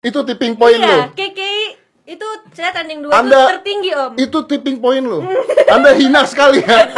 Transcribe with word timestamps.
Itu 0.00 0.24
tipping 0.24 0.56
point 0.56 0.80
iya, 0.80 1.12
lo. 1.12 1.12
KKI 1.12 1.76
itu 2.08 2.26
saya 2.56 2.72
trending 2.72 3.04
dua 3.04 3.20
Anda- 3.20 3.36
tuh 3.36 3.60
tertinggi 3.60 3.90
om. 3.92 4.12
Itu 4.16 4.38
tipping 4.48 4.80
point 4.80 5.04
lo. 5.04 5.20
Anda 5.76 5.92
hina 5.92 6.24
sekali 6.24 6.64
ya. 6.64 6.88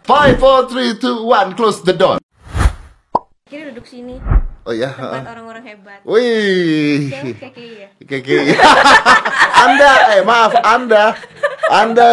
Five, 0.00 0.40
four, 0.40 0.64
three, 0.64 0.96
two, 0.96 1.28
one, 1.28 1.52
close 1.52 1.84
the 1.84 1.92
door. 1.92 2.16
Kiri 3.44 3.68
duduk 3.68 3.84
sini 3.84 4.16
Oh 4.64 4.72
ya. 4.72 4.92
tempat 4.92 5.28
orang-orang 5.28 5.64
hebat. 5.64 6.00
Wih. 6.08 7.12
KKI 7.36 7.68
ya. 7.84 7.88
Keke. 8.00 8.56
anda, 9.68 9.92
eh 10.16 10.24
maaf, 10.24 10.52
Anda, 10.64 11.04
Anda, 11.68 12.10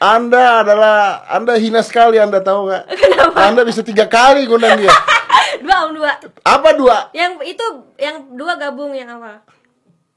Anda 0.00 0.44
adalah, 0.64 0.96
Anda 1.28 1.60
hina 1.60 1.84
sekali, 1.84 2.16
Anda 2.16 2.40
tahu 2.40 2.64
nggak? 2.64 2.84
Anda 3.36 3.60
bisa 3.60 3.84
tiga 3.84 4.08
kali 4.08 4.48
ngundang 4.48 4.80
dia. 4.80 4.92
Om 5.82 5.90
dua. 5.98 6.10
Apa 6.46 6.68
dua? 6.78 7.10
Yang 7.10 7.32
itu 7.58 7.64
yang 7.98 8.16
dua 8.38 8.54
gabung 8.54 8.94
yang 8.94 9.10
awal. 9.10 9.42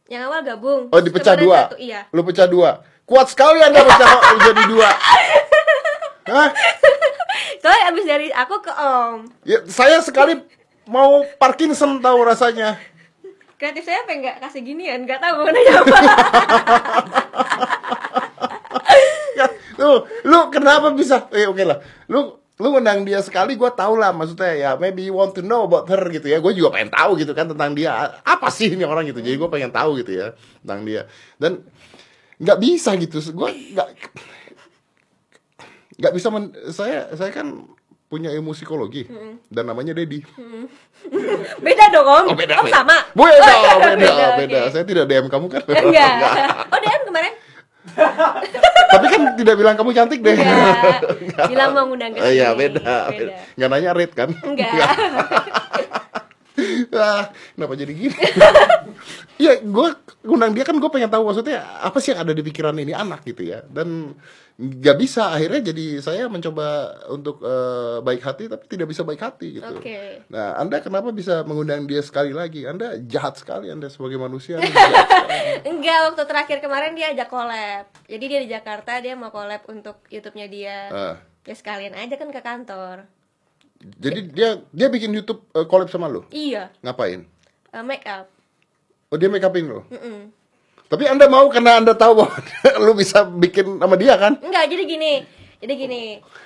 Yang 0.06 0.22
awal 0.30 0.40
gabung. 0.46 0.82
Oh 0.94 1.02
dipecah 1.02 1.34
dua. 1.34 1.74
satu, 1.74 1.78
iya. 1.82 2.06
Lu 2.14 2.22
pecah 2.22 2.46
dua. 2.46 2.86
Kuat 3.06 3.30
sekali 3.34 3.62
Anda 3.62 3.82
pecah 3.82 4.14
jadi 4.46 4.64
dua. 4.70 4.90
Hah? 6.34 6.50
Soalnya 7.62 7.84
abis 7.90 8.06
dari 8.06 8.28
aku 8.30 8.62
ke 8.62 8.74
om. 8.74 9.26
Ya, 9.46 9.62
saya 9.66 10.02
sekali 10.02 10.42
mau 10.86 11.26
Parkinson 11.42 12.02
tahu 12.02 12.22
rasanya. 12.22 12.78
Kreatif 13.58 13.88
saya 13.88 14.06
apa 14.06 14.14
nggak 14.14 14.38
kasih 14.46 14.62
ginian? 14.62 15.06
Nggak 15.06 15.22
tahu 15.22 15.34
mau 15.42 15.50
nanya 15.50 15.74
apa. 15.82 15.98
Ya, 19.36 19.52
lu, 19.76 20.08
lu 20.24 20.40
kenapa 20.48 20.96
bisa? 20.96 21.28
Eh 21.36 21.44
oke 21.44 21.60
lah. 21.68 21.84
Lu 22.08 22.40
lu 22.56 22.72
ngundang 22.72 23.04
dia 23.04 23.20
sekali 23.20 23.54
gue 23.54 23.68
tau 23.70 23.94
lah 23.94 24.16
maksudnya 24.16 24.56
ya 24.56 24.70
maybe 24.76 25.04
you 25.04 25.12
want 25.12 25.36
to 25.36 25.44
know 25.44 25.64
about 25.64 25.84
her 25.86 26.00
gitu 26.08 26.24
ya. 26.26 26.40
Gue 26.40 26.56
juga 26.56 26.72
pengen 26.72 26.88
tahu 26.88 27.20
gitu 27.20 27.32
kan 27.32 27.46
tentang 27.46 27.76
dia. 27.76 27.92
Apa 28.22 28.48
sih 28.48 28.72
ini 28.72 28.82
orang 28.82 29.04
gitu? 29.06 29.20
Jadi 29.20 29.36
gue 29.36 29.50
pengen 29.50 29.70
tahu 29.70 30.00
gitu 30.00 30.12
ya 30.14 30.28
tentang 30.64 30.88
dia. 30.88 31.04
Dan 31.36 31.68
nggak 32.38 32.58
bisa 32.58 32.96
gitu. 32.96 33.20
Gue 33.32 33.50
nggak 33.76 33.88
nggak 35.96 36.12
bisa 36.12 36.28
men- 36.28 36.56
saya 36.72 37.08
saya 37.12 37.32
kan 37.32 37.64
punya 38.06 38.30
ilmu 38.30 38.52
psikologi 38.52 39.08
dan 39.50 39.66
namanya 39.66 39.92
Dedi 39.92 40.22
beda 41.66 41.86
dong 41.90 42.06
om. 42.06 42.26
oh 42.32 42.38
beda 42.38 42.62
Om 42.62 42.68
beda. 42.68 42.76
sama. 42.76 42.98
beda 43.12 43.52
beda 43.98 44.14
oke. 44.14 44.38
beda 44.40 44.60
saya 44.70 44.84
tidak 44.86 45.06
DM 45.08 45.28
kamu 45.28 45.48
kan? 45.50 45.62
Enggak. 45.66 46.12
Oh 46.72 46.80
DM 46.80 47.02
kemarin? 47.04 47.34
tapi 48.92 49.06
kan 49.08 49.22
tidak 49.36 49.56
bilang 49.56 49.76
kamu 49.76 49.92
cantik 49.92 50.20
deh 50.20 50.36
Enggak. 50.36 51.48
Bilang 51.48 51.70
mau 51.72 51.86
ngundang 51.86 52.12
ke 52.12 52.20
Oh, 52.20 52.30
iya 52.30 52.52
sini. 52.52 52.60
beda, 52.60 52.96
beda. 53.10 53.34
Nggak 53.56 53.70
nanya 53.70 53.92
rate 53.94 54.14
kan? 54.14 54.30
Enggak. 54.42 54.72
ah, 56.96 57.30
kenapa 57.56 57.74
jadi 57.76 57.94
gini? 57.94 58.16
Iya, 59.36 59.60
gue 59.60 59.88
ngundang 60.24 60.56
dia 60.56 60.64
kan 60.64 60.80
gue 60.80 60.88
pengen 60.88 61.12
tahu 61.12 61.28
maksudnya 61.28 61.60
apa 61.84 62.00
sih 62.00 62.16
yang 62.16 62.24
ada 62.24 62.32
di 62.32 62.40
pikiran 62.40 62.80
ini 62.80 62.96
anak 62.96 63.28
gitu 63.28 63.44
ya. 63.44 63.68
Dan 63.68 64.16
nggak 64.56 64.96
bisa 64.96 65.36
akhirnya 65.36 65.76
jadi 65.76 66.00
saya 66.00 66.32
mencoba 66.32 66.96
untuk 67.12 67.44
eh, 67.44 68.00
baik 68.00 68.24
hati 68.24 68.48
tapi 68.48 68.64
tidak 68.72 68.88
bisa 68.96 69.04
baik 69.04 69.20
hati 69.20 69.60
gitu. 69.60 69.76
Oke. 69.76 70.24
Nah, 70.32 70.56
Anda 70.56 70.80
kenapa 70.80 71.12
bisa 71.12 71.44
mengundang 71.44 71.84
dia 71.84 72.00
sekali 72.00 72.32
lagi? 72.32 72.64
Anda 72.64 72.96
jahat 73.04 73.36
sekali 73.36 73.68
Anda 73.68 73.92
sebagai 73.92 74.16
manusia. 74.16 74.56
Enggak, 75.68 76.00
waktu 76.08 76.24
terakhir 76.24 76.58
kemarin 76.64 76.96
dia 76.96 77.12
ajak 77.12 77.28
collab. 77.28 77.92
Jadi 78.08 78.26
dia 78.32 78.40
di 78.40 78.48
Jakarta, 78.48 79.04
dia 79.04 79.20
mau 79.20 79.36
collab 79.36 79.68
untuk 79.68 80.00
YouTube-nya 80.08 80.48
dia. 80.48 80.78
Ah, 80.96 81.16
Ya 81.46 81.54
sekalian 81.54 81.94
aja 81.94 82.18
kan 82.18 82.34
ke 82.34 82.42
kantor. 82.42 83.06
Jadi 83.80 84.20
dia 84.26 84.50
dia 84.70 84.88
bikin 84.88 85.12
YouTube 85.12 85.46
eh, 85.52 85.66
collab 85.66 85.92
sama 85.92 86.08
lo. 86.08 86.26
Iya, 86.30 86.72
Ngapain? 86.82 87.28
uh, 87.70 87.84
make 87.84 88.08
up. 88.08 88.32
Oh, 89.12 89.18
dia 89.20 89.30
make 89.30 89.44
upin 89.44 89.68
lo. 89.68 89.86
Mm-mm. 89.88 90.32
Tapi 90.86 91.04
Anda 91.06 91.26
mau 91.26 91.50
karena 91.50 91.82
Anda 91.82 91.94
tahu 91.94 92.24
bahwa 92.24 92.36
lu 92.86 92.94
bisa 92.94 93.26
bikin 93.26 93.78
sama 93.78 93.98
dia 93.98 94.16
kan? 94.16 94.38
Enggak, 94.40 94.70
jadi 94.70 94.84
gini. 94.86 95.14
Jadi 95.60 95.74
gini. 95.76 96.04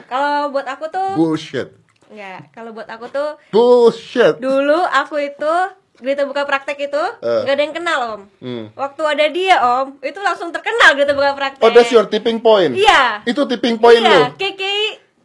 Kalau 0.07 0.49
buat 0.49 0.65
aku 0.65 0.87
tuh 0.87 1.15
Bullshit. 1.15 1.69
enggak, 2.09 2.49
kalau 2.51 2.73
buat 2.73 2.87
aku 2.87 3.05
tuh 3.11 3.37
Bullshit. 3.53 4.39
dulu 4.39 4.79
aku 4.85 5.21
itu 5.21 5.53
Berita 5.99 6.23
buka 6.23 6.47
praktek 6.47 6.79
itu 6.79 7.03
Eh. 7.19 7.43
nggak 7.43 7.55
ada 7.59 7.63
yang 7.63 7.75
kenal 7.75 7.99
om. 8.15 8.21
Hmm. 8.39 8.71
Waktu 8.71 9.03
ada 9.03 9.25
dia 9.27 9.59
om, 9.59 9.99
itu 9.99 10.15
langsung 10.23 10.47
terkenal 10.47 10.95
berita 10.95 11.11
buka 11.11 11.35
praktek. 11.35 11.59
Oh, 11.59 11.71
that's 11.75 11.91
your 11.91 12.07
tipping 12.07 12.39
point. 12.39 12.71
Iya. 12.71 13.27
Itu 13.27 13.43
tipping 13.43 13.75
point 13.75 13.99
iya, 13.99 14.31
lu. 14.31 14.39
KKI 14.39 14.68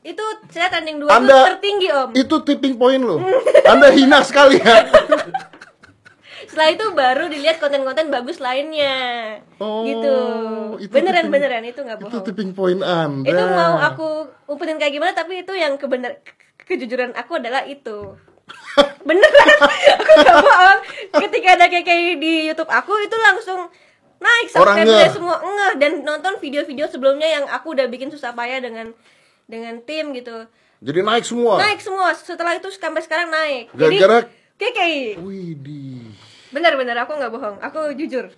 itu 0.04 0.20
saya 0.52 0.68
trending 0.68 1.00
dua 1.00 1.16
Anda 1.16 1.32
tuh 1.32 1.44
tertinggi 1.50 1.88
om. 1.88 2.08
Itu 2.12 2.36
tipping 2.42 2.76
point 2.76 3.00
lu. 3.00 3.16
Anda 3.64 3.88
hina 3.88 4.20
sekali 4.20 4.60
ya. 4.60 4.84
Setelah 6.44 6.70
itu 6.70 6.84
baru 6.92 7.24
dilihat 7.26 7.56
konten-konten 7.56 8.12
bagus 8.12 8.36
lainnya. 8.38 8.94
Oh, 9.56 9.80
gitu. 9.82 10.16
itu 10.78 10.92
beneran 10.92 11.26
tipping- 11.26 11.32
beneran 11.32 11.64
itu 11.64 11.80
nggak 11.80 11.98
Itu 11.98 12.04
bohong. 12.06 12.22
tipping 12.22 12.50
point 12.52 12.80
Anda. 12.80 13.26
Itu 13.26 13.44
mau 13.48 13.74
aku 13.80 14.08
umpetin 14.46 14.76
kayak 14.76 14.92
gimana 14.92 15.12
tapi 15.12 15.40
itu 15.40 15.50
yang 15.50 15.74
kebenar 15.74 16.20
ke- 16.20 16.36
kejujuran 16.68 17.16
aku 17.16 17.40
adalah 17.40 17.64
itu. 17.64 18.12
beneran 19.08 19.48
aku 19.96 20.10
gak 20.20 20.36
bohong. 20.36 20.78
Ketika 21.16 21.48
ada 21.56 21.66
KKI 21.66 22.20
di 22.20 22.32
YouTube 22.44 22.68
aku 22.68 22.92
itu 23.00 23.16
langsung 23.16 23.72
naik 24.20 24.48
ngeh. 24.52 25.08
semua 25.10 25.36
ngeh 25.36 25.72
dan 25.76 25.92
nonton 26.00 26.36
video-video 26.38 26.86
sebelumnya 26.86 27.26
yang 27.26 27.44
aku 27.44 27.72
udah 27.72 27.88
bikin 27.88 28.08
susah 28.08 28.32
payah 28.32 28.60
dengan 28.60 28.92
dengan 29.44 29.80
tim 29.84 30.12
gitu. 30.16 30.46
Jadi 30.84 31.00
naik 31.00 31.24
semua. 31.24 31.60
Naik 31.60 31.80
semua. 31.80 32.12
Setelah 32.12 32.56
itu 32.60 32.68
sampai 32.76 33.00
sekarang 33.00 33.32
naik. 33.32 33.72
Jadi 33.72 33.96
Gara-gara 34.00 34.18
KKI. 34.60 35.18
Widih. 35.20 36.12
Bener-bener 36.52 36.96
aku 37.00 37.16
nggak 37.16 37.32
bohong. 37.32 37.56
Aku 37.64 37.92
jujur. 37.96 38.30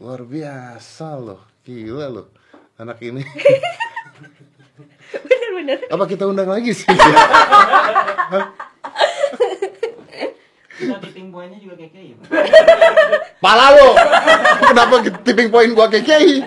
Luar 0.00 0.22
biasa 0.24 1.18
loh. 1.20 1.44
Gila 1.62 2.08
loh. 2.08 2.26
Anak 2.80 3.02
ini. 3.04 3.20
Bener-bener. 5.28 5.78
Apa 5.92 6.04
kita 6.08 6.24
undang 6.24 6.48
lagi 6.48 6.72
sih? 6.72 6.88
Kita 10.78 10.94
tipping 11.02 11.34
pointnya 11.34 11.58
juga 11.58 11.74
kayak 11.74 11.90
kayak 11.90 12.16
Pala 13.42 13.74
lo. 13.74 13.98
Kenapa 14.62 14.94
tipping 15.26 15.50
point 15.50 15.74
gua 15.74 15.90
KKI? 15.90 16.46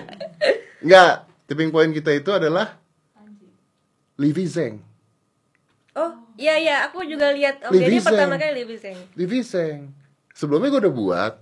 Enggak, 0.80 1.28
tipping 1.44 1.68
point 1.68 1.92
kita 1.92 2.16
itu 2.16 2.32
adalah 2.32 2.80
Livi 4.22 4.46
Zeng. 4.46 4.78
Oh, 5.92 6.14
iya 6.38 6.56
iya, 6.56 6.76
aku 6.86 7.02
juga 7.04 7.34
lihat 7.34 7.60
Om 7.66 7.74
Livi 7.74 7.98
Deddy 7.98 8.06
pertama 8.06 8.38
Zeng. 8.38 8.40
kali 8.40 8.52
Livi 8.62 8.76
Zeng. 8.78 8.98
Livi 9.18 9.40
Zeng. 9.42 9.80
Sebelumnya 10.32 10.72
gue 10.72 10.80
udah 10.88 10.94
buat, 10.94 11.34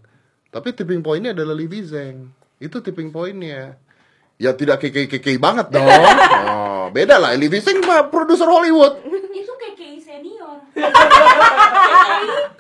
tapi 0.51 0.73
tipping 0.73 1.05
pointnya 1.05 1.37
adalah 1.37 1.55
Livi 1.55 1.85
Zeng. 1.85 2.33
Itu 2.59 2.81
tipping 2.81 3.13
pointnya. 3.13 3.77
Ya 4.41 4.57
tidak 4.57 4.81
keke-keke 4.81 5.37
banget 5.37 5.69
dong. 5.69 5.85
Oh, 6.51 6.89
beda 6.89 7.21
lah. 7.21 7.37
Livi 7.37 7.61
Zeng 7.61 7.85
mah 7.85 8.09
produser 8.09 8.49
Hollywood. 8.49 9.05
itu 9.05 9.53
KKI 9.53 10.01
senior 10.01 10.59
KKI 10.59 10.60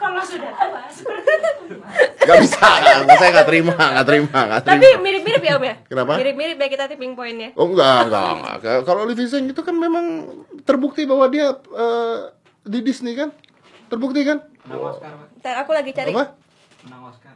kalau 0.01 0.23
sudah 0.25 0.51
tua 0.57 0.83
seperti 0.91 1.31
itu 1.31 1.75
Mas. 1.81 1.99
Gak 2.21 2.37
bisa, 2.43 2.63
nggak, 2.63 3.17
saya 3.17 3.31
nggak 3.35 3.49
terima, 3.49 3.75
nggak 3.75 4.07
terima, 4.07 4.39
nggak 4.47 4.61
terima. 4.63 4.81
Tapi 4.81 4.89
mirip-mirip 5.03 5.43
ya 5.43 5.53
Om 5.57 5.65
ya? 5.65 5.75
Kenapa? 5.89 6.13
Mirip-mirip 6.21 6.57
ya 6.59 6.69
kita 6.69 6.85
tipping 6.91 7.13
pointnya. 7.19 7.51
Oh 7.59 7.67
enggak, 7.71 8.07
enggak, 8.07 8.31
enggak. 8.39 8.79
Kalau 8.87 9.03
Livi 9.07 9.25
Zeng 9.27 9.51
itu 9.51 9.63
kan 9.63 9.75
memang 9.75 10.27
terbukti 10.63 11.07
bahwa 11.09 11.27
dia 11.27 11.55
eh, 11.55 12.17
di 12.67 12.79
Disney 12.85 13.17
kan? 13.19 13.31
Terbukti 13.91 14.23
kan? 14.23 14.47
Menang 14.67 14.95
Oscar. 14.95 15.13
Ntar 15.41 15.55
aku 15.67 15.71
lagi 15.75 15.91
cari. 15.91 16.13
Apa? 16.15 16.40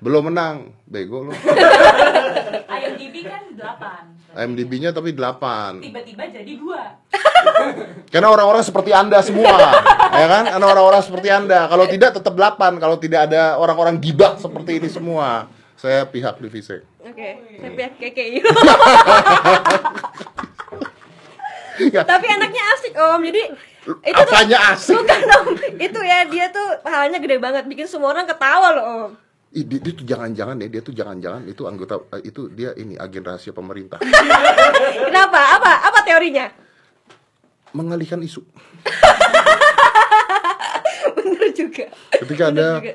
Belum 0.00 0.32
menang. 0.32 0.72
Bego 0.86 1.28
lo. 1.28 1.32
IMDb 2.74 3.26
kan 3.26 3.42
8 3.54 4.14
IMDb-nya 4.34 4.90
tapi 4.90 5.14
8. 5.14 5.78
tiba-tiba 5.78 6.26
jadi 6.26 6.52
dua 6.58 6.98
Karena 8.12 8.28
orang-orang 8.34 8.62
seperti 8.66 8.90
Anda 8.90 9.22
semua, 9.22 9.54
ya 10.20 10.26
kan? 10.26 10.44
Karena 10.50 10.66
orang-orang 10.66 11.02
seperti 11.02 11.28
Anda. 11.30 11.66
Kalau 11.70 11.86
tidak 11.86 12.14
tetap 12.18 12.34
8, 12.34 12.82
kalau 12.82 12.96
tidak 12.98 13.30
ada 13.30 13.58
orang-orang 13.58 13.98
gibah 13.98 14.38
seperti 14.38 14.82
ini 14.82 14.88
semua. 14.90 15.46
Saya 15.78 16.06
pihak 16.06 16.38
Zeng. 16.62 16.82
Oke, 17.04 17.28
saya 17.58 17.70
pihak 17.74 17.92
KKI. 18.00 18.38
Ya, 21.90 22.06
Tapi 22.06 22.26
anaknya 22.30 22.62
asik 22.78 22.94
Om. 22.94 23.20
Jadi 23.28 23.42
itu 23.84 24.14
tuh 24.14 24.30
apanya 24.30 24.58
asik? 24.72 24.94
bukan 24.94 25.20
Om. 25.26 25.46
Itu 25.74 26.00
ya 26.06 26.18
dia 26.30 26.46
tuh 26.54 26.66
pahalanya 26.86 27.18
gede 27.18 27.36
banget 27.42 27.64
bikin 27.66 27.90
semua 27.90 28.14
orang 28.14 28.30
ketawa 28.30 28.68
loh 28.72 28.84
Om. 28.86 29.10
Ih, 29.54 29.62
dia, 29.62 29.78
dia 29.78 29.92
tuh 29.92 30.02
jangan-jangan 30.02 30.56
ya, 30.58 30.66
dia 30.68 30.80
tuh 30.80 30.90
jangan-jangan 30.90 31.40
itu 31.46 31.62
anggota 31.62 31.94
eh, 32.10 32.20
itu 32.24 32.48
dia 32.50 32.70
ini 32.74 32.94
agen 32.94 33.22
rahasia 33.22 33.50
pemerintah. 33.50 33.98
Kenapa? 35.00 35.40
Apa? 35.54 35.70
Apa 35.84 35.98
teorinya? 36.02 36.48
Mengalihkan 37.70 38.18
isu. 38.20 38.42
Bener 41.16 41.46
juga. 41.52 41.84
Ketika 42.12 42.44
Bener 42.50 42.52
ada 42.52 42.66
juga. 42.80 42.92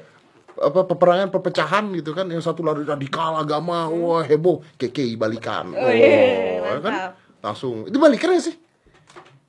apa 0.60 0.80
peperangan 0.86 1.28
perpecahan 1.30 1.84
gitu 1.94 2.12
kan 2.12 2.26
yang 2.28 2.40
satu 2.40 2.60
lari 2.60 2.84
radikal 2.84 3.34
agama 3.34 3.88
wah 3.88 4.22
heboh 4.22 4.60
keke 4.76 5.16
balikan 5.16 5.72
Oh, 5.72 5.88
iya, 5.88 6.60
ya 6.60 6.78
kan 6.78 6.82
mantap. 6.84 7.12
langsung 7.40 7.88
itu 7.88 7.96
balikan 7.96 8.36
ya 8.36 8.42
sih 8.44 8.56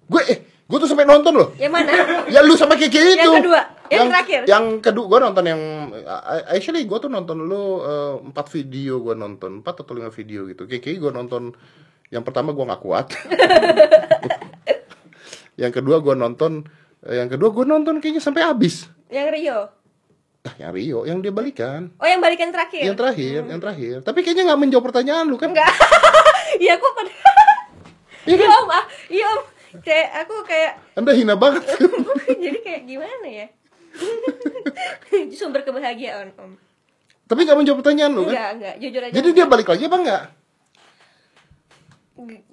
gue 0.06 0.22
eh 0.24 0.38
Gue 0.70 0.78
tuh 0.78 0.86
sampai 0.86 1.02
nonton 1.02 1.34
loh. 1.34 1.50
Yang 1.58 1.72
mana? 1.74 1.90
Ya 2.34 2.46
lu 2.46 2.54
sama 2.54 2.78
Keke 2.78 2.94
itu. 2.94 3.18
Yang 3.18 3.42
kedua? 3.42 3.60
Yang 3.90 4.06
terakhir? 4.14 4.40
Yang 4.46 4.64
kedua 4.78 5.04
gue 5.10 5.18
nonton 5.18 5.44
yang 5.50 5.60
actually 6.46 6.86
gue 6.86 6.98
tuh 7.02 7.10
nonton 7.10 7.42
lu 7.42 7.82
eh, 7.82 8.14
empat 8.30 8.46
video 8.54 9.02
gue 9.02 9.18
nonton 9.18 9.66
empat 9.66 9.82
atau 9.82 9.98
lima 9.98 10.14
video 10.14 10.46
gitu. 10.46 10.70
Keke 10.70 10.94
gue 10.94 11.10
nonton 11.10 11.50
yang 12.14 12.22
pertama 12.22 12.54
gue 12.54 12.62
nggak 12.62 12.82
kuat. 12.86 13.10
yang 15.62 15.74
kedua 15.74 15.98
gue 15.98 16.14
nonton 16.14 16.62
eh, 17.02 17.18
yang 17.18 17.26
kedua 17.26 17.50
gue 17.50 17.66
nonton 17.66 17.98
kayaknya 17.98 18.22
sampai 18.22 18.46
habis. 18.46 18.86
Yang 19.10 19.26
Rio. 19.34 19.58
Ah, 20.40 20.54
yang 20.56 20.72
Rio, 20.72 20.98
yang 21.04 21.18
dia 21.20 21.34
balikan. 21.34 21.92
Oh, 22.00 22.08
yang 22.08 22.22
balikan 22.22 22.48
terakhir. 22.48 22.80
Yang 22.80 22.96
terakhir, 22.96 23.40
yang 23.44 23.60
terakhir. 23.60 23.94
Tapi 24.00 24.24
kayaknya 24.24 24.48
nggak 24.48 24.60
menjawab 24.62 24.84
pertanyaan 24.88 25.26
lu 25.26 25.36
kan? 25.36 25.50
Enggak. 25.50 25.66
Iya, 26.50 26.76
aku 26.76 26.86
pada 26.98 27.08
Iya 28.26 28.36
Iya, 28.36 28.42
kan? 28.42 28.50
Om. 28.50 28.68
Ah, 28.68 28.84
iya, 29.06 29.24
Om. 29.32 29.40
Kayak 29.78 30.08
aku 30.26 30.34
kayak 30.42 30.72
Anda 30.98 31.12
hina 31.14 31.34
banget. 31.38 31.62
jadi 32.44 32.58
kayak 32.58 32.82
gimana 32.90 33.26
ya? 33.26 33.46
Sumber 35.38 35.62
kebahagiaan, 35.62 36.34
Om. 36.34 36.58
Tapi 37.30 37.40
nggak 37.46 37.58
menjawab 37.62 37.78
pertanyaan 37.78 38.10
lu 38.10 38.26
kan? 38.26 38.34
Enggak, 38.34 38.50
enggak, 38.58 38.74
jujur 38.82 39.02
aja. 39.06 39.14
Jadi 39.14 39.28
dia 39.30 39.46
balik 39.46 39.68
lagi 39.70 39.84
apa 39.86 39.96
enggak? 40.02 40.22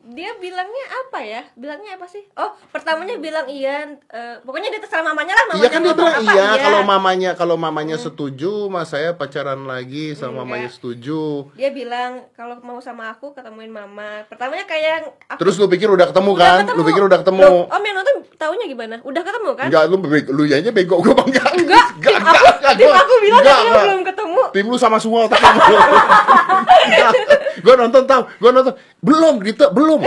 Dia 0.08 0.32
bilangnya 0.38 0.86
apa 1.04 1.20
ya? 1.20 1.42
Bilangnya 1.54 2.00
apa 2.00 2.08
sih? 2.08 2.24
Oh, 2.34 2.56
pertamanya 2.70 3.18
bilang 3.18 3.48
iya, 3.48 3.84
eh, 4.08 4.36
pokoknya 4.40 4.72
dia 4.72 4.80
terserah 4.80 5.04
mamanya 5.04 5.36
lah, 5.36 5.46
mamanya 5.52 5.62
Iya 5.62 5.70
kan 5.70 5.82
dia 5.84 5.94
bilang 5.94 6.16
apa, 6.16 6.32
iya 6.32 6.48
kalau 6.58 6.82
mamanya 6.82 7.32
kalau 7.34 7.56
mamanya 7.56 7.98
setuju, 7.98 8.68
mas 8.68 8.88
saya 8.88 9.12
pacaran 9.14 9.68
lagi 9.68 10.16
sama 10.16 10.32
Enggak. 10.32 10.42
mamanya 10.48 10.70
setuju. 10.72 11.52
Dia 11.54 11.70
bilang 11.70 12.26
kalau 12.32 12.56
mau 12.64 12.80
sama 12.80 13.12
aku 13.12 13.36
ketemuin 13.36 13.68
mama. 13.68 14.24
Pertamanya 14.26 14.64
kayak 14.64 15.12
aku 15.28 15.40
Terus 15.44 15.56
lu 15.58 15.68
pikir 15.68 15.88
udah 15.88 16.08
ketemu 16.08 16.32
Udah 16.32 16.44
kan? 16.44 16.60
ketemu. 16.64 16.78
Lu 16.78 16.84
pikir 16.88 17.04
udah 17.04 17.20
ketemu? 17.20 17.42
Loh, 17.44 17.64
Om 17.68 17.84
yang 17.84 17.96
nonton 17.96 18.16
taunya 18.38 18.66
gimana? 18.66 18.96
Udah 19.04 19.22
ketemu 19.22 19.50
kan? 19.54 19.68
Enggak, 19.68 19.84
lu 19.90 19.96
bego, 20.00 20.30
lu 20.32 20.44
aja 20.48 20.72
bego, 20.72 20.96
gua 21.02 21.14
bang 21.20 21.28
enggak. 21.36 21.52
Enggak, 21.58 21.86
tim 22.00 22.16
aku, 22.24 22.48
tim 22.80 22.92
aku 22.94 23.14
bilang 23.20 23.42
katanya 23.44 23.74
belum 23.84 24.02
ketemu. 24.06 24.42
Tim 24.56 24.66
lu 24.72 24.78
sama 24.78 24.98
semua. 24.98 25.28
Enggak. 26.88 27.12
Gua 27.60 27.76
nonton 27.76 28.04
tahu, 28.06 28.22
gua 28.40 28.52
nonton. 28.54 28.74
Belum 28.98 29.34
gitu, 29.42 29.57
belum. 29.58 30.00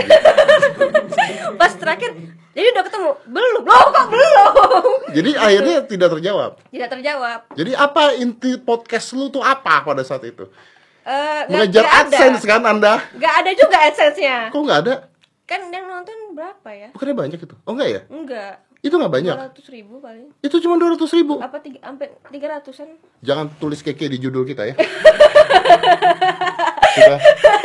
Pas 1.59 1.73
terakhir, 1.75 2.09
jadi 2.51 2.67
udah 2.71 2.83
ketemu? 2.83 3.09
Belum. 3.27 3.61
Loh, 3.61 3.85
kok 3.87 4.07
belum? 4.07 4.51
Jadi 5.11 5.31
akhirnya 5.35 5.75
tidak 5.85 6.09
terjawab. 6.17 6.51
Tidak 6.65 6.89
terjawab. 6.89 7.39
Jadi 7.53 7.71
apa 7.73 8.03
inti 8.15 8.57
podcast 8.57 9.13
lu 9.13 9.27
tuh 9.27 9.43
apa 9.43 9.83
pada 9.83 10.01
saat 10.01 10.23
itu? 10.23 10.47
Nggak- 11.01 11.45
Mengejar 11.49 11.83
ada. 11.83 11.97
AdSense 12.05 12.43
kan 12.45 12.61
Anda? 12.61 13.01
Nggak 13.11 13.33
ada 13.41 13.51
juga 13.51 13.77
AdSense-nya. 13.83 14.37
Kok 14.49 14.61
nggak 14.61 14.79
ada? 14.85 14.93
Kan 15.43 15.67
yang 15.67 15.83
nonton 15.83 16.15
berapa 16.31 16.69
ya? 16.71 16.89
Bukannya 16.93 17.15
banyak 17.17 17.39
itu? 17.41 17.55
Oh 17.65 17.75
enggak 17.75 17.89
ya? 17.89 18.01
Enggak. 18.07 18.53
Itu 18.81 18.97
nggak 18.97 19.13
banyak. 19.13 19.35
200 19.61 19.61
ribu 19.69 20.01
paling. 20.01 20.33
Itu 20.39 20.57
cuma 20.57 20.73
200 20.73 20.97
ribu. 21.13 21.37
Apa 21.37 21.61
tiga, 21.61 21.77
sampai 21.83 22.07
300-an? 22.29 22.89
Jangan 23.21 23.45
tulis 23.57 23.81
keke 23.81 24.07
di 24.07 24.17
judul 24.17 24.41
kita 24.41 24.65
ya. 24.65 24.75
sudah, 26.93 27.17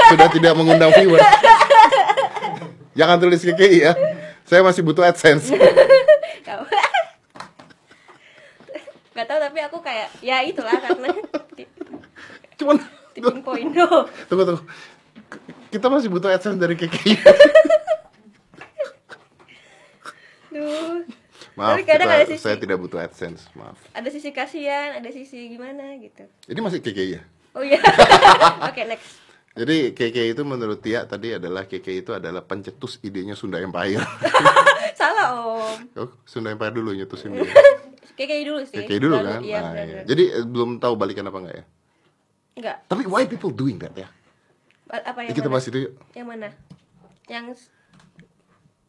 sudah 0.09 0.29
tidak 0.31 0.53
mengundang 0.55 0.91
viewers. 0.93 1.25
Jangan 2.93 3.17
tulis 3.19 3.43
keke 3.43 3.67
ya. 3.77 3.93
Saya 4.43 4.63
masih 4.63 4.81
butuh 4.81 5.03
AdSense. 5.03 5.51
Tahu. 6.43 6.63
Gak 9.13 9.27
tahu 9.27 9.39
tapi 9.39 9.59
aku 9.61 9.79
kayak 9.81 10.09
ya 10.21 10.41
itulah 10.41 10.77
karena 10.77 11.09
Cuman 12.57 12.77
tipping 13.13 13.41
point 13.41 13.69
no. 13.71 14.09
tunggu 14.29 14.45
tunggu. 14.45 14.63
Kita 15.69 15.87
masih 15.89 16.09
butuh 16.09 16.31
AdSense 16.31 16.57
dari 16.57 16.73
keke. 16.73 17.17
Duh. 20.49 21.05
Maaf, 21.57 21.81
Tapi 21.81 21.89
kadang 21.89 22.05
kita- 22.07 22.17
ada 22.21 22.27
sisi- 22.29 22.45
saya 22.45 22.57
tidak 22.57 22.77
butuh 22.79 23.01
AdSense. 23.01 23.49
Maaf. 23.53 23.77
Ada 23.93 24.09
sisi 24.09 24.29
kasihan, 24.31 25.01
ada 25.01 25.09
sisi 25.09 25.49
gimana 25.49 25.97
gitu. 25.97 26.29
Ini 26.47 26.61
masih 26.61 26.81
keke 26.81 27.05
ya. 27.09 27.21
Oh 27.57 27.65
iya. 27.65 27.81
Oke, 28.69 28.85
next. 28.85 29.25
Jadi 29.57 29.97
keke 29.97 30.37
itu 30.37 30.45
menurut 30.45 30.85
Tia 30.85 31.09
tadi 31.09 31.33
adalah 31.33 31.65
keke 31.65 31.89
itu 32.05 32.13
adalah 32.13 32.45
pencetus 32.45 33.01
idenya 33.01 33.33
Sunda 33.33 33.57
Empire. 33.57 34.05
Salah, 35.01 35.33
Om. 35.33 35.97
oh, 35.97 36.11
Sunda 36.29 36.53
Empire 36.53 36.77
dulu 36.77 36.93
nyetusin 36.93 37.33
dia. 37.33 37.49
KKI 38.17 38.43
dulu 38.49 38.61
sih. 38.65 38.77
Keke 38.81 38.97
dulu 38.97 39.17
kan. 39.21 39.41
Iya, 39.45 39.61
Nah, 39.61 39.73
iya. 39.77 40.03
Jadi 40.09 40.25
eh, 40.33 40.45
belum 40.45 40.81
tahu 40.81 40.97
balikan 40.97 41.29
apa 41.29 41.37
enggak 41.41 41.57
ya? 41.57 41.65
Enggak. 42.57 42.77
Tapi 42.89 43.03
why 43.05 43.29
people 43.29 43.53
doing 43.53 43.77
that 43.77 43.93
ya? 43.93 44.09
Apa 44.89 45.29
yang 45.29 45.37
kita 45.37 45.49
mana? 45.49 45.55
bahas 45.57 45.69
itu 45.69 45.79
yuk. 45.85 45.93
Yang 46.17 46.27
mana? 46.29 46.49
Yang 47.29 47.47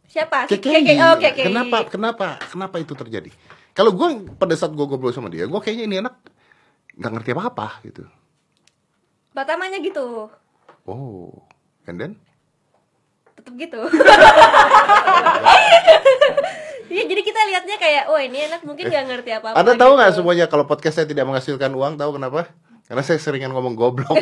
siapa? 0.08 0.48
KKI. 0.48 0.72
KKI. 0.80 1.00
Oh, 1.04 1.16
KKI. 1.20 1.46
Kenapa 1.52 1.78
kenapa 1.92 2.28
kenapa 2.48 2.76
itu 2.80 2.96
terjadi? 2.96 3.32
Kalau 3.76 3.92
gue 3.92 4.08
pada 4.40 4.56
saat 4.56 4.72
gue 4.72 4.86
ngobrol 4.88 5.12
sama 5.12 5.28
dia, 5.28 5.44
gue 5.44 5.60
kayaknya 5.60 5.86
ini 5.86 5.96
anak 6.00 6.24
nggak 6.96 7.12
ngerti 7.20 7.30
apa-apa 7.36 7.84
gitu. 7.84 8.08
Pertamanya 9.38 9.78
gitu. 9.78 10.34
Oh, 10.90 11.30
and 11.86 12.02
then? 12.02 12.12
Tetep 13.38 13.54
gitu. 13.62 13.82
Iya, 16.88 17.04
jadi 17.04 17.20
kita 17.20 17.42
lihatnya 17.52 17.76
kayak, 17.76 18.04
oh 18.08 18.16
ini 18.16 18.48
anak 18.48 18.64
mungkin 18.64 18.88
nggak 18.88 19.06
ngerti 19.12 19.32
apa-apa. 19.36 19.60
Anda 19.60 19.76
tahu 19.76 20.00
nggak 20.00 20.08
gitu. 20.08 20.18
semuanya 20.24 20.48
kalau 20.48 20.64
podcast 20.64 20.96
saya 20.96 21.04
tidak 21.04 21.28
menghasilkan 21.28 21.68
uang? 21.76 22.00
Tahu 22.00 22.16
kenapa? 22.16 22.48
Karena 22.88 23.04
saya 23.04 23.20
seringan 23.20 23.52
ngomong 23.52 23.76
goblok. 23.76 24.16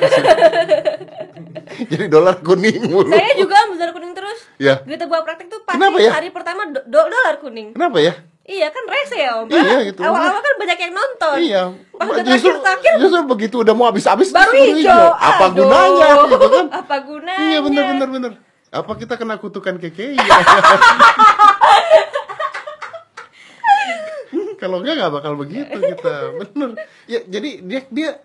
Jadi 1.93 2.05
dolar 2.09 2.41
kuning 2.41 2.89
mulu. 2.89 3.13
Saya 3.13 3.37
juga 3.37 3.69
dolar 3.69 3.93
kuning 3.93 4.17
terus. 4.17 4.39
Ya. 4.57 4.81
Gitu 4.81 5.05
gua 5.05 5.21
praktek 5.21 5.45
tuh 5.45 5.61
pasti 5.61 5.77
Kenapa 5.77 5.97
ya? 6.01 6.11
hari 6.17 6.33
pertama 6.33 6.65
do- 6.73 6.89
dolar 6.89 7.37
kuning. 7.37 7.77
Kenapa 7.77 8.01
ya? 8.01 8.17
Iya 8.45 8.69
kan 8.69 8.85
rese 8.85 9.17
ya 9.17 9.41
om. 9.41 9.49
Iya, 9.49 9.89
gitu. 9.89 10.05
Awal-awal 10.05 10.37
kan 10.37 10.53
banyak 10.61 10.77
yang 10.77 10.93
nonton. 10.93 11.37
Iya. 11.41 11.73
Pas 11.97 12.05
udah 12.05 12.21
justru, 12.21 12.53
terakhir-terakhir 12.53 12.93
justru 13.01 13.21
begitu 13.25 13.55
udah 13.65 13.73
mau 13.73 13.89
habis-habis 13.89 14.29
baru 14.29 14.53
hijau. 14.53 15.17
Apa 15.17 15.49
Aduh. 15.49 15.65
gunanya 15.65 16.29
gitu 16.29 16.45
kan? 16.53 16.69
Apa 16.69 16.95
gunanya? 17.01 17.41
Iya 17.41 17.65
benar 17.65 17.83
benar 17.89 18.09
benar. 18.13 18.31
Apa 18.69 18.91
kita 19.01 19.17
kena 19.17 19.41
kutukan 19.41 19.81
keke? 19.81 20.13
Iya. 20.13 20.21
Kalau 24.61 24.77
enggak 24.81 24.93
nggak 24.93 25.13
bakal 25.13 25.33
begitu 25.41 25.77
kita. 25.81 26.37
Bener. 26.45 26.69
Ya 27.09 27.25
jadi 27.25 27.49
dia 27.65 27.81
dia 27.89 28.21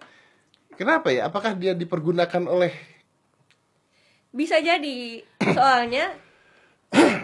kenapa 0.76 1.08
ya? 1.16 1.32
Apakah 1.32 1.56
dia 1.56 1.72
dipergunakan 1.72 2.44
oleh 2.44 2.76
Bisa 4.36 4.60
jadi. 4.60 5.24
Soalnya 5.40 6.12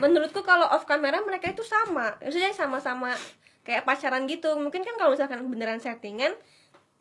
menurutku 0.02 0.42
kalau 0.46 0.66
off 0.70 0.86
camera 0.86 1.18
mereka 1.22 1.50
itu 1.50 1.66
sama. 1.66 2.14
Maksudnya 2.22 2.54
sama-sama 2.54 3.12
kayak 3.66 3.82
pacaran 3.82 4.24
gitu. 4.30 4.54
Mungkin 4.54 4.86
kan 4.86 4.94
kalau 4.94 5.12
misalkan 5.14 5.42
beneran 5.50 5.82
settingan 5.82 6.32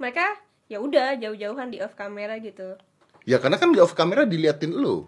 mereka 0.02 0.26
ya 0.66 0.82
udah 0.82 1.16
jauh-jauhan 1.22 1.70
di 1.70 1.80
off 1.80 1.94
camera 1.94 2.36
gitu. 2.42 2.76
Ya 3.26 3.38
karena 3.42 3.58
kan 3.58 3.74
di 3.74 3.80
off 3.82 3.94
kamera 3.94 4.26
diliatin 4.26 4.74
lu. 4.74 5.06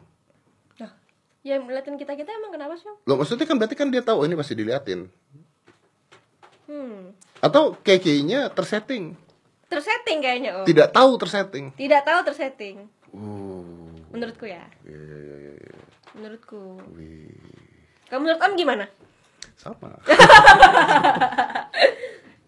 Nah, 0.81 0.93
ya 1.41 1.57
ngeliatin 1.57 1.97
kita 1.97 2.13
kita 2.13 2.29
emang 2.33 2.53
kenapa 2.53 2.77
sih? 2.77 2.89
Loh 3.05 3.15
maksudnya 3.17 3.45
kan 3.49 3.57
berarti 3.57 3.75
kan 3.77 3.89
dia 3.89 4.01
tahu 4.05 4.21
oh, 4.21 4.25
ini 4.25 4.37
pasti 4.37 4.53
diliatin. 4.57 5.09
Hmm, 6.67 7.15
Atau 7.39 7.79
keke-nya 7.79 8.51
tersetting. 8.51 9.15
tersetting 9.71 10.19
kayaknya 10.19 10.63
om. 10.63 10.65
Tidak 10.67 10.91
tahu 10.91 11.15
tersetting. 11.15 11.71
Tidak 11.75 12.01
tahu 12.03 12.19
tersetting. 12.27 12.87
Oh. 13.15 13.63
Menurutku 14.11 14.47
ya. 14.47 14.63
Iya 14.83 14.99
iya 14.99 15.17
iya 15.19 15.51
iya. 15.59 15.75
Menurutku. 16.15 16.79
Wih. 16.95 17.56
Kamu 18.07 18.23
menurut 18.23 18.39
om 18.39 18.53
gimana? 18.55 18.85
Sama. 19.59 19.99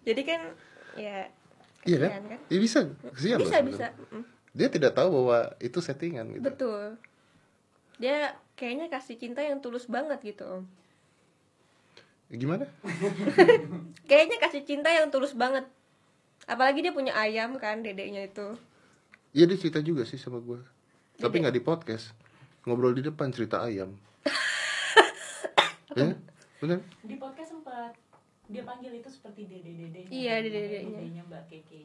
Jadi 0.07 0.21
kan 0.23 0.41
ya 0.95 1.27
iya 1.83 1.97
kan? 2.07 2.23
kan? 2.25 2.39
Iya 2.47 2.59
bisa. 2.59 2.79
Kesian 3.15 3.39
bisa 3.39 3.57
bisa. 3.63 3.87
Mm, 4.11 4.23
Dia 4.55 4.67
tidak 4.71 4.95
tahu 4.95 5.11
bahwa 5.11 5.51
itu 5.59 5.79
settingan 5.83 6.31
gitu. 6.33 6.43
Betul. 6.47 6.95
Dia 7.99 8.39
kayaknya 8.55 8.87
kasih 8.87 9.19
cinta 9.19 9.43
yang 9.43 9.59
tulus 9.59 9.85
banget 9.91 10.19
gitu 10.23 10.47
om. 10.47 10.63
Gimana? 12.29 12.69
Kayaknya 14.09 14.37
kasih 14.37 14.61
cinta 14.61 14.93
yang 14.93 15.09
tulus 15.09 15.33
banget. 15.33 15.65
Apalagi 16.45 16.85
dia 16.85 16.93
punya 16.93 17.17
ayam 17.17 17.57
kan 17.57 17.81
dedeknya 17.81 18.29
itu. 18.29 18.53
Iya 19.33 19.49
dia 19.49 19.57
cerita 19.57 19.81
juga 19.81 20.05
sih 20.05 20.21
sama 20.21 20.37
gue. 20.37 20.61
Tapi 21.17 21.41
nggak 21.41 21.57
di 21.57 21.63
podcast. 21.65 22.13
Ngobrol 22.69 22.93
di 22.93 23.01
depan 23.01 23.33
cerita 23.33 23.65
ayam. 23.65 23.97
Ya? 25.99 26.15
Bener? 26.59 26.79
Di 27.03 27.15
podcast 27.19 27.49
sempat 27.55 27.95
dia 28.49 28.65
panggil 28.65 28.93
itu 28.97 29.09
seperti 29.11 29.45
dede 29.45 29.71
dedenya. 29.75 30.09
Iya, 30.09 30.41
dede-dedenya. 30.41 30.97
Dedenya 30.97 31.23
Mbak 31.27 31.43
Keke. 31.51 31.79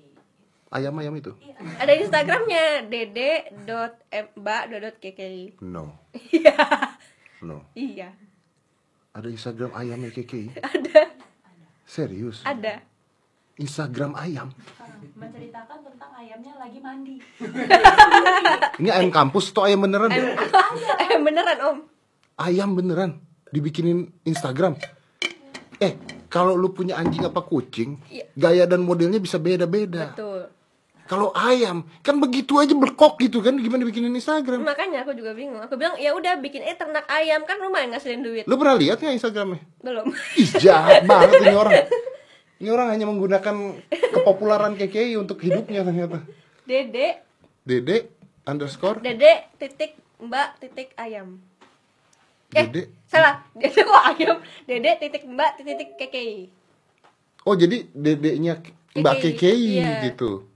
Ayam-ayam 0.74 1.14
itu? 1.14 1.30
Iya. 1.38 1.54
Ada 1.78 1.92
Instagramnya 2.02 2.82
dede.mbak.kki. 2.90 5.62
No. 5.62 5.94
Iya. 6.34 6.56
No. 7.44 7.60
Iya. 7.76 8.08
Ada 9.14 9.30
Instagram 9.30 9.70
ayamnya 9.78 10.10
KKI? 10.10 10.58
Ada. 10.58 11.14
Serius? 11.86 12.42
Ada. 12.42 12.82
Instagram 13.62 14.18
ayam? 14.18 14.50
Menceritakan 15.14 15.86
tentang 15.86 16.10
ayamnya 16.18 16.58
lagi 16.58 16.82
mandi. 16.82 17.22
Ini 18.82 18.90
ayam 18.90 19.14
kampus 19.14 19.54
atau 19.54 19.70
ayam 19.70 19.86
beneran? 19.86 20.10
Eh 20.10 21.22
beneran 21.30 21.58
om. 21.62 21.86
Ayam 22.34 22.74
beneran? 22.74 23.22
Dibikinin 23.54 23.98
Instagram? 24.24 24.74
Eh, 25.76 25.94
kalau 26.26 26.54
lu 26.54 26.70
punya 26.70 26.98
anjing 26.98 27.22
apa 27.22 27.38
kucing, 27.40 28.02
Iya. 28.08 28.26
gaya 28.34 28.64
dan 28.64 28.82
modelnya 28.82 29.18
bisa 29.18 29.38
beda-beda. 29.38 30.10
betul 30.10 30.50
Kalau 31.04 31.30
ayam, 31.30 31.84
kan 32.00 32.16
begitu 32.16 32.56
aja 32.56 32.72
berkok 32.72 33.20
gitu 33.20 33.38
kan, 33.38 33.52
gimana 33.54 33.84
bikinin 33.84 34.10
Instagram? 34.10 34.64
makanya 34.64 35.04
aku 35.04 35.12
juga 35.12 35.30
bingung 35.30 35.60
aku 35.60 35.76
bilang 35.76 35.94
ya 35.94 36.10
udah 36.10 36.40
bikin 36.40 36.64
eh 36.64 36.72
ternak 36.72 37.04
ayam 37.06 37.44
kan 37.44 37.60
lumayan 37.60 37.92
ngasilin 37.92 38.24
duit 38.24 38.44
Lu 38.44 38.56
pernah 38.56 38.72
lihat 38.72 38.98
nggak 38.98 39.12
Instagramnya? 39.14 39.60
belum 39.78 40.08
Ih, 40.40 40.50
jahat 40.56 41.04
banget 41.04 41.44
ini 41.44 41.52
orang. 41.54 41.72
Ini 42.56 42.68
orang 42.70 42.88
hanya 42.88 43.04
menggunakan 43.04 43.56
kepopuleran 44.10 44.74
KKI 44.74 45.14
untuk 45.14 45.38
hidupnya 45.38 45.84
ternyata. 45.84 46.24
dede 46.64 47.20
Dede 47.60 48.08
underscore 48.42 48.98
dede 48.98 49.52
titik 49.54 49.92
mbak 50.16 50.56
titik 50.58 50.96
ayam 50.96 51.36
eh 52.54 52.66
Dede. 52.66 52.82
salah 53.04 53.42
dede 53.52 53.80
kok 53.82 54.02
ayam 54.08 54.36
dede 54.64 54.90
titik 54.98 55.22
mbak 55.26 55.58
titik 55.58 55.98
kekei 55.98 56.48
Oh, 57.44 57.52
jadi 57.52 57.84
dedeknya 57.92 58.56
Mbak 58.96 59.14
KKI, 59.20 59.30
KKI 59.36 59.52
iya. 59.76 60.00
gitu. 60.08 60.48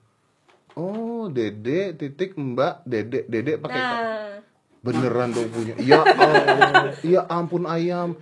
Oh, 0.72 1.28
Dede 1.28 1.92
titik 1.92 2.32
Mbak 2.32 2.80
Dede 2.80 3.28
Dede 3.28 3.60
pakai 3.60 3.76
nah 3.76 4.40
Beneran 4.80 5.34
dong 5.34 5.52
punya. 5.52 5.76
Ya 5.76 6.00
Allah. 6.00 6.96
Ya 7.04 7.26
ampun 7.28 7.66
ayam. 7.66 8.16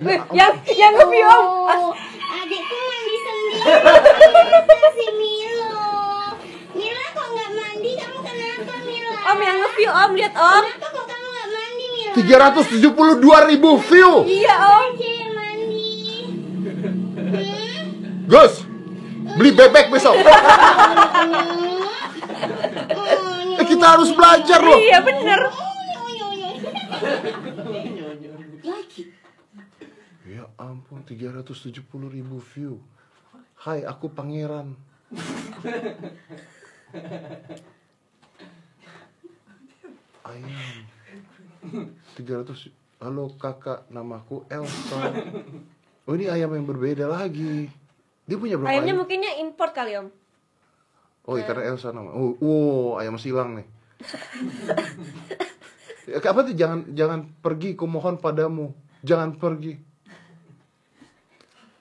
Wih, 0.00 0.18
yang 0.32 0.58
yang 0.74 0.90
nge-view 0.90 1.28
om 1.28 1.44
Oh, 1.70 1.92
adikku 2.34 2.76
mandi 2.82 3.16
sendiri 3.20 3.60
si 4.90 5.06
Milo. 5.14 5.76
Mila 6.74 7.04
kok 7.12 7.26
nggak 7.30 7.50
mandi? 7.52 7.90
Kamu 7.94 8.18
kenapa 8.18 8.74
Mila? 8.82 9.12
om 9.22 9.38
yang 9.38 9.58
nge-view 9.60 9.90
om 9.92 10.10
lihat 10.18 10.34
om 10.34 10.64
Kenapa 10.66 10.86
kok 10.88 11.04
kamu 11.06 11.26
nggak 11.30 11.48
mandi 11.52 11.84
Mila? 11.86 12.03
372 12.14 13.50
ribu 13.50 13.70
view. 13.82 14.10
iya 14.24 14.54
om. 14.62 14.94
Hmm? 17.14 18.30
Gus, 18.30 18.62
beli 19.36 19.50
bebek 19.52 19.90
besok. 19.90 20.14
Oh, 20.14 20.26
Eh, 23.54 23.66
kita 23.66 23.86
harus 23.98 24.10
belajar 24.10 24.58
loh. 24.58 24.78
iya 24.78 24.98
bener 24.98 25.40
Ya 30.24 30.48
ampun, 30.56 31.04
370 31.04 31.84
ribu 32.08 32.40
view. 32.40 32.80
Hai, 33.60 33.84
aku 33.84 34.08
pangeran. 34.08 34.72
Ayam. 40.24 40.93
300 42.16 42.72
Halo 43.04 43.28
kakak, 43.36 43.84
namaku 43.92 44.48
Elsa. 44.48 45.12
Oh 46.08 46.16
ini 46.16 46.24
ayam 46.30 46.56
yang 46.56 46.64
berbeda 46.64 47.04
lagi. 47.04 47.68
Dia 48.24 48.36
punya 48.40 48.56
berapa 48.56 48.72
ayamnya 48.72 48.96
ayam? 48.96 49.00
mungkinnya 49.04 49.32
import 49.44 49.72
kali 49.76 49.92
om 50.00 50.08
Oh, 51.24 51.40
iya, 51.40 51.48
karena 51.48 51.72
Elsa 51.72 51.88
nama. 51.88 52.12
Oh, 52.12 52.36
wow, 52.36 53.00
ayam 53.00 53.16
silang 53.16 53.56
nih. 53.60 53.66
Ya, 56.04 56.20
apa 56.20 56.44
tuh 56.44 56.52
jangan 56.52 56.84
jangan 56.92 57.32
pergi 57.40 57.72
kumohon 57.72 58.20
padamu. 58.20 58.76
Jangan 59.00 59.40
pergi. 59.40 59.80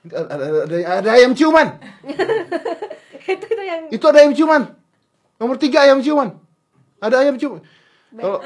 Ada, 0.08 0.32
ada, 0.32 0.46
ada, 0.64 0.76
ada 1.04 1.10
ayam 1.12 1.36
ciuman. 1.36 1.76
itu 3.28 3.46
itu 3.52 3.64
yang 3.68 3.92
Itu 3.92 4.06
ada 4.08 4.24
ayam 4.24 4.32
ciuman. 4.32 4.64
Nomor 5.44 5.60
tiga 5.60 5.84
ayam 5.84 6.00
ciuman. 6.00 6.40
Ada 7.04 7.28
ayam 7.28 7.36
ciuman. 7.36 7.68
Kalau 8.14 8.40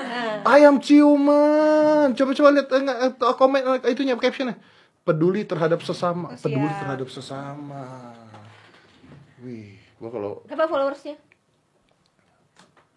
ayam 0.48 0.80
ciuman, 0.80 2.16
coba-coba 2.16 2.50
lihat 2.56 2.68
eh, 2.72 2.80
enggak, 2.80 2.98
eh, 3.04 3.36
komen 3.36 3.62
eh, 3.84 3.92
itunya 3.92 4.16
captionnya. 4.16 4.56
Peduli 5.04 5.44
terhadap 5.48 5.84
sesama, 5.84 6.36
Oh, 6.36 6.40
peduli 6.40 6.72
terhadap 6.72 7.08
sesama. 7.12 8.16
Wih, 9.44 9.80
gua 10.00 10.10
kalau 10.12 10.32
apa 10.48 10.66
followersnya? 10.68 11.16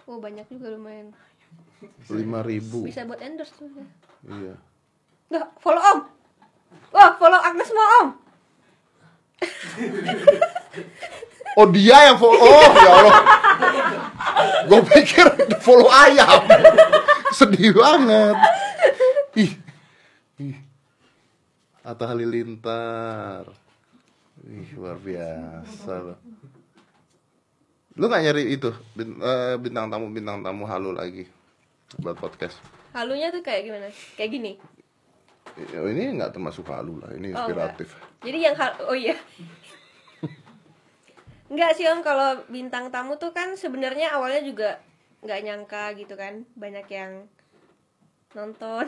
Oh 0.07 0.19
banyak 0.19 0.47
juga 0.51 0.75
lumayan. 0.75 1.15
Lima 2.11 2.43
ribu, 2.43 2.85
bisa 2.85 3.07
buat 3.09 3.23
endorse 3.25 3.57
tuh 3.57 3.73
iya. 4.29 4.53
nggak 5.33 5.47
follow 5.65 5.81
om. 5.81 5.99
Wah 6.93 7.17
follow 7.17 7.41
Agnes 7.41 7.73
mau 7.73 7.89
om 8.05 8.09
Oh 11.59 11.67
dia 11.67 12.09
yang 12.09 12.17
follow, 12.17 12.39
oh 12.41 12.71
ya 12.79 12.91
Allah. 12.95 13.17
Gue 14.71 14.81
pikir 14.87 15.27
follow 15.61 15.91
ayam. 15.91 16.47
Sedih 17.35 17.75
banget. 17.75 18.37
Ih. 19.35 19.53
Atta 21.83 22.07
Halilintar. 22.07 23.51
Ih, 24.47 24.71
luar 24.79 24.97
biasa. 25.03 26.17
Lu 27.99 28.07
gak 28.07 28.23
nyari 28.25 28.57
itu 28.57 28.71
eh, 28.97 29.55
bintang 29.59 29.91
tamu 29.91 30.07
bintang 30.09 30.41
tamu 30.41 30.65
halu 30.65 30.95
lagi 30.97 31.27
buat 31.99 32.15
podcast? 32.17 32.57
halunya 32.91 33.31
tuh 33.31 33.43
kayak 33.47 33.63
gimana 33.71 33.87
kayak 34.19 34.31
gini 34.35 34.53
Ini 35.61 36.17
nggak 36.17 36.33
termasuk 36.33 36.65
halu 36.69 36.97
lah, 36.99 37.11
ini 37.13 37.31
Oh, 37.31 37.37
inspiratif. 37.37 37.93
Jadi 38.21 38.39
yang 38.41 38.55
hal 38.55 38.71
oh 38.83 38.95
iya. 38.95 39.15
Enggak 41.51 41.75
sih 41.75 41.85
Om 41.85 42.01
kalau 42.01 42.41
bintang 42.47 42.89
tamu 42.89 43.17
tuh 43.17 43.31
kan 43.31 43.55
sebenarnya 43.55 44.15
awalnya 44.15 44.41
juga 44.41 44.69
nggak 45.21 45.41
nyangka 45.43 45.83
gitu 45.95 46.15
kan 46.15 46.47
banyak 46.55 46.87
yang 46.89 47.27
nonton. 48.33 48.87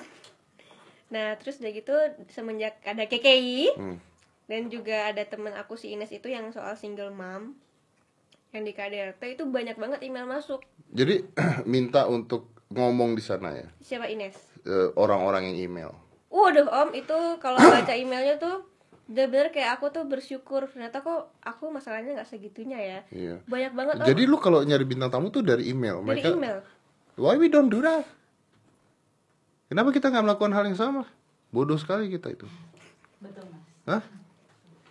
Nah 1.11 1.35
terus 1.37 1.59
udah 1.59 1.71
gitu 1.71 1.93
semenjak 2.31 2.79
ada 2.83 3.03
KKI 3.03 3.75
Hmm. 3.75 3.97
dan 4.47 4.69
juga 4.69 5.11
ada 5.11 5.21
temen 5.23 5.51
aku 5.53 5.75
si 5.75 5.91
Ines 5.91 6.09
itu 6.09 6.27
yang 6.27 6.49
soal 6.49 6.73
single 6.73 7.11
mom 7.11 7.53
yang 8.53 8.63
di 8.63 8.71
KDRT 8.71 9.35
itu 9.35 9.43
banyak 9.45 9.75
banget 9.75 9.99
email 10.03 10.25
masuk. 10.25 10.63
Jadi 10.89 11.27
minta 11.67 12.07
untuk 12.07 12.49
ngomong 12.69 13.13
di 13.13 13.21
sana 13.21 13.53
ya, 13.53 13.67
Siapa 13.83 14.07
Ines? 14.07 14.39
eh, 14.63 14.89
orang-orang 14.95 15.51
yang 15.51 15.57
email. 15.69 15.91
Waduh 16.33 16.65
Om 16.67 16.91
itu 16.93 17.12
kalau 17.39 17.61
baca 17.77 17.93
emailnya 17.93 18.37
tuh 18.37 18.65
bener-bener 19.05 19.51
kayak 19.51 19.77
aku 19.77 19.91
tuh 19.91 20.03
bersyukur 20.03 20.65
ternyata 20.65 20.99
kok 20.99 21.29
aku 21.39 21.69
masalahnya 21.69 22.15
nggak 22.15 22.27
segitunya 22.27 22.79
ya 22.79 22.99
Iya. 23.11 23.35
banyak 23.45 23.73
banget 23.73 23.95
Om. 23.99 24.07
Jadi 24.07 24.23
lu 24.25 24.37
kalau 24.37 24.61
nyari 24.61 24.83
bintang 24.83 25.11
tamu 25.11 25.29
tuh 25.29 25.41
dari 25.41 25.69
email. 25.69 26.01
dari 26.01 26.19
Mereka, 26.19 26.29
email 26.33 26.59
why 27.15 27.37
we 27.37 27.47
don't 27.47 27.69
do 27.69 27.79
that? 27.79 28.09
Kenapa 29.67 29.89
kita 29.91 30.09
nggak 30.09 30.25
melakukan 30.27 30.53
hal 30.53 30.65
yang 30.65 30.77
sama? 30.77 31.03
Bodoh 31.49 31.77
sekali 31.77 32.09
kita 32.09 32.29
itu. 32.31 32.49
Betul 33.19 33.45
mas. 33.47 33.61
Hah? 33.91 34.03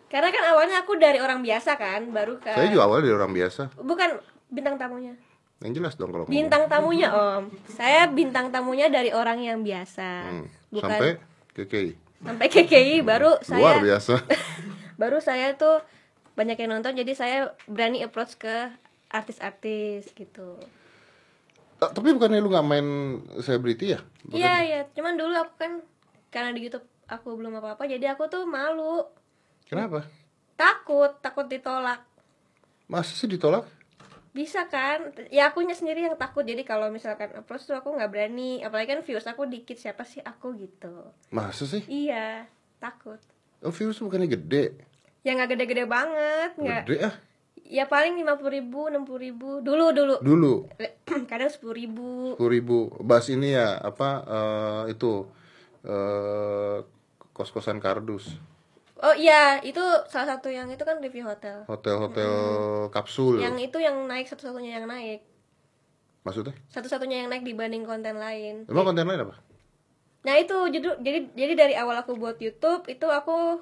karena 0.08 0.28
kan 0.28 0.44
awalnya 0.46 0.78
aku 0.78 1.00
dari 1.00 1.18
orang 1.18 1.40
biasa 1.40 1.80
kan 1.80 2.12
baru 2.12 2.36
ke 2.36 2.52
Saya 2.52 2.68
juga 2.68 2.84
awalnya 2.84 3.08
dari 3.08 3.16
orang 3.16 3.32
biasa. 3.32 3.72
bukan 3.80 4.20
bintang 4.46 4.76
tamunya 4.76 5.16
Yang 5.58 5.72
jelas 5.80 5.94
dong 5.96 6.12
kalau 6.12 6.28
ngomong. 6.28 6.36
bintang 6.36 6.64
tamunya 6.68 7.08
om 7.10 7.44
saya 7.66 8.12
bintang 8.12 8.52
tamunya 8.52 8.92
dari 8.92 9.10
orang 9.10 9.40
yang 9.40 9.64
biasa 9.64 10.10
Hmm. 10.28 10.46
bukan 10.68 10.92
Sampai 10.92 11.12
KKI. 11.54 11.92
sampai 12.22 12.48
KKI 12.48 12.96
baru 13.02 13.36
saya 13.42 13.60
Luar 13.60 13.78
biasa. 13.80 14.14
baru 15.02 15.18
saya 15.18 15.54
tuh 15.54 15.82
banyak 16.32 16.56
yang 16.56 16.72
nonton 16.72 16.94
jadi 16.94 17.12
saya 17.12 17.38
berani 17.66 18.00
approach 18.00 18.36
ke 18.36 18.72
artis-artis 19.10 20.12
gitu 20.12 20.56
Ah, 21.78 21.90
Tapi 21.90 22.14
bukannya 22.14 22.38
lu 22.38 22.48
nggak 22.48 22.62
main 22.64 22.88
selebriti 23.38 23.90
ya? 23.90 24.00
iya 24.30 24.62
iya 24.62 24.80
cuman 24.88 25.18
dulu 25.18 25.34
aku 25.34 25.54
kan 25.58 25.72
karena 26.30 26.54
di 26.54 26.62
YouTube 26.62 26.86
aku 27.06 27.34
belum 27.34 27.58
apa-apa 27.58 27.84
jadi 27.84 28.14
aku 28.14 28.30
tuh 28.30 28.46
malu 28.46 29.02
Kenapa? 29.66 30.06
takut 30.54 31.10
takut 31.20 31.44
ditolak 31.46 32.06
Masa 32.86 33.12
sih 33.12 33.26
ditolak? 33.26 33.66
Bisa 34.32 34.68
kan? 34.72 35.12
Ya 35.28 35.52
akunya 35.52 35.76
sendiri 35.76 36.08
yang 36.08 36.16
takut. 36.16 36.48
Jadi 36.48 36.64
kalau 36.64 36.88
misalkan 36.88 37.32
approach 37.36 37.68
tuh 37.68 37.76
aku 37.76 37.92
nggak 37.92 38.12
berani. 38.12 38.64
Apalagi 38.64 38.96
kan 38.96 39.02
views 39.04 39.28
aku 39.28 39.44
dikit. 39.48 39.76
Siapa 39.76 40.08
sih 40.08 40.24
aku 40.24 40.56
gitu. 40.56 41.12
Masa 41.32 41.68
sih? 41.68 41.84
iya 41.92 42.48
takut. 42.80 43.20
Oh, 43.62 43.70
views 43.70 44.00
bukannya 44.02 44.26
gede. 44.26 44.74
ya 45.22 45.38
nggak 45.38 45.54
gede-gede 45.54 45.86
banget. 45.86 46.52
Nggak 46.58 46.82
Gede 46.90 46.98
ah. 47.06 47.16
ya 47.62 47.86
paling 47.86 48.18
lima 48.18 48.36
puluh 48.42 48.58
ribu 48.58 48.90
enam 48.90 49.06
puluh 49.06 49.22
ribu. 49.22 49.62
Dulu 49.62 49.94
dulu. 49.94 50.16
Dulu? 50.24 50.54
Kadang 51.30 51.52
sepuluh 51.52 51.78
ribu. 51.78 52.34
10.000 52.40 52.56
ribu. 52.58 52.78
Bahas 53.06 53.30
ini 53.30 53.54
ya, 53.54 53.78
apa 53.78 54.10
eh, 54.26 54.84
itu 54.98 55.30
eh 55.86 56.82
kos-kosan 57.32 57.78
kardus. 57.78 58.38
Oh 59.02 59.14
iya 59.14 59.58
itu 59.62 59.82
salah 60.08 60.38
satu 60.38 60.48
yang 60.48 60.70
itu 60.70 60.82
kan 60.82 61.02
review 61.02 61.26
hotel 61.26 61.66
Hotel-hotel 61.66 62.34
kapsul. 62.90 63.42
yang 63.42 63.58
itu 63.58 63.78
yang 63.78 64.06
naik 64.06 64.30
satu-satunya 64.30 64.78
yang 64.78 64.86
naik 64.86 65.26
Maksudnya? 66.22 66.54
satu-satunya 66.70 67.26
yang 67.26 67.30
naik 67.34 67.42
dibanding 67.42 67.82
konten 67.82 68.16
lain 68.16 68.70
Emang 68.70 68.86
konten 68.86 69.10
lain 69.10 69.26
apa? 69.26 69.42
Nah 70.22 70.38
itu 70.38 70.54
judul 70.70 71.02
jadi 71.02 71.34
jadi 71.34 71.54
dari 71.58 71.74
awal 71.74 71.98
aku 71.98 72.14
buat 72.14 72.38
YouTube 72.38 72.86
itu 72.86 73.10
aku 73.10 73.58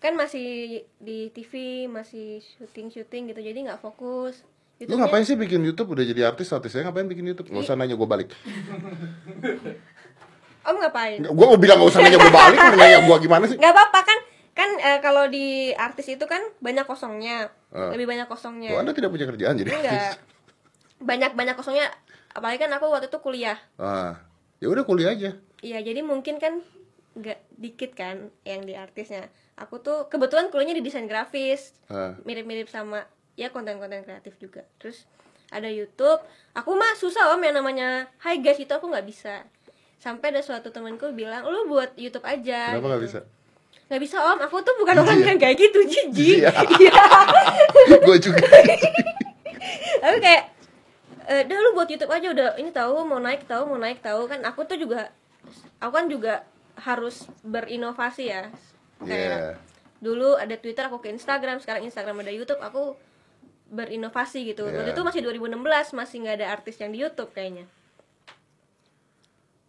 kan 0.00 0.16
masih 0.16 0.82
di 0.98 1.28
TV 1.30 1.84
masih 1.86 2.40
syuting 2.40 2.88
syuting 2.88 3.28
gitu 3.28 3.38
jadi 3.38 3.54
nggak 3.54 3.78
fokus. 3.78 4.40
Lu 4.82 4.98
ngapain 4.98 5.22
sih 5.22 5.38
bikin 5.38 5.62
YouTube? 5.62 5.94
Udah 5.94 6.02
jadi 6.02 6.26
artis, 6.26 6.50
artisnya 6.50 6.90
ngapain 6.90 7.06
bikin 7.06 7.22
YouTube? 7.22 7.54
Gak 7.54 7.62
usah 7.62 7.78
nanya 7.78 7.94
gue 7.94 8.02
balik. 8.02 8.34
Om 10.62 10.74
ngapain? 10.74 11.22
Gue 11.22 11.46
mau 11.46 11.54
bilang 11.54 11.78
gak 11.78 11.90
usah 11.90 12.00
nanya 12.02 12.18
gue 12.18 12.32
balik, 12.34 12.58
nanya 12.74 12.98
gue 13.06 13.16
gimana 13.22 13.44
sih? 13.46 13.54
Nggak 13.62 13.78
apa-apa 13.78 14.00
kan 14.02 14.18
kan 14.52 14.68
eh, 14.76 15.00
kalau 15.00 15.26
di 15.26 15.72
artis 15.72 16.08
itu 16.10 16.24
kan 16.24 16.40
banyak 16.58 16.84
kosongnya 16.84 17.48
Ah. 17.72 17.88
lebih 17.88 18.04
banyak 18.04 18.28
kosongnya 18.28 18.76
Oh, 18.76 18.84
anda 18.84 18.92
tidak 18.92 19.08
punya 19.08 19.24
kerjaan 19.24 19.56
jadi 19.56 19.72
enggak 19.72 20.20
banyak 21.00 21.32
banyak 21.32 21.56
kosongnya 21.56 21.88
apalagi 22.30 22.60
kan 22.60 22.70
aku 22.70 22.84
waktu 22.86 23.08
itu 23.08 23.18
kuliah 23.18 23.56
ah 23.76 24.20
ya 24.58 24.68
udah 24.68 24.84
kuliah 24.84 25.12
aja 25.12 25.32
Iya, 25.62 25.78
jadi 25.78 26.02
mungkin 26.02 26.42
kan 26.42 26.58
nggak 27.14 27.38
dikit 27.54 27.94
kan 27.94 28.34
yang 28.42 28.66
di 28.66 28.74
artisnya. 28.74 29.30
Aku 29.54 29.78
tuh 29.78 30.10
kebetulan 30.10 30.50
kuliahnya 30.50 30.74
di 30.74 30.82
desain 30.82 31.06
grafis, 31.06 31.78
ah. 31.86 32.18
mirip-mirip 32.26 32.66
sama 32.66 33.06
ya 33.38 33.46
konten-konten 33.48 34.02
kreatif 34.02 34.34
juga. 34.42 34.66
Terus 34.82 35.06
ada 35.48 35.70
YouTube. 35.70 36.18
Aku 36.50 36.74
mah 36.74 36.98
susah 36.98 37.30
om 37.30 37.38
yang 37.38 37.54
namanya 37.54 38.10
Hi 38.18 38.42
guys 38.42 38.58
itu 38.58 38.74
aku 38.74 38.90
nggak 38.90 39.06
bisa. 39.06 39.46
Sampai 40.02 40.34
ada 40.34 40.42
suatu 40.42 40.74
temanku 40.74 41.14
bilang, 41.14 41.46
lu 41.46 41.70
buat 41.70 41.94
YouTube 41.94 42.26
aja. 42.26 42.74
kenapa 42.74 42.90
nggak 42.90 43.02
gitu. 43.06 43.10
bisa 43.14 43.20
Nggak 43.92 44.08
bisa 44.08 44.16
om, 44.24 44.40
aku 44.40 44.56
tuh 44.64 44.72
bukan 44.80 45.04
orang 45.04 45.20
yang 45.20 45.36
kayak 45.36 45.52
gitu, 45.60 45.84
jijik. 45.84 46.48
Iya. 46.48 46.50
Iya. 46.80 46.96
gue 48.08 48.16
juga 48.24 48.40
Aku 50.00 50.16
kayak 50.16 50.48
eh 51.28 51.44
dah 51.44 51.58
lu 51.60 51.76
buat 51.76 51.86
YouTube 51.86 52.08
aja 52.08 52.32
udah 52.32 52.48
ini 52.56 52.72
tahu 52.72 53.04
mau 53.04 53.20
naik 53.20 53.44
tahu 53.44 53.68
mau 53.68 53.78
naik 53.78 54.00
tahu 54.02 54.26
kan 54.26 54.42
aku 54.42 54.66
tuh 54.66 54.74
juga 54.74 55.12
aku 55.78 55.92
kan 55.94 56.06
juga 56.10 56.42
harus 56.74 57.28
berinovasi 57.46 58.24
ya 58.26 58.48
Iya. 59.02 59.06
kayak 59.06 59.38
dulu 60.02 60.34
ada 60.34 60.56
Twitter 60.58 60.90
aku 60.90 60.98
ke 60.98 61.14
Instagram 61.14 61.62
sekarang 61.62 61.86
Instagram 61.86 62.26
ada 62.26 62.32
YouTube 62.34 62.58
aku 62.58 62.98
berinovasi 63.70 64.50
gitu 64.50 64.66
Iya. 64.66 64.82
waktu 64.82 64.90
itu 64.96 65.02
masih 65.06 65.20
2016 65.22 65.94
masih 65.94 66.16
nggak 66.26 66.36
ada 66.42 66.46
artis 66.58 66.76
yang 66.82 66.90
di 66.90 66.98
YouTube 67.04 67.30
kayaknya 67.30 67.70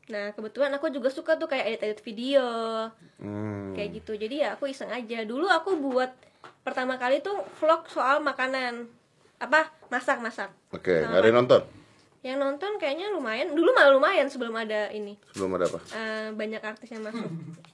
nah 0.04 0.36
kebetulan 0.36 0.74
aku 0.76 0.92
juga 0.92 1.08
suka 1.08 1.40
tuh 1.40 1.48
kayak 1.48 1.66
edit 1.70 1.82
edit 1.84 2.00
video. 2.04 2.44
Hmm. 3.18 3.72
kayak 3.74 4.04
gitu. 4.04 4.14
Jadi 4.14 4.44
ya 4.44 4.54
aku 4.54 4.68
iseng 4.68 4.92
aja. 4.92 5.24
Dulu 5.24 5.48
aku 5.48 5.80
buat 5.80 6.12
pertama 6.62 7.00
kali 7.00 7.20
tuh 7.20 7.34
vlog 7.58 7.88
soal 7.88 8.20
makanan. 8.20 8.86
Apa? 9.40 9.72
Masak 9.88 10.20
masak. 10.20 10.52
Oke 10.70 11.02
nggak 11.02 11.20
ada 11.20 11.28
yang 11.28 11.40
nonton? 11.40 11.62
Yang 12.24 12.38
nonton 12.40 12.72
kayaknya 12.80 13.12
lumayan. 13.12 13.52
Dulu 13.52 13.70
malah 13.76 13.92
lumayan 13.92 14.28
sebelum 14.28 14.56
ada 14.56 14.88
ini. 14.92 15.20
Sebelum 15.36 15.60
ada 15.60 15.68
apa? 15.68 15.80
Eh, 15.92 16.28
banyak 16.32 16.62
artis 16.62 16.88
yang 16.88 17.04
masuk. 17.04 17.28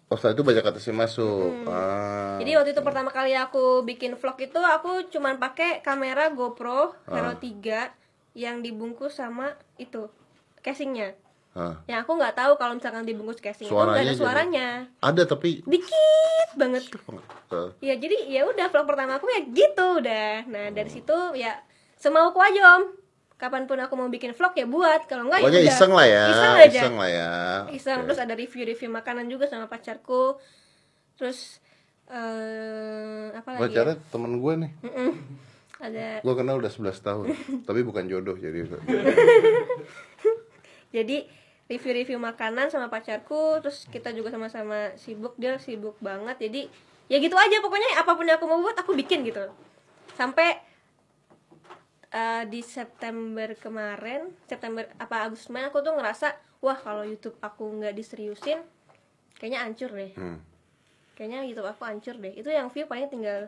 Oh 0.10 0.18
setelah 0.18 0.34
itu 0.34 0.42
banyak 0.42 0.66
atas 0.66 0.84
yang 0.90 0.98
masuk. 0.98 1.50
Hmm. 1.54 1.70
ah. 1.70 2.38
Jadi 2.42 2.52
waktu 2.58 2.70
itu 2.74 2.82
pertama 2.82 3.14
kali 3.14 3.38
aku 3.38 3.86
bikin 3.86 4.18
vlog 4.18 4.38
itu 4.42 4.58
aku 4.58 5.06
cuman 5.14 5.38
pakai 5.38 5.86
kamera 5.86 6.34
GoPro 6.34 6.98
Hero 7.06 7.34
Ah. 7.34 7.38
3 7.38 7.94
yang 8.34 8.62
dibungkus 8.62 9.18
sama 9.18 9.54
itu 9.78 10.10
casingnya 10.62 11.14
Ah. 11.52 11.82
yang 11.86 12.00
aku 12.00 12.14
nggak 12.14 12.34
tahu 12.34 12.56
kalau 12.56 12.74
misalkan 12.74 13.04
dibungkus 13.04 13.38
casing 13.38 13.66
itu 13.66 13.74
nggak 13.74 13.84
Suaranya 13.84 13.98
ada 13.98 14.06
jadi- 14.06 14.22
suaranya. 14.22 14.68
ada 15.02 15.22
tapi 15.26 15.50
dikit 15.64 16.50
banget. 16.56 16.84
Eh, 17.50 17.70
ya 17.84 17.94
jadi 17.96 18.18
ya 18.30 18.42
udah 18.46 18.66
vlog 18.68 18.86
pertama 18.86 19.18
aku 19.18 19.26
ya 19.28 19.42
gitu 19.44 19.98
udah. 19.98 20.46
Nah 20.46 20.70
dari 20.70 20.88
situ 20.88 21.10
ya 21.34 21.58
semauku 21.96 22.38
aja 22.38 22.78
om. 22.78 22.84
Kapan 23.36 23.66
pun 23.66 23.76
aku 23.78 23.96
mau 23.96 24.08
bikin 24.08 24.32
vlog 24.32 24.54
ya 24.54 24.66
buat 24.66 25.04
kalau 25.06 25.26
enggak 25.26 25.42
ya 25.42 25.64
iseng 25.66 25.90
lah 25.90 26.04
ya 26.04 26.24
iseng 26.28 26.54
aja. 26.56 26.68
iseng 26.70 26.96
lah 26.96 27.10
ya. 27.10 27.30
Iseng. 27.72 27.98
Oke. 27.98 28.06
terus 28.06 28.20
ada 28.20 28.34
review-review 28.36 28.90
makanan 28.90 29.26
juga 29.26 29.46
sama 29.46 29.66
pacarku. 29.66 30.38
Terus 31.16 31.58
eh 32.06 33.28
apa 33.32 33.50
lagi 33.50 33.62
pacarnya 33.66 33.96
ya? 33.96 34.06
temen 34.08 34.32
gue 34.38 34.54
nih. 34.60 34.72
Mm-mm. 34.82 35.12
ada 35.80 36.20
gue 36.20 36.34
kenal 36.36 36.58
udah 36.58 36.68
11 36.68 36.92
tahun 37.00 37.26
tapi 37.68 37.82
bukan 37.82 38.06
jodoh 38.06 38.36
jadi. 38.36 38.68
Jadi 40.90 41.22
review-review 41.70 42.18
makanan 42.18 42.68
sama 42.68 42.90
pacarku 42.90 43.62
terus 43.62 43.86
kita 43.88 44.10
juga 44.10 44.34
sama-sama 44.34 44.92
sibuk 44.98 45.38
dia 45.38 45.56
sibuk 45.56 45.96
banget 46.02 46.42
jadi 46.42 46.66
ya 47.06 47.18
gitu 47.18 47.38
aja 47.38 47.62
pokoknya 47.62 48.02
apa 48.02 48.12
pun 48.14 48.26
yang 48.26 48.38
aku 48.38 48.46
mau 48.46 48.60
buat 48.60 48.74
aku 48.76 48.98
bikin 48.98 49.22
gitu 49.24 49.46
sampai 50.18 50.58
eh, 52.10 52.44
di 52.50 52.62
September 52.62 53.54
kemarin 53.56 54.34
September 54.46 54.86
apa 54.98 55.30
Agustus 55.30 55.48
kemarin 55.48 55.70
aku 55.70 55.80
tuh 55.80 55.94
ngerasa 55.94 56.34
wah 56.60 56.76
kalau 56.76 57.06
YouTube 57.06 57.38
aku 57.40 57.70
nggak 57.78 57.94
diseriusin 57.94 58.60
kayaknya 59.38 59.62
hancur 59.64 59.94
deh 59.94 60.12
hmm. 60.18 60.38
kayaknya 61.14 61.46
YouTube 61.46 61.70
aku 61.70 61.86
hancur 61.86 62.18
deh 62.18 62.34
itu 62.34 62.50
yang 62.50 62.68
view 62.68 62.90
paling 62.90 63.08
tinggal 63.08 63.48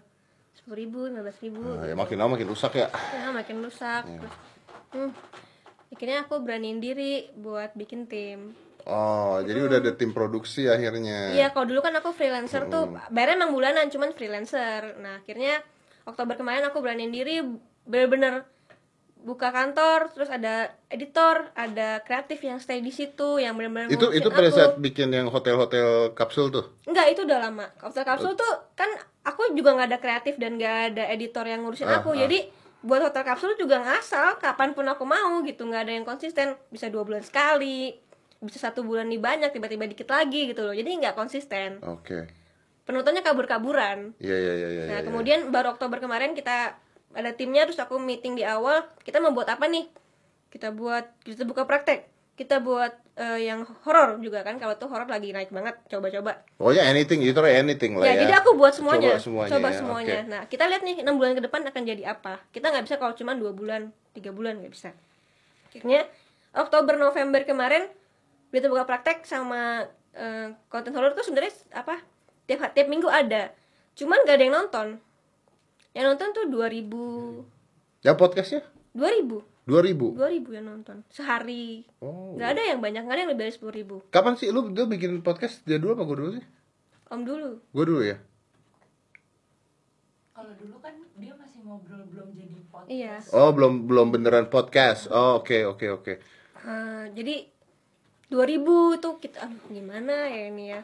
sepuluh 0.52 0.78
ribu 0.78 1.00
lima 1.08 1.24
belas 1.24 1.40
ribu 1.42 1.64
Nah, 1.64 1.86
ya 1.86 1.96
gitu. 1.96 2.00
makin 2.00 2.16
lama 2.20 2.32
makin 2.36 2.48
rusak 2.48 2.72
ya 2.76 2.88
ya 3.14 3.30
makin 3.32 3.58
rusak 3.62 4.04
Iya. 4.06 4.20
terus 4.20 4.36
hmm, 4.94 5.12
akhirnya 5.92 6.24
aku 6.24 6.40
beraniin 6.40 6.80
diri 6.80 7.12
buat 7.36 7.72
bikin 7.74 8.06
tim 8.06 8.56
oh 8.84 9.38
jadi 9.40 9.60
udah 9.62 9.78
ada 9.80 9.92
tim 9.92 10.10
produksi 10.10 10.66
akhirnya 10.66 11.32
iya 11.32 11.50
kalau 11.50 11.68
dulu 11.68 11.80
kan 11.80 11.94
aku 11.94 12.10
freelancer 12.12 12.66
tuh 12.66 12.88
Hmm. 12.88 12.98
bayarnya 13.10 13.38
emang 13.38 13.52
bulanan 13.52 13.86
cuman 13.88 14.10
freelancer 14.12 14.98
nah 14.98 15.18
akhirnya 15.18 15.62
Oktober 16.04 16.34
kemarin 16.34 16.66
aku 16.66 16.80
beraniin 16.80 17.12
diri 17.12 17.46
bener-bener 17.84 18.48
buka 19.22 19.54
kantor 19.54 20.10
terus 20.10 20.26
ada 20.28 20.74
editor 20.88 21.54
ada 21.54 22.02
kreatif 22.02 22.42
yang 22.42 22.58
stay 22.58 22.82
di 22.82 22.90
situ 22.90 23.38
yang 23.38 23.54
bener-bener 23.54 23.94
itu 23.94 24.10
itu 24.10 24.26
pada 24.28 24.50
aku. 24.50 24.58
saat 24.58 24.74
bikin 24.80 25.14
yang 25.14 25.30
hotel-hotel 25.30 26.18
kapsul 26.18 26.50
tuh 26.50 26.66
Enggak, 26.90 27.14
itu 27.14 27.22
udah 27.22 27.38
lama. 27.40 27.70
Kapsul 27.78 28.02
kapsul 28.02 28.34
tuh 28.34 28.50
kan 28.74 28.90
aku 29.22 29.54
juga 29.54 29.78
nggak 29.78 29.88
ada 29.88 30.00
kreatif 30.02 30.42
dan 30.42 30.58
nggak 30.58 30.78
ada 30.90 31.04
editor 31.08 31.46
yang 31.46 31.62
ngurusin 31.62 31.86
Ah, 31.86 32.02
aku. 32.02 32.12
ah. 32.12 32.26
Jadi 32.26 32.50
buat 32.82 33.02
hotel 33.02 33.24
kapsul 33.26 33.54
juga 33.58 33.82
ngasal 33.82 34.42
kapan 34.42 34.74
pun 34.74 34.86
aku 34.90 35.06
mau 35.06 35.42
gitu 35.46 35.66
nggak 35.66 35.82
ada 35.86 35.94
yang 35.94 36.06
konsisten. 36.06 36.58
Bisa 36.74 36.90
dua 36.90 37.06
bulan 37.06 37.22
sekali 37.22 37.98
bisa 38.42 38.58
satu 38.58 38.82
bulan 38.82 39.06
nih 39.06 39.22
banyak 39.22 39.54
tiba-tiba 39.54 39.86
dikit 39.86 40.10
lagi 40.10 40.50
gitu 40.50 40.66
loh. 40.66 40.74
Jadi 40.74 40.90
nggak 40.98 41.14
konsisten. 41.14 41.78
Oke. 41.86 42.26
Penontonnya 42.90 43.22
kabur-kaburan. 43.22 44.18
Iya 44.18 44.38
iya 44.38 44.54
iya 44.58 44.70
iya 44.74 44.84
nah 44.90 45.00
iya. 45.00 45.06
kemudian 45.06 45.54
baru 45.54 45.78
Oktober 45.78 46.02
kemarin 46.02 46.34
kita 46.34 46.74
ada 47.14 47.32
timnya 47.38 47.70
terus 47.70 47.78
aku 47.78 48.02
meeting 48.02 48.34
di 48.34 48.42
awal. 48.42 48.90
Kita 49.06 49.22
mau 49.22 49.30
buat 49.30 49.46
apa 49.46 49.70
nih? 49.70 49.86
Kita 50.50 50.74
buat 50.74 51.06
kita 51.22 51.46
buka 51.46 51.70
praktek 51.70 52.10
kita 52.42 52.58
buat 52.58 52.90
eh, 53.22 53.46
yang 53.46 53.62
horor 53.86 54.18
juga 54.18 54.42
kan 54.42 54.58
kalau 54.58 54.74
tuh 54.82 54.90
horor 54.90 55.06
lagi 55.06 55.30
naik 55.30 55.54
banget 55.54 55.78
coba-coba. 55.86 56.42
Pokoknya 56.58 56.90
anything 56.90 57.22
you 57.22 57.38
try 57.38 57.54
anything 57.62 58.02
lah 58.02 58.10
ya, 58.10 58.18
ya. 58.18 58.22
jadi 58.26 58.34
aku 58.42 58.58
buat 58.58 58.74
semuanya 58.74 59.14
coba 59.14 59.22
semuanya, 59.22 59.52
coba 59.54 59.70
ya, 59.70 59.78
semuanya. 59.78 60.18
oke. 60.18 60.30
nah 60.34 60.42
kita 60.50 60.64
lihat 60.66 60.82
nih 60.82 60.96
enam 61.06 61.22
bulan 61.22 61.38
ke 61.38 61.44
depan 61.46 61.62
akan 61.70 61.84
jadi 61.86 62.04
apa. 62.10 62.42
Kita 62.50 62.74
nggak 62.74 62.84
bisa 62.90 62.96
kalau 62.98 63.14
cuma 63.14 63.38
dua 63.38 63.54
bulan 63.54 63.94
tiga 64.18 64.34
bulan 64.34 64.58
nggak 64.58 64.74
bisa. 64.74 64.90
Akhirnya 65.70 66.10
Oktober 66.58 66.98
November 66.98 67.46
kemarin 67.46 67.86
kita 68.50 68.66
buka 68.66 68.90
praktek 68.90 69.22
sama 69.30 69.86
eh, 70.18 70.50
konten 70.74 70.98
horror 70.98 71.14
tuh 71.14 71.22
sebenarnya 71.22 71.54
apa 71.78 72.02
tiap 72.50 72.74
tiap 72.74 72.90
minggu 72.90 73.06
ada. 73.06 73.54
Cuman 73.94 74.26
gak 74.26 74.40
ada 74.40 74.44
yang 74.50 74.56
nonton. 74.56 74.88
Yang 75.94 76.06
nonton 76.16 76.28
tuh 76.32 76.46
2000 76.50 77.62
ya 78.02 78.18
podcastnya 78.18 78.66
2000 78.94 79.40
2000 79.62 80.18
2000 80.18 80.58
yang 80.58 80.66
nonton. 80.68 81.06
Sehari. 81.08 81.86
Oh. 82.02 82.34
Nggak 82.36 82.50
ada 82.58 82.64
yang 82.66 82.80
banyak 82.82 83.02
nggak 83.06 83.16
ada 83.16 83.22
yang 83.24 83.32
lebih 83.32 83.44
dari 83.46 83.54
sepuluh 83.54 83.74
ribu. 83.74 83.96
Kapan 84.10 84.34
sih? 84.36 84.50
Lu 84.50 84.68
dia 84.70 84.84
bikin 84.84 85.22
podcast 85.22 85.62
dia 85.64 85.78
dulu 85.78 85.96
apa 85.96 86.04
gue 86.04 86.18
dulu 86.18 86.32
sih? 86.36 86.46
Om 87.08 87.22
dulu. 87.24 87.50
Gue 87.72 87.86
dulu 87.86 88.02
ya? 88.02 88.18
Kalau 90.32 90.54
dulu 90.58 90.76
kan 90.82 90.96
dia 91.16 91.34
masih 91.38 91.60
ngobrol 91.62 92.02
belum 92.10 92.28
jadi 92.34 92.58
podcast. 92.68 92.90
iya. 92.90 93.16
Oh 93.32 93.54
belum 93.54 93.86
belum 93.86 94.08
beneran 94.10 94.48
podcast. 94.48 95.08
Oh 95.08 95.40
oke 95.40 95.54
oke 95.68 95.86
oke. 95.94 96.14
Eh, 96.58 97.04
jadi 97.14 97.36
2000 98.28 98.66
tuh 98.98 99.20
kita 99.20 99.46
ah, 99.46 99.52
gimana 99.70 100.26
ya 100.26 100.50
ini 100.50 100.66
ya? 100.74 100.82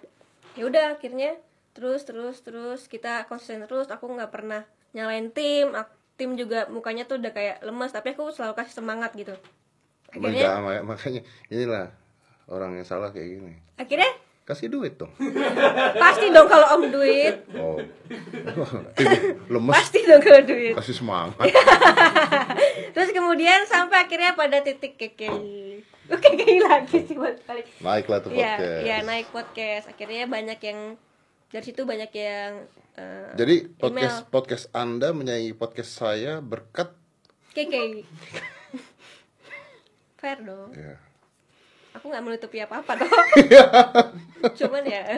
Ya 0.54 0.64
udah 0.64 0.86
akhirnya 0.94 1.40
terus 1.74 2.06
terus 2.06 2.46
terus 2.46 2.86
kita 2.86 3.26
konsisten 3.26 3.66
terus. 3.66 3.90
Aku 3.90 4.06
nggak 4.06 4.30
pernah 4.30 4.62
nyalain 4.94 5.34
tim 5.34 5.74
ak- 5.74 5.97
tim 6.18 6.34
juga 6.34 6.66
mukanya 6.68 7.06
tuh 7.06 7.18
udah 7.18 7.30
kayak 7.30 7.62
lemes 7.62 7.90
tapi 7.90 8.12
aku 8.12 8.30
selalu 8.30 8.54
kasih 8.54 8.74
semangat 8.76 9.14
gitu. 9.14 9.34
Akhirnya 10.08 10.34
Enggak, 10.34 10.56
mak- 10.60 10.86
makanya 10.88 11.22
inilah 11.48 11.94
orang 12.46 12.74
yang 12.74 12.84
salah 12.84 13.10
kayak 13.10 13.38
gini. 13.38 13.54
Akhirnya? 13.76 14.10
Kasih 14.44 14.72
duit 14.72 14.96
dong. 14.96 15.12
Pasti 16.04 16.32
dong 16.32 16.48
kalau 16.48 16.80
om 16.80 16.88
duit. 16.88 17.36
Oh. 17.54 17.76
Lemes. 19.52 19.74
Pasti 19.76 20.00
dong 20.02 20.20
kalau 20.20 20.40
duit. 20.42 20.72
Kasih 20.74 20.96
semangat. 20.96 21.36
Terus 22.96 23.10
kemudian 23.12 23.68
sampai 23.68 24.08
akhirnya 24.08 24.34
pada 24.34 24.64
titik 24.64 24.96
kekei 24.96 25.84
kekei 26.08 26.64
lagi 26.64 27.04
sih 27.04 27.14
buat 27.14 27.36
balik. 27.44 27.68
Naik 27.78 28.08
lah 28.08 28.24
tuh 28.24 28.32
Iya, 28.32 28.56
podcast. 28.56 28.82
iya 28.82 28.98
naik 29.04 29.28
podcast. 29.30 29.86
Akhirnya 29.92 30.24
banyak 30.26 30.60
yang 30.64 30.80
dari 31.48 31.64
situ 31.64 31.82
banyak 31.84 32.12
yang 32.12 32.52
eh, 32.94 33.32
jadi 33.34 33.56
email. 33.64 33.78
podcast 33.78 34.18
podcast 34.28 34.66
anda 34.72 35.12
menyanyi 35.12 35.54
podcast 35.54 35.92
saya 35.94 36.40
berkat 36.40 36.92
KK. 37.52 37.74
Fair 40.18 40.40
dong. 40.40 40.72
ya 40.72 40.98
Aku 41.94 42.08
nggak 42.08 42.22
menutupi 42.22 42.60
apa-apa 42.60 42.94
dong. 42.96 43.10
Cuman 44.60 44.84
ya. 44.86 45.18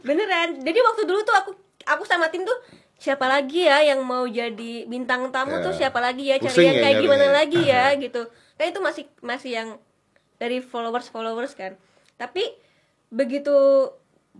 Beneran. 0.00 0.58
Jadi 0.58 0.78
waktu 0.80 1.02
dulu 1.04 1.20
tuh 1.20 1.34
aku 1.34 1.50
aku 1.84 2.02
sama 2.04 2.26
tim 2.28 2.42
tuh 2.42 2.56
siapa 2.96 3.24
lagi 3.24 3.64
ya 3.64 3.80
yang 3.82 4.02
mau 4.02 4.26
jadi 4.26 4.84
bintang 4.84 5.30
tamu 5.30 5.56
Ya. 5.56 5.62
tuh 5.62 5.72
siapa 5.72 5.98
lagi 5.98 6.28
ya 6.28 6.36
cari 6.36 6.50
Pusing 6.50 6.66
yang 6.66 6.76
ya 6.76 6.82
kayak 6.82 6.96
gimana 7.00 7.24
nyarinya. 7.24 7.38
lagi 7.38 7.60
ya 7.62 7.84
gitu. 7.96 8.22
Kan 8.56 8.66
itu 8.66 8.80
masih 8.80 9.04
masih 9.20 9.50
yang 9.52 9.68
dari 10.36 10.58
followers 10.58 11.06
followers 11.06 11.52
kan. 11.54 11.78
Tapi 12.16 12.44
begitu 13.10 13.56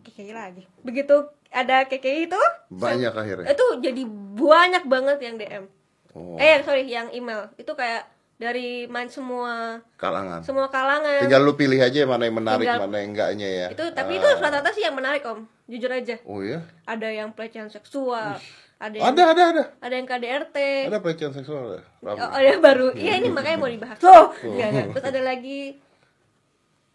KKI 0.00 0.32
lagi 0.32 0.62
begitu 0.80 1.14
ada 1.48 1.82
KKI 1.84 2.24
itu 2.24 2.40
Banyak 2.70 3.12
akhirnya. 3.12 3.46
itu 3.48 3.66
jadi 3.78 4.02
banyak 4.32 4.84
banget 4.86 5.18
yang 5.20 5.34
DM 5.36 5.64
Oh, 6.10 6.34
eh 6.36 6.58
sorry 6.60 6.86
yang 6.86 7.06
email 7.10 7.50
itu 7.54 7.70
kayak 7.70 8.02
dari 8.34 8.86
main 8.86 9.06
semua 9.06 9.78
kalangan. 9.94 10.40
semua 10.40 10.66
kalangan 10.66 11.22
Tinggal 11.22 11.38
lu 11.40 11.54
pilih 11.54 11.76
aja 11.76 12.02
mana 12.02 12.24
yang 12.24 12.34
menarik, 12.34 12.64
Tinggal- 12.64 12.82
mana 12.82 12.96
yang 12.96 13.10
enggaknya 13.10 13.48
ya. 13.48 13.66
itu 13.68 13.84
tapi 13.92 14.12
Ah. 14.12 14.18
itu 14.18 14.26
rata-rata 14.32 14.70
sih 14.70 14.82
yang 14.82 14.96
menarik 14.96 15.22
om 15.22 15.46
jujur 15.66 15.86
aja 15.88 16.18
Oh 16.24 16.40
iya. 16.40 16.66
ada 16.82 17.06
yang 17.06 17.30
pelecehan 17.30 17.68
seksual 17.68 18.38
ada 18.76 18.90
yang 18.92 19.06
Ada, 19.08 19.22
ada, 19.28 19.42
ada. 19.50 19.62
ada 19.76 19.92
yang 19.92 20.08
KDRT 20.08 20.56
Ada 20.88 20.98
pelecehan 20.98 21.30
seksual 21.32 21.62
ada. 21.68 21.80
Oh, 22.02 22.16
ada 22.32 22.46
yang 22.48 22.58
baru 22.60 22.90
iya 22.96 23.14
ini 23.14 23.28
makanya 23.28 23.58
mau 23.58 23.68
dibahas 23.68 23.98
loh 24.00 24.34
Nggak, 24.34 24.68
nggak. 24.68 24.86
terus 24.90 25.06
ada 25.06 25.20
lagi 25.20 25.60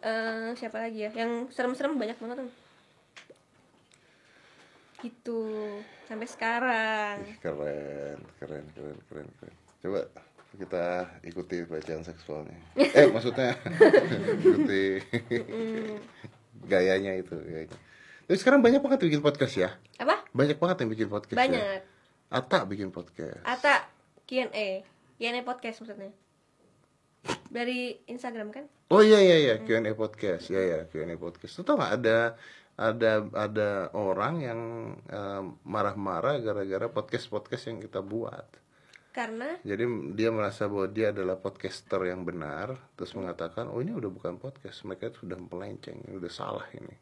eh 0.04 0.52
siapa 0.56 0.76
lagi 0.82 1.08
ya 1.08 1.10
yang 1.16 1.48
serem-serem 1.48 1.96
banyak 1.96 2.18
banget 2.20 2.44
om 2.44 2.50
gitu 5.00 5.40
sampai 6.08 6.28
sekarang 6.28 7.16
Ih, 7.24 7.36
Keren, 7.38 8.18
keren, 8.40 8.64
keren, 8.72 8.96
keren, 9.08 9.28
keren. 9.38 9.54
Coba 9.84 10.00
kita 10.56 10.84
ikuti 11.20 11.68
pelecehan 11.68 12.00
seksualnya. 12.00 12.56
Eh, 12.96 13.06
maksudnya 13.12 13.52
ikuti 14.40 15.04
gayanya 16.64 17.12
itu. 17.20 17.36
Gayanya. 17.36 17.76
Tapi 18.26 18.36
sekarang 18.40 18.64
banyak 18.64 18.80
banget 18.80 19.04
yang 19.04 19.08
bikin 19.12 19.24
podcast 19.24 19.54
ya. 19.54 19.70
apa 20.00 20.24
Banyak 20.32 20.56
banget 20.56 20.76
yang 20.80 20.90
bikin 20.90 21.08
podcast. 21.12 21.36
Ya. 21.36 21.44
banyak 21.44 21.80
Ata 22.32 22.58
bikin 22.66 22.88
podcast. 22.90 23.44
Ata 23.44 23.86
Q&A 24.26 24.82
Q&A 25.20 25.40
podcast 25.46 25.84
maksudnya 25.84 26.10
dari 27.50 27.98
Instagram 28.06 28.50
kan 28.52 28.64
Oh 28.86 29.02
iya 29.02 29.18
iya 29.18 29.36
iya 29.42 29.54
Q&A 29.66 29.98
podcast. 29.98 30.46
Ya 30.46 30.62
ya 30.62 30.78
Q&A 30.86 31.18
podcast. 31.18 31.58
Lu 31.58 31.66
tau 31.66 31.74
gak 31.74 31.94
ada 32.02 32.38
ada 32.78 33.26
ada 33.34 33.70
orang 33.98 34.34
yang 34.44 34.60
eh, 35.10 35.42
marah-marah 35.66 36.38
gara-gara 36.38 36.86
podcast-podcast 36.86 37.72
yang 37.72 37.78
kita 37.82 37.98
buat. 38.04 38.46
karena 39.16 39.56
Jadi 39.64 40.12
dia 40.12 40.28
merasa 40.28 40.68
bahwa 40.68 40.92
dia 40.92 41.08
adalah 41.08 41.40
podcaster 41.40 42.04
yang 42.04 42.28
benar, 42.28 42.76
terus 43.00 43.16
mengatakan, 43.16 43.72
oh 43.72 43.80
ini 43.80 43.96
udah 43.96 44.12
bukan 44.12 44.36
podcast, 44.36 44.84
mereka 44.84 45.08
itu 45.08 45.24
sudah 45.24 45.40
melenceng, 45.40 46.04
ini 46.04 46.20
udah 46.20 46.28
salah 46.28 46.68
ini. 46.76 46.92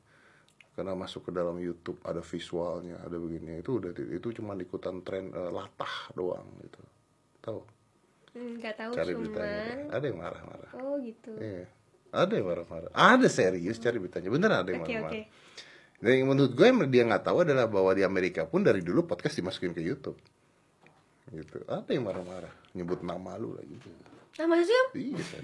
Karena 0.78 0.94
masuk 0.94 1.26
ke 1.26 1.32
dalam 1.34 1.58
YouTube 1.58 1.98
ada 2.06 2.22
visualnya, 2.22 3.02
ada 3.02 3.18
begini, 3.18 3.58
itu 3.58 3.82
udah 3.82 3.90
itu 3.98 4.28
cuma 4.30 4.54
ikutan 4.54 5.02
tren 5.02 5.34
eh, 5.34 5.50
latah 5.50 6.14
doang 6.14 6.46
gitu. 6.62 6.80
Tahu? 7.42 7.73
Hmm, 8.34 8.52
nggak 8.58 8.74
tahu 8.76 8.90
Cari 8.92 9.10
cuman 9.10 9.22
beritanya. 9.24 9.48
deh. 9.48 9.88
Ada 9.90 10.04
yang 10.04 10.18
marah-marah. 10.18 10.70
oh 10.74 10.94
gitu 10.98 11.30
Iya. 11.36 11.64
Ada 12.10 12.32
yang 12.32 12.46
marah-marah. 12.46 12.90
Ada 12.90 13.26
serius 13.26 13.76
cari 13.76 13.96
beritanya. 13.96 14.28
Bener 14.28 14.50
ada 14.52 14.68
yang 14.68 14.82
marah-marah. 14.82 15.26
Dan 15.96 16.12
yang 16.12 16.28
menurut 16.28 16.52
gue 16.52 16.62
yang 16.64 16.78
dia 16.86 17.02
nggak 17.04 17.24
tahu 17.24 17.42
adalah 17.42 17.64
bahwa 17.64 17.90
di 17.90 18.02
Amerika 18.02 18.44
pun 18.44 18.60
dari 18.60 18.78
dulu 18.78 19.02
podcast 19.02 19.34
dimasukin 19.34 19.70
ke 19.70 19.80
YouTube. 19.80 20.18
Gitu. 21.26 21.64
Ada 21.64 21.88
yang 21.88 22.04
marah-marah, 22.04 22.52
nyebut 22.70 23.00
nama 23.00 23.34
lu 23.34 23.54
lagi. 23.54 23.74
nah 24.34 24.50
masa 24.50 24.66
sih 24.66 24.74
om 24.74 24.88
Iya. 24.92 25.38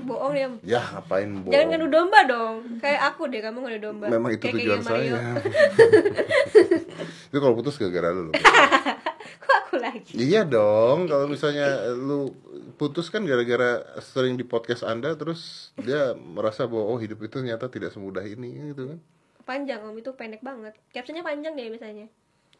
bohong 0.00 0.30
ya 0.32 0.46
Ya 0.62 0.78
ngapain 0.80 1.26
bohong? 1.36 1.50
jangan 1.50 1.66
ngadu 1.68 1.86
domba 1.90 2.22
dong 2.22 2.54
kayak 2.78 3.02
aku 3.10 3.26
deh 3.26 3.42
kamu 3.42 3.58
ngadu 3.60 3.78
domba 3.82 4.06
Memang 4.06 4.30
itu 4.30 4.46
Kayak 4.46 4.56
tujuan 4.56 4.80
saya. 4.80 5.18
itu 7.26 7.36
kalau 7.36 7.54
putus 7.54 7.74
gara-gara 7.76 8.14
lu. 8.14 8.30
lagi 9.92 10.12
iya 10.14 10.42
dong, 10.42 11.04
kalau 11.10 11.26
misalnya 11.26 11.64
lu 11.90 12.32
putus 12.74 13.06
kan 13.06 13.22
gara-gara 13.22 13.78
sering 14.00 14.34
di 14.34 14.42
podcast 14.42 14.82
Anda 14.82 15.12
terus 15.12 15.70
dia 15.76 16.12
merasa 16.12 16.64
bahwa 16.64 16.88
oh 16.88 16.96
hidup 16.96 17.20
itu 17.20 17.36
ternyata 17.36 17.66
tidak 17.66 17.90
semudah 17.90 18.22
ini 18.22 18.72
gitu 18.72 18.88
kan. 18.88 18.98
panjang 19.42 19.80
om 19.80 19.92
itu 19.92 20.10
pendek 20.10 20.40
banget 20.40 20.72
captionnya 20.88 21.20
panjang 21.20 21.52
deh 21.52 21.68
biasanya 21.68 22.06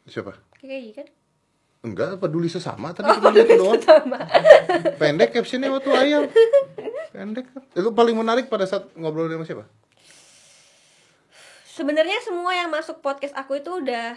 Siapa? 0.02 0.34
KKI 0.56 0.90
kan 0.92 1.06
Enggak, 1.82 2.18
peduli 2.18 2.46
sesama 2.46 2.90
tadi 2.90 3.08
Oh, 3.08 3.18
cuma 3.18 3.30
gitu 3.32 3.54
doang. 3.56 3.78
sama 3.78 4.18
Pendek 5.00 5.30
captionnya 5.32 5.66
waktu 5.68 5.90
ayam. 5.92 6.22
Pendek. 7.10 7.46
Itu 7.72 7.90
paling 7.90 8.14
menarik 8.14 8.46
pada 8.46 8.62
saat 8.64 8.86
ngobrol 8.94 9.26
sama 9.26 9.42
siapa? 9.42 9.64
sebenarnya 11.64 12.20
semua 12.20 12.52
yang 12.52 12.68
masuk 12.68 13.00
podcast 13.00 13.32
aku 13.32 13.56
itu 13.56 13.70
udah 13.72 14.14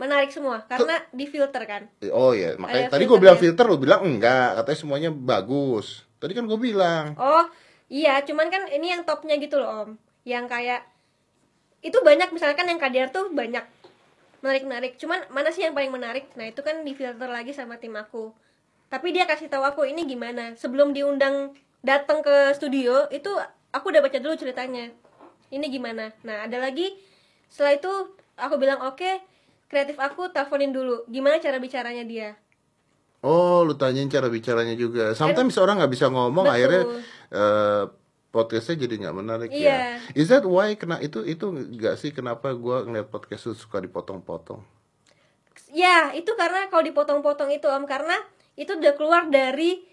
menarik 0.00 0.32
semua 0.32 0.64
karena 0.64 0.96
difilter 1.12 1.60
kan? 1.68 1.82
Oh 2.08 2.32
iya, 2.32 2.56
makanya 2.56 2.88
Ada 2.88 2.92
tadi 2.96 3.04
gue 3.04 3.18
bilang 3.20 3.36
filter, 3.36 3.64
lo 3.68 3.76
bilang 3.76 4.00
enggak, 4.00 4.56
katanya 4.56 4.78
semuanya 4.80 5.10
bagus. 5.12 6.08
Tadi 6.16 6.32
kan 6.32 6.48
gue 6.48 6.56
bilang. 6.56 7.12
oh 7.20 7.44
iya. 7.92 8.24
Cuman 8.24 8.48
kan 8.48 8.64
ini 8.72 8.96
yang 8.96 9.04
topnya 9.04 9.36
gitu 9.36 9.60
loh 9.60 9.84
om. 9.84 9.90
Yang 10.24 10.48
kayak 10.48 10.80
itu 11.84 12.00
banyak. 12.00 12.32
Misalkan 12.32 12.64
yang 12.64 12.80
KDR 12.80 13.12
tuh 13.12 13.28
banyak. 13.28 13.60
Menarik 14.40 14.64
menarik 14.64 14.92
cuman 14.96 15.20
mana 15.28 15.52
sih 15.52 15.68
yang 15.68 15.76
paling 15.76 15.92
menarik? 15.92 16.32
Nah 16.32 16.48
itu 16.48 16.64
kan 16.64 16.80
difilter 16.80 17.28
lagi 17.28 17.52
sama 17.52 17.76
tim 17.76 17.92
aku. 17.92 18.32
Tapi 18.88 19.12
dia 19.12 19.28
kasih 19.28 19.52
tahu 19.52 19.68
aku 19.68 19.84
ini 19.84 20.08
gimana? 20.08 20.56
Sebelum 20.56 20.96
diundang 20.96 21.52
datang 21.84 22.24
ke 22.24 22.56
studio 22.56 23.04
itu 23.12 23.28
aku 23.68 23.92
udah 23.92 24.00
baca 24.00 24.16
dulu 24.16 24.32
ceritanya. 24.40 24.88
Ini 25.52 25.66
gimana? 25.68 26.08
Nah 26.24 26.48
ada 26.48 26.56
lagi. 26.56 26.88
Setelah 27.52 27.76
itu 27.76 27.92
aku 28.40 28.56
bilang 28.56 28.80
oke 28.80 29.29
kreatif 29.70 29.96
aku 29.96 30.28
teleponin 30.28 30.74
dulu 30.74 31.06
gimana 31.06 31.38
cara 31.38 31.56
bicaranya 31.56 32.02
dia 32.02 32.34
Oh, 33.20 33.68
lu 33.68 33.76
tanyain 33.76 34.08
cara 34.08 34.32
bicaranya 34.32 34.72
juga. 34.72 35.12
Sometimes 35.12 35.52
orang 35.60 35.76
nggak 35.76 35.92
bisa 35.92 36.08
ngomong, 36.08 36.40
Betul. 36.40 36.56
akhirnya 36.56 36.82
eh, 37.28 37.84
podcastnya 38.32 38.88
jadi 38.88 38.94
nggak 38.96 39.12
menarik 39.12 39.50
Iya. 39.52 40.00
ya. 40.00 40.16
Is 40.16 40.32
that 40.32 40.48
why 40.48 40.72
kena 40.72 40.96
itu 41.04 41.20
itu 41.28 41.52
nggak 41.52 42.00
sih 42.00 42.16
kenapa 42.16 42.56
gue 42.56 42.76
ngeliat 42.80 43.12
podcast 43.12 43.44
lu 43.44 43.52
suka 43.52 43.76
dipotong-potong? 43.76 44.64
Ya, 45.68 46.16
itu 46.16 46.32
karena 46.32 46.72
kalau 46.72 46.80
dipotong-potong 46.80 47.52
itu 47.52 47.68
Om 47.68 47.84
karena 47.84 48.16
itu 48.56 48.72
udah 48.72 48.96
keluar 48.96 49.28
dari 49.28 49.84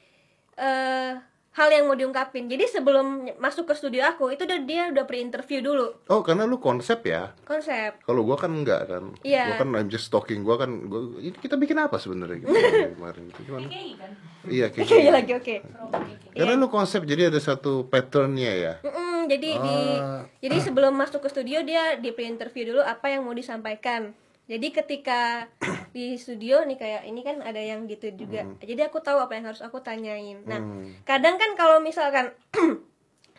eh 0.56 1.12
hal 1.58 1.70
yang 1.70 1.84
mau 1.84 1.94
diungkapin. 1.94 2.46
Jadi 2.46 2.70
sebelum 2.70 3.06
masuk 3.36 3.66
ke 3.66 3.74
studio 3.74 4.06
aku 4.06 4.30
itu 4.30 4.46
udah 4.46 4.60
dia 4.62 4.84
udah 4.88 5.04
pre-interview 5.04 5.60
dulu 5.60 5.90
Oh, 6.06 6.22
karena 6.22 6.46
lu 6.46 6.58
konsep 6.58 7.02
ya. 7.02 7.34
konsep. 7.44 7.98
Kalau 8.00 8.22
gua 8.22 8.38
kan 8.38 8.54
enggak 8.54 8.86
kan. 8.86 9.18
Iya. 9.20 9.50
Gua 9.50 9.56
kan 9.58 9.70
I'm 9.76 9.90
just 9.90 10.08
talking. 10.08 10.42
Gua 10.42 10.56
kan 10.56 10.86
gua, 10.86 11.18
ini 11.18 11.34
kita 11.34 11.56
bikin 11.56 11.76
apa 11.76 11.98
sebenarnya 11.98 12.38
gitu, 12.40 12.54
kemarin 12.94 13.22
gitu. 13.28 13.40
Gimana? 13.44 13.66
KKI 13.66 13.92
kan 13.96 14.12
Iya, 14.48 14.66
kayak 14.70 14.86
Oke, 14.86 14.96
gitu. 14.96 15.10
lagi 15.12 15.32
oke. 15.34 15.56
KKI 15.60 16.38
Karena 16.38 16.54
lu 16.54 16.68
konsep 16.68 17.02
jadi 17.04 17.28
ada 17.28 17.40
satu 17.40 17.84
patternnya 17.84 18.52
ya. 18.54 18.74
Mm-mm, 18.80 19.26
jadi 19.26 19.50
di 19.58 19.78
Ah. 19.98 20.22
jadi 20.38 20.58
sebelum 20.62 20.94
masuk 20.94 21.20
ke 21.20 21.28
studio 21.28 21.60
dia 21.62 21.98
di 21.98 22.12
pre-interview 22.12 22.70
dulu 22.70 22.82
apa 22.82 23.10
yang 23.10 23.26
mau 23.26 23.34
disampaikan. 23.34 24.14
Jadi 24.48 24.68
ketika 24.72 25.52
di 25.96 26.16
studio 26.16 26.64
nih 26.64 26.76
kayak 26.76 27.02
ini 27.04 27.22
kan 27.22 27.40
ada 27.40 27.60
yang 27.60 27.84
gitu 27.86 28.10
juga. 28.16 28.48
Jadi 28.60 28.82
aku 28.82 29.00
tahu 29.00 29.20
apa 29.20 29.36
yang 29.36 29.46
harus 29.46 29.60
aku 29.60 29.80
tanyain. 29.80 30.40
Nah, 30.44 30.60
Hmm. 30.60 30.96
kadang 31.04 31.36
kan 31.36 31.54
kalau 31.54 31.78
misalkan 31.78 32.32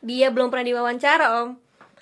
dia 0.01 0.29
belum 0.29 0.49
pernah 0.49 0.64
diwawancara, 0.64 1.27
Om. 1.40 1.51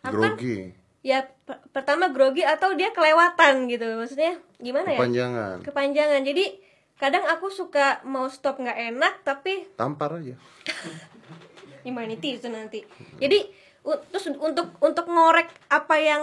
Aku 0.05 0.16
kan 0.16 0.35
Grogi, 0.35 0.71
ya 1.01 1.23
per- 1.23 1.62
pertama 1.71 2.11
grogi 2.11 2.42
atau 2.42 2.75
dia 2.75 2.90
kelewatan 2.90 3.66
gitu 3.66 3.87
maksudnya 3.95 4.38
gimana 4.57 4.87
ya 4.88 4.99
kepanjangan, 4.99 5.57
kepanjangan 5.62 6.23
jadi 6.23 6.45
kadang 6.95 7.23
aku 7.27 7.47
suka 7.47 8.03
mau 8.03 8.27
stop 8.27 8.59
nggak 8.59 8.90
enak 8.90 9.14
tapi 9.23 9.66
tampar 9.75 10.19
aja. 10.19 10.35
humanity 11.87 12.38
itu 12.38 12.47
nanti 12.47 12.83
jadi 13.16 13.38
terus 14.11 14.27
untuk 14.33 14.75
untuk 14.79 15.07
ngorek 15.07 15.47
apa 15.69 15.95
yang 15.97 16.23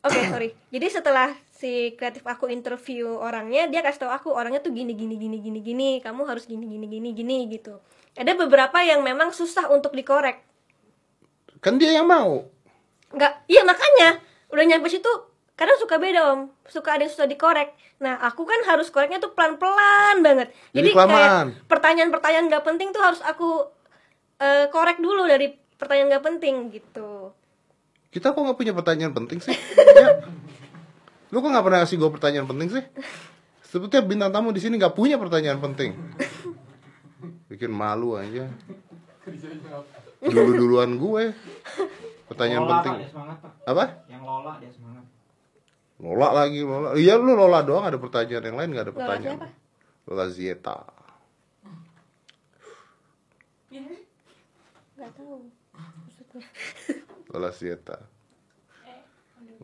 oke 0.00 0.20
sorry 0.26 0.56
jadi 0.72 0.86
setelah 0.90 1.36
si 1.56 1.96
kreatif 1.96 2.20
aku 2.28 2.52
interview 2.52 3.08
orangnya 3.16 3.64
dia 3.72 3.80
kasih 3.80 4.04
tahu 4.04 4.12
aku 4.12 4.28
orangnya 4.28 4.60
tuh 4.60 4.76
gini 4.76 4.92
gini 4.92 5.16
gini 5.16 5.40
gini 5.40 5.60
gini 5.64 5.90
kamu 6.04 6.28
harus 6.28 6.44
gini 6.44 6.68
gini 6.68 6.84
gini 6.84 7.16
gini 7.16 7.36
gitu. 7.48 7.80
Ada 8.16 8.36
beberapa 8.36 8.76
yang 8.84 9.00
memang 9.00 9.32
susah 9.32 9.72
untuk 9.72 9.96
dikorek. 9.96 10.44
Kan 11.64 11.80
dia 11.80 11.96
yang 11.96 12.08
mau. 12.08 12.44
nggak 13.06 13.48
iya 13.48 13.62
makanya. 13.64 14.20
Udah 14.52 14.64
nyampe 14.68 14.92
situ 14.92 15.08
kadang 15.56 15.80
suka 15.80 15.96
beda 15.96 16.36
om. 16.36 16.40
Suka 16.68 17.00
ada 17.00 17.08
yang 17.08 17.12
susah 17.12 17.24
dikorek. 17.24 17.72
Nah 18.04 18.20
aku 18.20 18.44
kan 18.44 18.60
harus 18.68 18.92
koreknya 18.92 19.16
tuh 19.16 19.32
pelan 19.32 19.56
pelan 19.56 20.20
banget. 20.20 20.52
Jadi 20.76 20.92
jadi, 20.92 21.08
kayak 21.08 21.32
pertanyaan 21.64 22.10
pertanyaan 22.12 22.46
nggak 22.52 22.64
penting 22.68 22.92
tuh 22.92 23.00
harus 23.00 23.24
aku 23.24 23.64
eh, 24.44 24.68
korek 24.68 25.00
dulu 25.00 25.24
dari 25.24 25.56
pertanyaan 25.80 26.12
nggak 26.12 26.24
penting 26.24 26.54
gitu. 26.68 27.32
Kita 28.12 28.36
kok 28.36 28.40
nggak 28.44 28.58
punya 28.60 28.72
pertanyaan 28.76 29.12
penting 29.16 29.40
sih? 29.40 29.56
ya. 29.96 30.20
Lu 31.34 31.42
kok 31.42 31.50
nggak 31.50 31.64
pernah 31.66 31.78
ngasih 31.82 31.96
gue 31.98 32.10
pertanyaan 32.10 32.46
penting 32.46 32.68
sih? 32.70 32.84
Sebetulnya 33.66 34.06
bintang 34.06 34.30
tamu 34.30 34.54
di 34.54 34.62
sini 34.62 34.78
nggak 34.78 34.94
punya 34.94 35.18
pertanyaan 35.18 35.58
penting. 35.58 35.98
Bikin 37.50 37.70
malu 37.74 38.14
aja. 38.14 38.46
Dulu 40.22 40.50
duluan 40.54 40.94
gue. 40.96 41.34
Pertanyaan 42.30 42.62
Lola, 42.62 42.72
penting. 42.78 42.94
Pak, 42.94 43.10
semangat, 43.10 43.38
Pak. 43.42 43.52
Apa? 43.70 43.84
Yang 44.10 44.22
Lola 44.22 44.52
dia 44.58 44.70
semangat. 44.70 45.04
Lola 45.96 46.28
lagi, 46.30 46.60
Lola. 46.62 46.88
Iya 46.94 47.14
lu 47.18 47.32
Lola 47.34 47.60
doang 47.66 47.84
ada 47.86 47.98
pertanyaan 47.98 48.44
yang 48.46 48.56
lain 48.58 48.70
nggak 48.74 48.84
ada 48.86 48.92
Lola 48.94 48.98
pertanyaan. 49.02 49.38
siapa? 49.42 50.04
Lola 50.06 50.26
Zieta. 50.30 50.76
nggak 54.96 55.10
tahu 55.12 55.34
Lola 57.34 57.50
Zieta. 57.52 58.15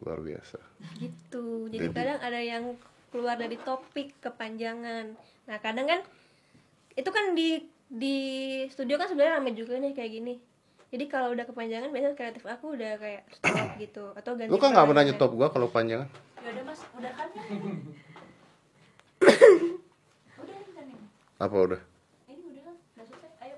Luar 0.02 0.18
biasa 0.18 0.58
gitu 0.98 1.66
jadi 1.68 1.86
Jadi- 1.86 1.94
kadang 1.94 2.18
ada 2.20 2.40
yang 2.40 2.64
keluar 3.08 3.36
dari 3.36 3.54
topik 3.56 4.18
kepanjangan 4.18 5.14
nah 5.44 5.58
kadang 5.58 5.86
kan 5.86 6.00
itu 6.92 7.08
kan 7.08 7.32
di 7.32 7.62
di 7.86 8.16
studio 8.66 8.96
kan 8.96 9.06
sebenarnya 9.06 9.36
rame 9.36 9.52
juga 9.52 9.76
nih 9.76 9.92
kayak 9.92 10.12
gini 10.12 10.34
jadi 10.88 11.04
kalau 11.06 11.30
udah 11.30 11.44
kepanjangan 11.44 11.88
biasanya 11.88 12.12
kreatif 12.14 12.44
aku 12.44 12.72
udah 12.72 12.96
kayak 12.96 13.22
stop 13.30 13.68
gitu 13.78 14.04
atau 14.12 14.32
ganti 14.34 14.48
lu 14.48 14.56
kan 14.56 14.70
nggak 14.70 14.86
pernah 14.86 15.04
nyetop 15.04 15.30
gua 15.30 15.48
kalau 15.48 15.68
panjangan 15.68 16.08
Ya 16.42 16.50
udah 16.50 16.64
mas, 16.66 16.80
udah 16.92 17.12
kan? 17.12 17.28
udah 19.22 20.56
kan 20.66 20.84
ini. 20.84 20.96
apa 21.38 21.56
udah 21.56 21.80
Ini 22.26 22.42
udah 22.44 22.62
kan? 22.62 22.74
Udah 22.92 23.06
selesai. 23.06 23.38
Ayo. 23.40 23.56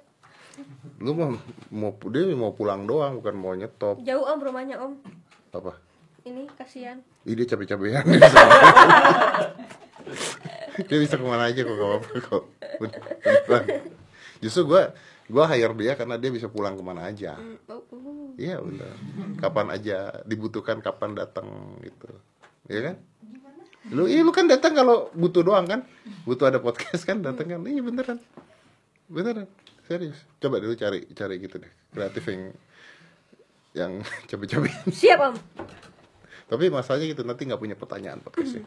lu 1.00 1.10
mah 1.12 1.30
mau 1.70 1.90
dia 2.06 2.28
mau 2.34 2.52
pulang 2.52 2.84
doang 2.84 3.18
bukan 3.18 3.34
mau 3.34 3.52
nyetop 3.52 3.98
jauh 4.00 4.20
om 4.22 4.38
rumahnya 4.38 4.76
om 4.78 4.92
apa 5.50 5.80
ini 6.24 6.48
kasihan. 6.56 6.98
Ih, 7.28 7.36
dia 7.36 7.46
capek-capekan. 7.48 8.04
Dia 10.74 10.98
bisa 10.98 11.14
ke 11.14 11.22
mana 11.22 11.46
aja 11.46 11.62
kok 11.62 11.74
gak 11.78 11.86
apa-apa 11.86 12.14
kok. 12.18 12.44
Justru 14.42 14.66
gua 14.66 14.90
gua 15.30 15.46
hire 15.54 15.70
dia 15.78 15.94
karena 15.94 16.18
dia 16.18 16.34
bisa 16.34 16.50
pulang 16.50 16.74
ke 16.74 16.82
mana 16.82 17.06
aja. 17.06 17.38
Hmm, 17.38 17.56
oh, 17.70 17.80
uh. 17.94 18.34
iya 18.34 18.58
bener. 18.58 18.90
Kapan 19.38 19.70
aja 19.70 20.10
dibutuhkan 20.26 20.82
kapan 20.82 21.14
datang 21.14 21.78
gitu. 21.78 22.10
Iya 22.66 22.90
kan? 22.90 22.96
Lu 23.94 24.10
iya 24.10 24.26
lu 24.26 24.34
kan 24.34 24.50
datang 24.50 24.74
kalau 24.74 25.14
butuh 25.14 25.46
doang 25.46 25.70
kan? 25.70 25.86
Butuh 26.26 26.50
ada 26.50 26.58
podcast 26.58 27.06
kan 27.06 27.22
datang 27.22 27.54
kan? 27.54 27.62
Iya 27.62 27.78
beneran. 27.78 28.18
Beneran. 29.06 29.46
Serius. 29.86 30.18
Coba 30.42 30.58
dulu 30.58 30.74
cari 30.74 31.06
cari 31.14 31.38
gitu 31.38 31.62
deh. 31.62 31.70
Kreatif 31.94 32.24
yang 32.26 32.42
yang 33.78 33.92
capek-capek. 34.28 34.90
Siap 34.90 35.20
om 35.22 35.38
tapi 36.54 36.70
masalahnya 36.70 37.10
gitu 37.10 37.26
nanti 37.26 37.42
nggak 37.50 37.58
punya 37.58 37.74
pertanyaan 37.74 38.22
podcastnya. 38.22 38.62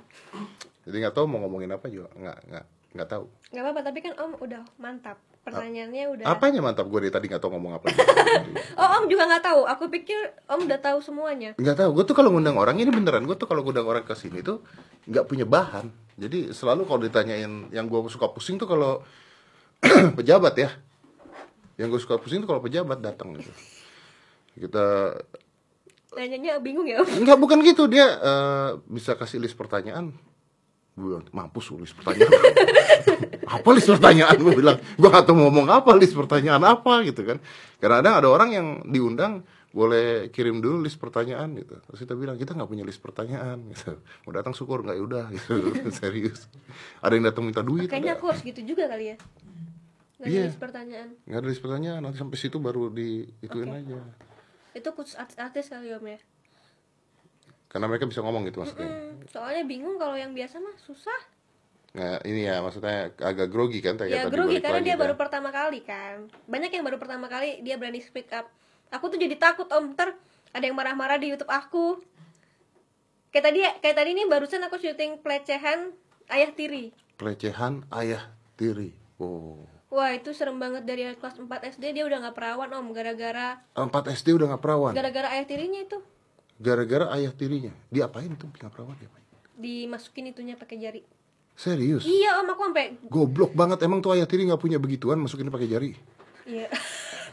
Jadi 0.83 0.95
nggak 0.99 1.15
tahu 1.15 1.25
mau 1.31 1.39
ngomongin 1.47 1.71
apa 1.71 1.87
juga 1.87 2.11
nggak 2.11 2.37
nggak 2.51 2.65
nggak 2.99 3.07
tahu. 3.07 3.25
Nggak 3.55 3.63
apa-apa 3.63 3.81
tapi 3.87 3.99
kan 4.03 4.13
om 4.19 4.31
udah 4.35 4.61
mantap. 4.75 5.17
Pertanyaannya 5.47 6.03
udah 6.11 6.25
apanya 6.27 6.59
mantap? 6.59 6.91
Gue 6.91 7.07
dari 7.07 7.13
tadi 7.15 7.31
nggak 7.31 7.39
tahu 7.39 7.55
ngomong 7.55 7.79
apa. 7.79 7.87
Oh 8.79 8.87
om 8.99 9.07
juga 9.07 9.23
nggak 9.31 9.43
tahu. 9.47 9.61
Aku 9.63 9.83
pikir 9.87 10.19
om 10.51 10.67
udah 10.67 10.79
tahu 10.83 10.99
semuanya. 10.99 11.55
Nggak 11.55 11.77
tahu. 11.79 11.89
Gue 11.95 12.03
tuh 12.03 12.15
kalau 12.19 12.35
ngundang 12.35 12.59
orang 12.59 12.75
ini 12.75 12.91
beneran 12.91 13.23
gue 13.23 13.35
tuh 13.39 13.47
kalau 13.47 13.63
ngundang 13.63 13.87
orang 13.87 14.03
ke 14.03 14.11
sini 14.19 14.43
tuh 14.43 14.59
nggak 15.07 15.23
punya 15.23 15.47
bahan. 15.47 15.87
Jadi 16.19 16.51
selalu 16.51 16.83
kalau 16.83 16.99
ditanyain 17.07 17.71
yang 17.71 17.85
gue 17.87 17.99
suka 18.11 18.27
pusing 18.27 18.59
tuh 18.59 18.67
kalau 18.67 18.99
pejabat 20.19 20.53
ya. 20.59 20.69
Yang 21.79 21.87
gue 21.95 22.01
suka 22.03 22.19
pusing 22.19 22.43
tuh 22.43 22.49
kalau 22.51 22.59
pejabat 22.59 22.99
datang 22.99 23.31
gitu. 23.39 23.51
Kita 24.67 25.15
nanyanya 26.15 26.61
bingung 26.63 26.87
ya. 26.87 27.03
Om 27.03 27.09
Enggak 27.25 27.37
bukan 27.41 27.59
gitu. 27.65 27.89
Dia 27.91 28.07
eh, 28.19 28.69
bisa 28.87 29.17
kasih 29.19 29.41
list 29.43 29.59
pertanyaan. 29.59 30.15
Gue 30.97 31.21
mampus 31.29 31.69
list 31.77 31.93
pertanyaan. 31.93 32.31
Apa 33.59 33.69
list 33.75 33.89
pertanyaan? 33.91 34.37
Gue 34.39 34.53
bilang 34.57 34.77
gue 34.79 35.09
gak 35.09 35.29
mau 35.31 35.47
ngomong 35.47 35.69
apa 35.71 35.93
list 35.95 36.17
pertanyaan 36.17 36.59
apa 36.65 37.05
gitu 37.05 37.21
kan. 37.23 37.37
Kadang-kadang 37.77 38.13
ada 38.19 38.27
orang 38.27 38.49
yang 38.51 38.67
diundang 38.89 39.45
boleh 39.71 40.33
kirim 40.33 40.57
dulu 40.57 40.81
list 40.81 40.97
pertanyaan 40.97 41.53
gitu. 41.53 41.77
Terus 41.77 41.99
kita 42.01 42.17
bilang 42.17 42.33
kita 42.33 42.57
nggak 42.57 42.65
punya 42.65 42.81
list 42.81 42.97
pertanyaan 42.97 43.61
gitu. 43.71 44.01
Mau 44.25 44.33
datang 44.33 44.57
syukur 44.57 44.81
nggak? 44.81 44.97
Ya 44.97 45.03
udah 45.05 45.25
gitu. 45.31 45.53
Serius. 46.01 46.49
Ada 46.99 47.13
yang 47.13 47.25
datang 47.29 47.45
minta 47.45 47.61
duit 47.61 47.85
kayaknya 47.85 48.17
ada. 48.17 48.19
aku 48.19 48.25
harus 48.33 48.41
gitu 48.41 48.61
juga 48.65 48.89
kali 48.89 49.13
ya. 49.13 49.17
Nggak 50.17 50.27
Iya. 50.33 50.41
nulis 50.49 50.57
pertanyaan. 50.57 51.09
Nggak 51.29 51.39
ada 51.39 51.47
list 51.47 51.61
pertanyaan. 51.61 52.01
Nanti 52.01 52.17
sampai 52.17 52.37
situ 52.41 52.57
baru 52.57 52.89
di 52.89 53.21
ituin 53.45 53.69
Oke. 53.69 53.79
aja 53.85 53.99
itu 54.73 54.89
khusus 54.95 55.15
artis-artis 55.15 55.71
kali 55.71 55.93
om 55.93 56.03
ya? 56.03 56.19
Karena 57.67 57.85
mereka 57.91 58.07
bisa 58.07 58.23
ngomong 58.23 58.47
gitu 58.47 58.63
maksudnya 58.63 58.87
Hmm, 58.87 59.21
soalnya 59.27 59.63
bingung 59.67 59.99
kalau 59.99 60.15
yang 60.15 60.31
biasa 60.31 60.59
mah 60.63 60.75
susah. 60.79 61.19
Nah, 61.97 62.21
ini 62.23 62.45
ya 62.45 62.61
maksudnya 62.61 63.11
agak 63.17 63.47
grogi 63.49 63.79
kan 63.81 63.97
kayak 63.97 64.11
ya 64.11 64.23
tadi 64.27 64.35
grogi 64.37 64.57
karena 64.61 64.81
dia 64.83 64.95
kan. 64.95 65.01
baru 65.07 65.13
pertama 65.17 65.49
kali 65.51 65.79
kan. 65.83 66.27
Banyak 66.45 66.71
yang 66.71 66.83
baru 66.85 66.97
pertama 66.99 67.25
kali 67.27 67.63
dia 67.63 67.75
berani 67.79 67.99
speak 67.99 68.29
up. 68.35 68.47
Aku 68.91 69.11
tuh 69.11 69.19
jadi 69.19 69.35
takut 69.35 69.67
om 69.73 69.91
ntar 69.95 70.15
ada 70.55 70.63
yang 70.63 70.77
marah-marah 70.77 71.19
di 71.19 71.31
YouTube 71.33 71.51
aku. 71.51 71.99
Kayak 73.33 73.45
tadi 73.51 73.59
kayak 73.83 73.95
tadi 73.97 74.09
nih 74.15 74.25
barusan 74.31 74.63
aku 74.63 74.79
syuting 74.79 75.19
pelecehan 75.19 75.91
ayah 76.31 76.51
tiri. 76.55 76.95
Pelecehan 77.19 77.83
ayah 77.91 78.31
tiri. 78.55 78.95
Oh. 79.19 79.76
Wah 79.87 80.11
itu 80.11 80.29
serem 80.31 80.55
banget 80.55 80.83
dari 80.83 81.07
kelas 81.13 81.37
4 81.37 81.47
SD 81.71 81.83
dia 81.91 82.03
udah 82.03 82.19
nggak 82.21 82.35
perawan 82.35 82.69
om 82.71 82.91
gara-gara 82.91 83.63
4 83.73 83.87
SD 84.13 84.27
udah 84.33 84.51
nggak 84.51 84.61
perawan. 84.61 84.91
gara-gara 84.91 85.31
ayah 85.31 85.45
tirinya 85.45 85.81
itu 85.81 85.99
Gara-gara 86.57 87.05
ayah 87.13 87.29
tirinya. 87.29 87.69
Dia 87.87 88.05
apain 88.05 88.33
tuh 88.33 88.49
nggak 88.49 88.67
perawan 88.67 88.97
dia? 88.97 89.05
apain? 89.05 89.23
dimasukin 89.53 90.27
itunya 90.27 90.53
pakai 90.53 90.77
jari 90.77 91.01
Serius? 91.53 92.01
iya 92.01 92.37
om 92.37 92.45
aku 92.47 92.61
sampai 92.63 92.97
Goblok 93.03 93.53
banget 93.53 93.81
emang 93.81 93.99
tuh 93.99 94.13
ayah 94.13 94.25
tiri 94.25 94.45
nggak 94.45 94.57
punya 94.57 94.77
begituan 94.77 95.17
masukin 95.17 95.47
pakai 95.47 95.65
jari. 95.65 95.91
iya 96.43 96.69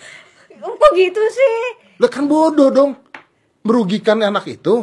om 0.64 0.73
kok 0.75 0.93
gitu 0.93 1.21
sih 1.21 1.57
Lah 1.97 2.09
kan 2.09 2.25
bodoh 2.25 2.69
dong. 2.69 2.99
Merugikan 3.62 4.19
anak 4.19 4.45
itu. 4.47 4.83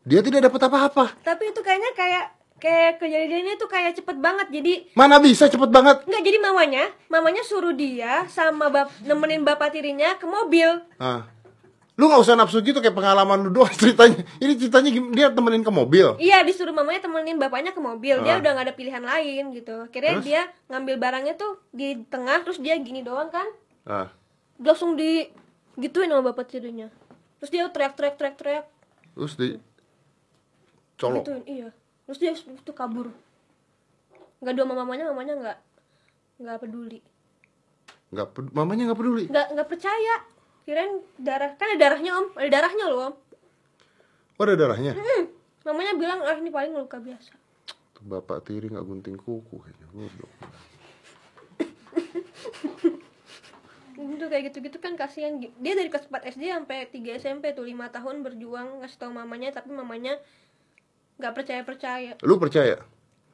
Dia 0.00 0.20
tidak 0.20 0.46
dapat 0.46 0.60
apa-apa. 0.66 1.04
tapi 1.20 1.48
itu 1.48 1.60
kayaknya 1.60 1.92
kayak 1.92 2.24
kayak 2.60 2.98
kejadiannya 2.98 3.56
itu 3.56 3.66
kayak 3.66 3.96
cepet 3.96 4.16
banget 4.16 4.46
jadi 4.48 4.72
Mana 4.92 5.16
bisa 5.16 5.46
cepet 5.46 5.66
banget. 5.66 6.04
Enggak, 6.04 6.22
jadi 6.22 6.38
mamanya, 6.38 6.84
mamanya 7.06 7.40
suruh 7.40 7.72
dia 7.72 8.28
sama 8.28 8.68
bap, 8.68 8.92
nemenin 9.00 9.40
bapak 9.40 9.72
tirinya 9.72 10.14
ke 10.14 10.24
mobil. 10.24 10.78
Ah. 10.96 11.24
Lu 11.96 12.06
nggak 12.06 12.22
usah 12.22 12.32
nafsu 12.32 12.60
gitu 12.60 12.78
kayak 12.78 12.92
pengalaman 12.92 13.40
lu 13.42 13.50
doang 13.50 13.68
ceritanya. 13.76 14.20
Ini 14.36 14.52
ceritanya 14.54 14.88
dia 15.10 15.26
temenin 15.28 15.60
ke 15.60 15.68
mobil. 15.68 16.16
Iya, 16.16 16.40
disuruh 16.40 16.72
mamanya 16.72 17.00
temenin 17.02 17.36
bapaknya 17.36 17.72
ke 17.72 17.80
mobil. 17.80 18.20
Dia 18.20 18.36
Ah. 18.36 18.40
udah 18.40 18.50
nggak 18.52 18.66
ada 18.66 18.74
pilihan 18.74 19.00
lain 19.00 19.52
gitu. 19.52 19.84
Akhirnya 19.84 20.16
Terus? 20.16 20.24
dia 20.24 20.40
ngambil 20.68 20.96
barangnya 20.96 21.34
tuh 21.34 21.60
di 21.68 22.00
tengah, 22.06 22.40
terus 22.40 22.56
dia 22.56 22.76
gini 22.76 23.00
doang 23.00 23.28
kan. 23.28 23.44
Ah. 23.84 24.08
Langsung 24.56 24.96
di 24.96 25.28
gituin 25.76 26.08
sama 26.08 26.32
bapak 26.32 26.48
tirinya. 26.48 26.88
Terus 27.36 27.50
dia 27.50 27.64
teriak-teriak 27.66 28.14
teriak-teriak 28.16 28.64
Terus 29.10 29.32
di 29.34 29.48
colok. 30.96 31.24
gituin, 31.24 31.44
iya. 31.46 31.68
Terus 32.10 32.18
dia 32.18 32.34
itu 32.34 32.72
kabur. 32.74 33.06
Nggak 34.42 34.54
dua 34.58 34.66
mamanya, 34.66 35.06
mamanya 35.14 35.34
nggak 35.38 35.58
nggak 36.42 36.58
peduli. 36.58 36.98
Nggak 38.10 38.26
ped- 38.34 38.50
mamanya 38.50 38.90
nggak 38.90 38.98
peduli. 38.98 39.24
Nggak 39.30 39.46
nggak 39.54 39.68
percaya. 39.70 40.16
Kirain 40.66 41.06
darah, 41.22 41.54
kan 41.54 41.70
ada 41.70 41.78
darahnya 41.78 42.18
om, 42.18 42.26
ada 42.34 42.50
darahnya 42.50 42.84
loh 42.90 42.98
om. 42.98 43.14
Oh, 43.14 44.42
ada 44.42 44.58
darahnya. 44.58 44.98
Hmm, 44.98 45.30
mamanya 45.62 45.94
bilang 45.94 46.18
ah 46.26 46.34
ini 46.34 46.50
paling 46.50 46.74
luka 46.74 46.98
biasa. 46.98 47.30
Tuh 47.94 48.02
Bapak 48.02 48.42
tiri 48.42 48.66
nggak 48.66 48.90
gunting 48.90 49.14
kuku 49.14 49.62
kayaknya 49.62 49.86
goblok. 49.94 50.32
Itu 54.18 54.26
kayak 54.26 54.50
gitu-gitu 54.50 54.82
kan 54.82 54.98
kasihan. 54.98 55.38
Dia 55.38 55.78
dari 55.78 55.86
kelas 55.86 56.10
4 56.10 56.26
SD 56.34 56.50
sampai 56.50 56.90
3 56.90 57.22
SMP 57.22 57.54
tuh 57.54 57.62
5 57.62 57.86
tahun 57.94 58.26
berjuang 58.26 58.82
ngasih 58.82 58.98
tahu 58.98 59.14
mamanya 59.14 59.54
tapi 59.54 59.70
mamanya 59.70 60.18
nggak 61.20 61.34
percaya-percaya. 61.36 62.16
Lu 62.24 62.40
percaya? 62.40 62.80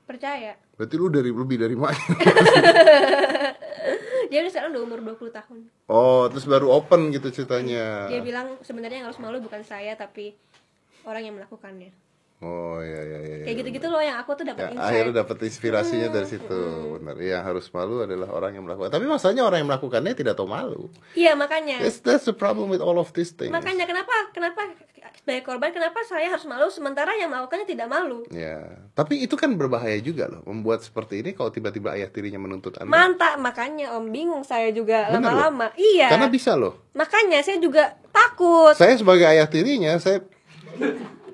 Percaya. 0.07 0.59
Berarti 0.75 0.95
lu 0.95 1.07
dari 1.09 1.31
lebih 1.31 1.57
dari 1.57 1.75
mak. 1.75 1.95
Dia 4.27 4.43
udah 4.43 4.51
sekarang 4.51 4.71
udah 4.75 4.83
umur 4.83 4.99
20 5.15 5.31
tahun. 5.31 5.59
Oh, 5.87 6.27
terus 6.27 6.45
baru 6.45 6.67
open 6.75 7.15
gitu 7.15 7.31
ceritanya. 7.31 8.11
Dia 8.11 8.19
bilang 8.21 8.59
sebenarnya 8.61 9.03
yang 9.03 9.07
harus 9.11 9.23
malu 9.23 9.39
bukan 9.39 9.63
saya 9.63 9.95
tapi 9.95 10.35
orang 11.07 11.23
yang 11.23 11.35
melakukannya. 11.39 11.95
Oh 12.37 12.85
iya 12.85 13.01
iya 13.01 13.19
iya. 13.25 13.37
Kayak 13.49 13.65
gitu-gitu 13.65 13.89
loh 13.89 14.03
yang 14.03 14.21
aku 14.21 14.37
tuh 14.37 14.45
Ya, 14.45 14.53
dapat 14.53 14.77
akhirnya 14.77 15.09
insight. 15.09 15.21
dapat 15.25 15.37
inspirasinya 15.49 16.09
dari 16.13 16.29
situ. 16.29 16.61
Benar. 17.01 17.17
Yang 17.17 17.43
harus 17.49 17.67
malu 17.73 18.05
adalah 18.05 18.29
orang 18.29 18.53
yang 18.61 18.65
melakukan. 18.69 18.93
Tapi 18.93 19.09
masalahnya 19.09 19.43
orang 19.47 19.59
yang 19.65 19.71
melakukannya 19.73 20.13
tidak 20.13 20.37
tahu 20.37 20.45
malu. 20.45 20.93
Iya, 21.17 21.33
makanya. 21.33 21.81
That's, 21.81 22.05
that's 22.05 22.29
the 22.29 22.37
problem 22.37 22.69
with 22.69 22.85
all 22.85 23.01
of 23.01 23.09
these 23.17 23.33
things. 23.33 23.49
Makanya 23.49 23.89
kenapa 23.89 24.13
kenapa 24.37 24.69
sebagai 25.27 25.43
korban 25.43 25.75
kenapa 25.75 26.07
saya 26.07 26.31
harus 26.31 26.47
malu 26.47 26.71
sementara 26.71 27.11
yang 27.19 27.27
melakukannya 27.27 27.67
tidak 27.67 27.91
malu? 27.91 28.23
Ya, 28.31 28.63
tapi 28.95 29.27
itu 29.27 29.35
kan 29.35 29.59
berbahaya 29.59 29.99
juga 29.99 30.31
loh. 30.31 30.47
Membuat 30.47 30.87
seperti 30.87 31.19
ini 31.19 31.35
kalau 31.35 31.51
tiba-tiba 31.51 31.99
ayah 31.99 32.07
tirinya 32.07 32.39
menuntut 32.39 32.79
Anda. 32.79 32.87
Mantap, 32.87 33.35
makanya 33.37 33.99
Om 33.99 34.15
bingung 34.15 34.47
saya 34.47 34.71
juga 34.71 35.11
lama-lama. 35.11 35.75
Iya. 35.75 36.15
Karena 36.15 36.31
bisa 36.31 36.55
loh. 36.55 36.79
Makanya 36.95 37.43
saya 37.43 37.59
juga 37.59 37.99
takut. 38.15 38.79
Saya 38.79 38.95
sebagai 38.95 39.27
ayah 39.27 39.51
tirinya, 39.51 39.99
saya 39.99 40.23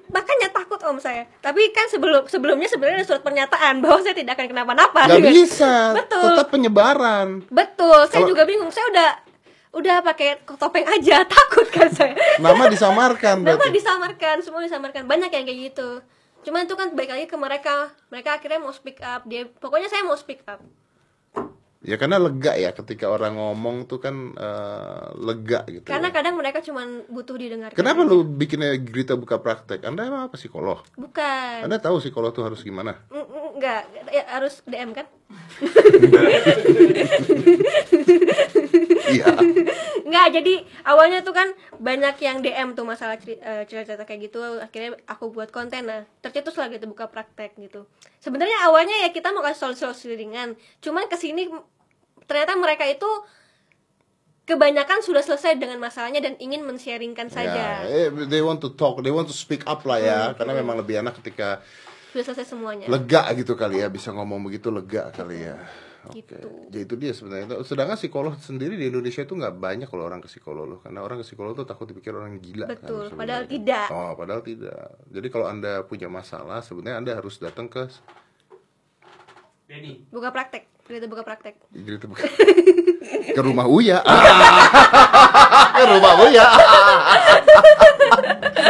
Makanya 0.09 0.49
takut 0.53 0.81
Om 0.81 0.97
saya. 0.97 1.25
Tapi 1.41 1.73
kan 1.73 1.89
sebelum 1.89 2.29
sebelumnya 2.29 2.69
sebenarnya 2.69 3.01
ada 3.01 3.09
surat 3.09 3.21
pernyataan 3.21 3.81
bahwa 3.81 4.01
saya 4.01 4.13
tidak 4.13 4.37
akan 4.37 4.49
kenapa-napa. 4.53 5.05
nggak 5.05 5.21
Gitu. 5.21 5.37
bisa. 5.45 5.97
Betul. 5.97 6.33
Tetap 6.33 6.49
penyebaran. 6.49 7.29
Betul. 7.49 8.09
Saya 8.09 8.25
Kalau- 8.25 8.29
juga 8.29 8.45
bingung. 8.45 8.69
Saya 8.69 8.89
udah 8.89 9.09
udah 9.73 10.01
pakai 10.01 10.41
topeng 10.47 10.85
aja, 10.85 11.25
takut 11.33 11.67
kan 11.69 11.89
saya. 11.89 12.13
Nama 12.39 12.69
disamarkan 12.69 13.41
Nama 13.41 13.57
berarti. 13.57 13.75
disamarkan, 13.75 14.35
semua 14.41 14.61
disamarkan. 14.61 15.03
Banyak 15.05 15.29
yang 15.29 15.45
kayak 15.45 15.59
gitu. 15.73 15.89
Cuman 16.43 16.65
itu 16.65 16.75
kan 16.75 16.93
baik 16.93 17.09
lagi 17.09 17.25
ke 17.25 17.35
mereka. 17.35 17.89
Mereka 18.09 18.37
akhirnya 18.37 18.59
mau 18.59 18.71
speak 18.71 19.01
up. 19.01 19.23
Dia 19.25 19.49
pokoknya 19.49 19.87
saya 19.87 20.03
mau 20.03 20.15
speak 20.15 20.43
up. 20.45 20.61
Ya 21.83 21.99
karena 21.99 22.15
lega 22.15 22.55
ya 22.55 22.71
ketika 22.71 23.11
orang 23.11 23.35
ngomong 23.35 23.91
tuh 23.91 23.99
kan 23.99 24.15
eh, 24.39 25.07
lega 25.19 25.67
gitu. 25.67 25.83
karena 25.83 26.15
kadang 26.15 26.39
mereka 26.39 26.63
cuma 26.63 26.87
butuh 27.11 27.35
didengarkan 27.35 27.75
Kenapa 27.75 28.07
lu 28.07 28.23
bikinnya 28.23 28.79
Grita 28.79 29.19
buka 29.19 29.43
praktek? 29.43 29.83
Anda 29.83 30.07
emang 30.07 30.31
apa 30.31 30.39
psikolog? 30.39 30.87
bukan 30.95 31.67
Anda 31.67 31.83
tahu 31.83 31.99
psikolog 31.99 32.31
tuh 32.31 32.47
harus 32.47 32.63
gimana? 32.63 33.03
Mm, 33.11 33.27
mm, 33.27 33.49
enggak 33.59 33.83
ya, 34.15 34.23
harus 34.31 34.63
DM 34.63 34.95
kan 34.95 35.11
Iya. 39.13 39.27
Enggak, 40.09 40.27
jadi 40.41 40.55
awalnya 40.85 41.21
tuh 41.25 41.33
kan 41.37 41.49
banyak 41.79 42.17
yang 42.21 42.41
DM 42.41 42.75
tuh 42.77 42.85
masalah 42.85 43.17
eh, 43.21 43.65
cerita-cerita 43.69 44.05
kayak 44.09 44.33
gitu. 44.33 44.41
Akhirnya 44.61 44.97
aku 45.09 45.31
buat 45.31 45.53
konten 45.53 45.89
nah, 45.89 46.05
tercetus 46.25 46.57
lah 46.57 46.69
gitu 46.73 46.89
buka 46.89 47.09
praktek 47.09 47.57
gitu. 47.61 47.85
Sebenarnya 48.19 48.69
awalnya 48.69 48.97
ya 49.05 49.15
kita 49.15 49.31
mau 49.33 49.45
kasih 49.45 49.77
solusi 49.77 50.13
ringan, 50.13 50.57
cuman 50.81 51.07
ke 51.09 51.17
sini 51.17 51.49
ternyata 52.27 52.57
mereka 52.57 52.89
itu 52.89 53.09
kebanyakan 54.43 55.01
sudah 55.07 55.23
selesai 55.23 55.55
dengan 55.55 55.79
masalahnya 55.79 56.19
dan 56.19 56.35
ingin 56.43 56.67
men-sharingkan 56.67 57.31
saja. 57.31 57.87
Ya, 57.87 58.11
eh, 58.11 58.11
they 58.27 58.43
want 58.43 58.59
to 58.59 58.75
talk, 58.75 58.99
they 59.01 59.15
want 59.15 59.31
to 59.31 59.37
speak 59.37 59.63
up 59.71 59.87
lah 59.87 60.03
ya. 60.03 60.19
Karena 60.35 60.59
memang 60.59 60.83
lebih 60.83 60.99
enak 60.99 61.23
ketika 61.23 61.63
Sudah 62.11 62.25
selesai 62.29 62.53
semuanya. 62.53 62.91
lega 62.91 63.23
gitu 63.39 63.55
kali 63.55 63.81
ya, 63.81 63.89
bisa 63.89 64.11
ngomong 64.11 64.43
begitu 64.43 64.69
lega 64.69 65.15
kali 65.15 65.47
ya. 65.47 65.57
Oke, 66.03 66.19
Gitu. 66.19 66.35
jadi 66.67 66.83
itu 66.83 66.95
dia 66.97 67.13
sebenarnya. 67.13 67.63
Sedangkan 67.63 67.95
psikolog 67.95 68.35
sendiri 68.35 68.75
di 68.75 68.91
Indonesia 68.91 69.23
itu 69.23 69.33
nggak 69.33 69.55
banyak 69.55 69.87
kalau 69.87 70.03
orang 70.03 70.19
ke 70.19 70.27
psikolog 70.27 70.67
loh, 70.67 70.79
karena 70.83 70.99
orang 70.99 71.23
ke 71.23 71.25
psikolog 71.25 71.55
tuh 71.55 71.63
takut 71.63 71.87
dipikir 71.87 72.11
orang 72.11 72.37
gila. 72.37 72.67
kan, 72.67 72.75
Betul, 72.75 73.07
sebenarnya. 73.07 73.19
padahal 73.19 73.45
tidak. 73.47 73.87
Oh, 73.89 74.13
padahal 74.13 74.43
tidak. 74.43 74.83
Jadi 75.09 75.27
kalau 75.29 75.47
anda 75.47 75.73
punya 75.83 76.09
masalah, 76.09 76.59
sebenarnya 76.59 76.97
anda 76.99 77.13
harus 77.15 77.39
datang 77.39 77.67
ke 77.67 77.87
Denny. 79.65 80.05
Buka 80.11 80.29
praktek, 80.29 80.67
buka 81.07 81.23
praktek. 81.23 81.55
Gitu, 81.71 82.05
bukan. 82.05 82.27
ke 83.33 83.41
rumah 83.41 83.65
Uya. 83.65 84.03
ke 85.79 85.85
rumah 85.87 86.13
Uya. 86.21 86.45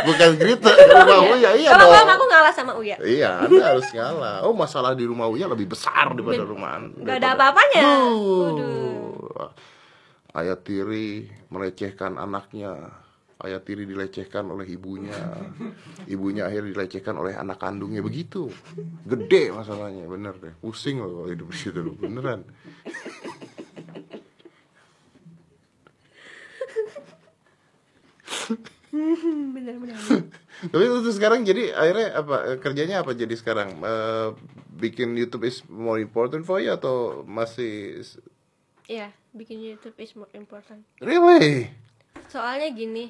bukan 0.04 0.28
gitu, 0.38 0.68
rumah 0.68 1.18
Uya. 1.34 1.50
Iya 1.56 1.70
Kalau 1.74 1.86
dong. 1.90 2.10
aku 2.14 2.24
ngalah 2.28 2.52
sama 2.54 2.72
Uya. 2.78 2.96
Iya, 3.02 3.46
Anda 3.46 3.64
harus 3.74 3.88
ngalah. 3.90 4.36
Oh, 4.46 4.54
masalah 4.54 4.92
di 4.98 5.04
rumah 5.06 5.26
Uya 5.30 5.46
lebih 5.48 5.70
besar 5.70 6.12
daripada 6.12 6.44
rumah 6.44 6.78
Anda. 6.78 6.98
Nggak 6.98 7.16
ada 7.22 7.28
apa-apanya. 7.38 7.84
Ayah 10.32 10.56
tiri 10.56 11.28
melecehkan 11.52 12.16
anaknya. 12.16 13.02
Ayah 13.42 13.58
tiri 13.58 13.84
dilecehkan 13.90 14.46
oleh 14.54 14.70
ibunya. 14.70 15.18
Ibunya 16.06 16.46
akhirnya 16.46 16.78
dilecehkan 16.78 17.18
oleh 17.18 17.34
anak 17.34 17.58
kandungnya 17.58 17.98
begitu. 17.98 18.46
Gede 19.02 19.50
masalahnya, 19.50 20.06
bener 20.06 20.38
deh. 20.38 20.54
Pusing 20.62 21.02
loh 21.02 21.10
kalau 21.22 21.28
hidup 21.28 21.50
di 21.50 21.58
situ 21.58 21.80
loh, 21.82 21.98
beneran. 21.98 22.46
Bener 29.56 29.80
bener. 29.80 29.96
Tapi 30.72 30.82
itu 30.84 30.96
tuh 31.00 31.14
sekarang 31.16 31.48
jadi 31.48 31.72
akhirnya 31.72 32.08
apa 32.12 32.36
eh, 32.52 32.58
kerjanya 32.60 33.00
apa 33.00 33.16
jadi 33.16 33.32
sekarang 33.32 33.80
Eh, 33.80 34.28
bikin 34.76 35.16
YouTube 35.16 35.48
is 35.48 35.64
more 35.66 35.96
important 35.96 36.44
for 36.44 36.60
you 36.60 36.72
atau 36.72 37.24
masih 37.24 38.04
Iya, 38.84 39.08
bikin 39.32 39.62
YouTube 39.62 39.96
is 39.96 40.12
more 40.12 40.28
important. 40.36 40.84
really? 41.00 41.72
Soalnya 42.28 42.68
gini, 42.74 43.08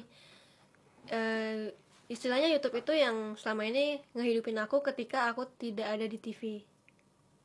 eh 1.11 1.73
istilahnya 2.07 2.47
YouTube 2.53 2.79
itu 2.79 2.93
yang 2.95 3.35
selama 3.35 3.67
ini 3.67 3.99
ngehidupin 4.13 4.55
aku 4.61 4.79
ketika 4.85 5.27
aku 5.27 5.49
tidak 5.59 5.99
ada 5.99 6.05
di 6.07 6.15
TV. 6.15 6.63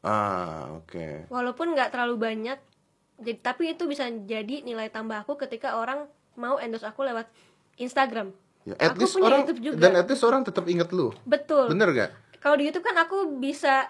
Ah, 0.05 0.70
oke. 0.79 1.27
Walaupun 1.33 1.74
nggak 1.74 1.90
terlalu 1.90 2.20
banyak, 2.20 2.59
jadi 3.18 3.38
tapi 3.42 3.74
itu 3.74 3.90
bisa 3.90 4.07
jadi 4.07 4.62
nilai 4.62 4.92
tambah 4.92 5.27
aku 5.27 5.35
ketika 5.40 5.74
orang 5.74 6.07
mau 6.38 6.62
endorse 6.62 6.87
aku 6.87 7.03
lewat 7.03 7.27
Instagram. 7.79 8.35
Ya, 8.62 8.75
at 8.77 8.93
Aku 8.93 9.01
least 9.01 9.14
punya 9.14 9.27
orang 9.27 9.41
YouTube 9.43 9.61
juga. 9.62 9.81
dan 9.81 9.93
at 9.97 10.07
least 10.07 10.23
orang 10.23 10.43
tetap 10.45 10.64
inget 10.67 10.88
lu. 10.91 11.09
Betul. 11.25 11.73
Bener 11.73 11.88
gak? 11.91 12.11
Kalau 12.38 12.55
di 12.55 12.69
YouTube 12.69 12.85
kan 12.85 12.97
aku 12.99 13.38
bisa 13.38 13.88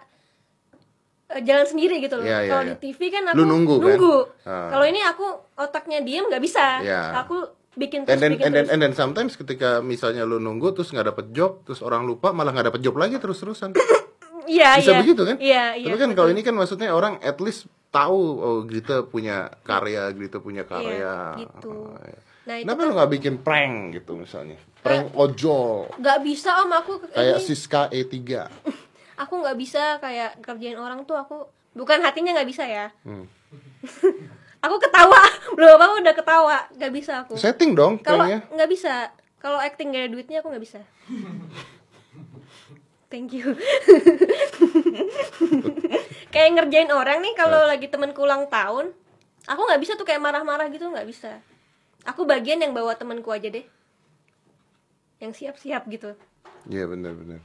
eh, 1.29 1.43
jalan 1.43 1.67
sendiri 1.67 1.99
gitu 1.99 2.17
loh. 2.17 2.25
Iya, 2.25 2.39
iya, 2.41 2.51
Kalau 2.51 2.63
iya. 2.65 2.71
di 2.71 2.77
TV 2.79 3.01
kan 3.09 3.23
aku 3.27 3.37
Lu 3.37 3.45
nunggu, 3.45 3.75
kan? 3.77 3.99
Ah. 4.45 4.69
Kalau 4.71 4.85
ini 4.87 5.01
aku 5.03 5.27
otaknya 5.57 5.99
diem 6.01 6.25
nggak 6.25 6.41
bisa. 6.41 6.81
Iya. 6.81 7.21
Aku 7.21 7.37
bikin 7.75 8.03
terus 8.03 8.15
And 8.15 8.21
then, 8.21 8.33
bikin 8.35 8.45
and 8.45 8.53
then, 8.53 8.65
terus. 8.65 8.73
and 8.73 8.81
then 8.81 8.93
sometimes 8.93 9.33
ketika 9.35 9.79
misalnya 9.81 10.23
lu 10.23 10.39
nunggu 10.39 10.73
terus 10.73 10.89
nggak 10.89 11.11
dapet 11.11 11.27
job, 11.31 11.63
terus 11.63 11.81
orang 11.81 12.05
lupa 12.05 12.31
malah 12.31 12.51
nggak 12.51 12.71
dapet 12.71 12.81
job 12.81 12.97
lagi 12.97 13.17
terus-terusan. 13.17 13.75
Iya, 14.49 14.81
Bisa 14.81 14.97
iya. 14.97 15.01
begitu 15.05 15.23
kan? 15.29 15.37
Iya, 15.37 15.65
iya. 15.77 15.87
Tapi 15.93 15.99
kan 16.01 16.11
kalau 16.17 16.33
ini 16.33 16.41
kan 16.41 16.57
maksudnya 16.57 16.89
orang 16.89 17.21
at 17.21 17.37
least 17.37 17.69
tahu 17.89 18.21
oh 18.39 18.59
Grita 18.69 19.05
punya 19.05 19.49
karya, 19.65 20.13
Grita 20.13 20.39
punya 20.41 20.65
karya. 20.69 21.37
gitu. 21.41 21.93
Oh, 21.93 21.97
iya. 22.05 22.21
Nah, 22.49 22.55
itu 22.57 22.65
Kenapa 22.65 22.81
kan 22.81 22.89
lu 22.89 22.93
nggak 22.97 23.13
bikin 23.21 23.35
prank 23.45 23.75
gitu 23.93 24.17
misalnya? 24.17 24.57
Prank 24.81 25.13
ojol 25.13 25.93
nggak 26.01 26.19
bisa 26.25 26.65
om 26.65 26.73
aku 26.73 27.05
kayak 27.13 27.37
ini, 27.37 27.45
Siska 27.45 27.93
E3. 27.93 28.17
aku 29.23 29.35
nggak 29.45 29.57
bisa 29.61 30.01
kayak 30.01 30.41
kerjain 30.41 30.81
orang 30.81 31.05
tuh 31.05 31.19
aku 31.19 31.45
bukan 31.77 32.01
hatinya 32.01 32.33
nggak 32.33 32.49
bisa 32.49 32.65
ya. 32.65 32.89
Hmm. 33.05 33.29
aku 34.65 34.77
ketawa 34.81 35.23
belum 35.57 35.77
apa 35.77 35.95
udah 36.01 36.15
ketawa 36.17 36.59
nggak 36.73 36.93
bisa 36.97 37.13
aku. 37.27 37.37
Setting 37.37 37.77
dong 37.77 38.01
Kalau 38.01 38.25
nggak 38.25 38.71
bisa, 38.73 39.13
kalau 39.39 39.61
acting 39.61 39.93
gak 39.93 40.09
ada 40.09 40.11
duitnya 40.11 40.41
aku 40.41 40.49
nggak 40.49 40.65
bisa. 40.65 40.81
Thank 43.09 43.33
you. 43.33 43.57
kayak 46.33 46.51
ngerjain 46.61 46.93
orang 46.93 47.25
nih 47.25 47.33
kalau 47.33 47.65
Nah. 47.65 47.73
lagi 47.73 47.89
temenku 47.89 48.21
ulang 48.21 48.53
tahun, 48.53 48.93
aku 49.49 49.61
nggak 49.65 49.81
bisa 49.81 49.97
tuh 49.97 50.05
kayak 50.05 50.21
marah-marah 50.21 50.69
gitu 50.69 50.85
nggak 50.87 51.09
bisa. 51.09 51.41
Aku 52.05 52.29
bagian 52.29 52.61
yang 52.61 52.77
bawa 52.77 52.95
temenku 53.01 53.33
aja 53.33 53.49
deh, 53.49 53.65
yang 55.19 55.33
siap-siap 55.33 55.89
gitu. 55.89 56.13
Iya 56.69 56.85
benar-benar. 56.85 57.41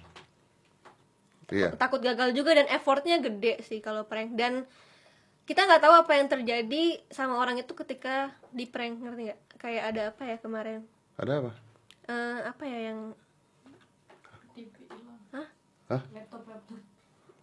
Iya. 1.47 1.71
Takut 1.80 2.04
gagal 2.04 2.36
juga 2.36 2.56
dan 2.56 2.67
effortnya 2.67 3.23
gede 3.23 3.63
sih 3.63 3.80
kalau 3.80 4.04
prank 4.04 4.36
dan 4.36 4.67
kita 5.43 5.67
nggak 5.67 5.84
tahu 5.84 5.95
apa 5.95 6.12
yang 6.15 6.28
terjadi 6.32 6.84
sama 7.12 7.36
orang 7.36 7.60
itu 7.60 7.71
ketika 7.76 8.32
di 8.52 8.67
prank 8.67 8.99
ngerti 8.99 9.32
nggak? 9.32 9.39
Kayak 9.60 9.84
ada 9.95 10.02
apa 10.12 10.23
ya 10.28 10.38
kemarin? 10.39 10.80
Ada 11.19 11.34
apa? 11.39 11.52
Eh, 12.04 12.39
apa 12.47 12.63
ya 12.67 12.80
yang 12.91 12.99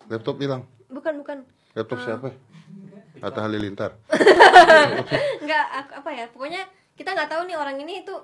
Laptop 0.07 0.37
hilang. 0.37 0.63
bukan 0.89 1.15
bukan 1.17 1.39
Laptop 1.73 1.99
siapa? 2.01 2.35
Atta 3.21 3.41
Halilintar. 3.43 3.95
nggak 5.45 5.65
aku- 5.77 5.95
apa 5.97 6.11
ya 6.11 6.25
pokoknya 6.27 6.63
kita 6.95 7.13
nggak 7.13 7.29
tahu 7.29 7.43
nih 7.45 7.55
orang 7.55 7.77
ini 7.79 8.01
itu 8.01 8.15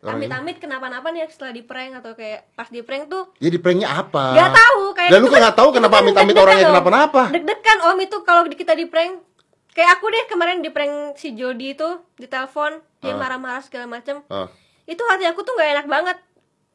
amit-amit 0.00 0.56
kenapa-napa 0.56 1.10
nih 1.10 1.26
setelah 1.26 1.50
di 1.50 1.60
prank 1.60 1.98
atau 1.98 2.14
kayak 2.14 2.54
pas 2.54 2.66
di 2.66 2.80
prank 2.80 3.06
tuh 3.06 3.34
Ya 3.36 3.50
di 3.50 3.58
pranknya 3.58 3.90
apa? 3.92 4.30
nggak 4.30 4.52
tahu 4.52 4.82
kayak 4.92 5.10
Dan 5.10 5.20
lu 5.20 5.28
kan 5.28 5.40
nggak 5.40 5.56
tahu 5.56 5.68
kenapa 5.72 5.94
amit-amit 5.98 6.36
orangnya 6.36 6.66
kenapa-napa. 6.68 7.22
deg-degan 7.28 7.78
om 7.84 7.98
itu 7.98 8.16
kalau 8.22 8.46
kita 8.46 8.72
di 8.72 8.86
prank 8.86 9.26
kayak 9.68 9.98
aku 9.98 10.06
deh 10.06 10.24
kemarin 10.26 10.58
di 10.58 10.70
prank 10.70 10.92
si 11.14 11.34
Jody 11.34 11.74
itu 11.74 11.88
di 12.14 12.26
telepon 12.26 12.78
dia 12.96 13.10
Ah. 13.10 13.18
marah-marah 13.18 13.58
segala 13.60 13.86
macam 13.86 14.22
Ah. 14.26 14.46
itu 14.84 15.02
hati 15.04 15.24
aku 15.24 15.42
tuh 15.42 15.52
nggak 15.52 15.70
enak 15.72 15.86
banget 15.88 16.18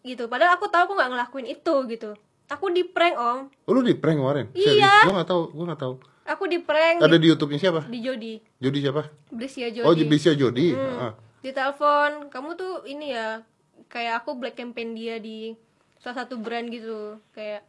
gitu 0.04 0.28
padahal 0.28 0.56
aku 0.56 0.68
tahu 0.68 0.84
aku 0.84 0.94
nggak 0.94 1.10
ngelakuin 1.10 1.48
itu 1.50 1.76
gitu 1.88 2.12
aku 2.46 2.66
di 2.70 2.84
prank 2.84 3.16
om 3.16 3.40
Oh, 3.64 3.72
lu 3.72 3.82
di 3.82 3.96
prank 3.96 4.20
kemarin? 4.20 4.46
Iya. 4.52 5.08
Gue 5.08 5.14
nggak 5.14 5.26
tahu, 5.26 5.44
gue 5.50 5.66
nggak 5.66 5.82
tahu. 5.82 5.94
aku 6.24 6.44
di 6.46 6.60
prank 6.60 7.00
Ada 7.00 7.16
di, 7.16 7.20
di 7.20 7.28
YouTube-nya 7.30 7.60
siapa? 7.60 7.82
di 7.86 8.00
Jody 8.00 8.34
Jody 8.58 8.80
siapa? 8.80 9.02
Brisya 9.30 9.68
Jody 9.70 9.84
Oh, 9.84 9.96
Bisa 9.96 10.32
Jody. 10.32 10.72
Hmm. 10.72 11.00
Ah. 11.02 11.14
di 11.40 11.50
telepon 11.50 12.28
kamu 12.28 12.50
tuh 12.54 12.74
ini 12.86 13.12
ya 13.12 13.44
kayak 13.86 14.22
aku 14.22 14.36
black 14.36 14.54
campaign 14.54 14.92
dia 14.92 15.18
di 15.18 15.52
salah 15.98 16.24
satu 16.24 16.36
brand 16.36 16.68
gitu 16.68 17.20
kayak 17.32 17.64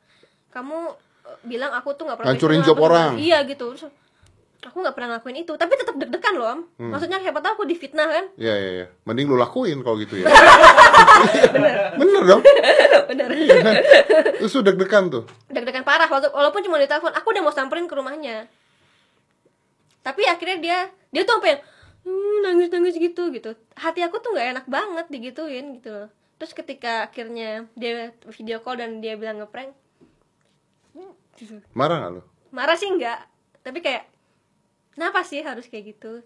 kamu 0.49 0.95
eh, 1.25 1.39
bilang 1.43 1.71
aku 1.73 1.91
tuh 1.93 2.05
nggak 2.05 2.19
pernah 2.19 2.31
Ngancurin 2.31 2.63
job 2.63 2.79
orang. 2.79 3.15
iya 3.17 3.43
gitu 3.43 3.75
Terus, 3.75 3.91
aku 4.65 4.81
nggak 4.81 4.93
pernah 4.93 5.09
ngelakuin 5.13 5.37
itu 5.39 5.53
tapi 5.55 5.73
tetap 5.75 5.95
deg-degan 5.95 6.35
loh 6.35 6.49
om 6.49 6.61
Hmm. 6.75 6.91
maksudnya 6.91 7.19
siapa 7.19 7.39
tahu 7.39 7.53
aku 7.55 7.65
difitnah 7.65 8.07
kan 8.07 8.25
Iya, 8.35 8.55
iya, 8.55 8.71
iya. 8.75 8.87
Mending 9.05 9.29
lu 9.29 9.37
lakuin 9.37 9.79
kalau 9.81 9.97
gitu 9.97 10.19
ya. 10.19 10.27
Bener. 11.95 12.23
dong. 12.25 12.43
bener 13.11 13.29
Terus 14.37 14.53
lu 14.53 14.63
deg-degan 14.63 15.05
tuh. 15.09 15.25
deg-degan 15.47 15.83
parah 15.83 16.09
walaupun, 16.09 16.33
walaupun 16.33 16.61
cuma 16.63 16.77
di 16.77 16.87
telepon 16.87 17.13
aku 17.13 17.31
udah 17.31 17.43
mau 17.43 17.53
samperin 17.53 17.85
ke 17.85 17.95
rumahnya 17.95 18.49
tapi 20.01 20.25
akhirnya 20.25 20.59
dia 20.59 20.79
dia 21.11 21.23
tuh 21.23 21.39
sampai 21.39 21.61
hmm, 22.03 22.37
nangis 22.43 22.69
nangis 22.69 22.95
gitu 22.95 23.29
gitu 23.31 23.53
hati 23.75 24.01
aku 24.01 24.19
tuh 24.19 24.33
nggak 24.33 24.49
enak 24.53 24.67
banget 24.67 25.07
digituin 25.09 25.79
gitu 25.79 25.89
loh 25.91 26.09
terus 26.35 26.53
ketika 26.53 27.07
akhirnya 27.07 27.65
dia 27.73 28.13
video 28.29 28.59
call 28.59 28.77
dan 28.77 28.99
dia 28.99 29.15
bilang 29.15 29.39
ngeprank 29.39 29.73
gitu. 31.35 31.59
Marah 31.73 31.99
gak 31.99 32.13
lu? 32.13 32.23
marah 32.51 32.77
sih 32.77 32.87
enggak 32.87 33.19
tapi 33.61 33.81
kayak 33.81 34.07
kenapa 34.95 35.27
sih 35.27 35.43
harus 35.43 35.67
kayak 35.69 35.95
gitu 35.99 36.23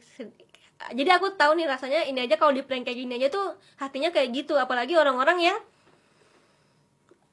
jadi 0.94 1.18
aku 1.18 1.34
tahu 1.34 1.58
nih 1.58 1.66
rasanya 1.66 2.06
ini 2.06 2.22
aja 2.28 2.38
kalau 2.38 2.54
di 2.54 2.62
prank 2.62 2.86
kayak 2.86 2.98
gini 3.02 3.18
aja 3.18 3.28
tuh 3.34 3.58
hatinya 3.82 4.14
kayak 4.14 4.30
gitu 4.30 4.54
apalagi 4.54 4.94
orang-orang 4.94 5.42
yang 5.42 5.58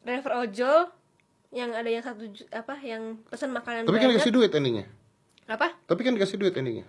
driver 0.02 0.34
ojol 0.42 0.90
yang 1.56 1.72
ada 1.72 1.88
yang 1.88 2.04
satu 2.04 2.28
apa 2.52 2.76
yang 2.84 3.22
pesan 3.32 3.56
makanan 3.56 3.88
Tapi 3.88 3.98
kan 3.98 4.12
dikasih 4.12 4.34
duit 4.36 4.52
endingnya. 4.52 4.86
Apa? 5.48 5.72
Tapi 5.88 6.02
kan 6.04 6.12
dikasih 6.20 6.36
duit 6.36 6.52
endingnya. 6.52 6.84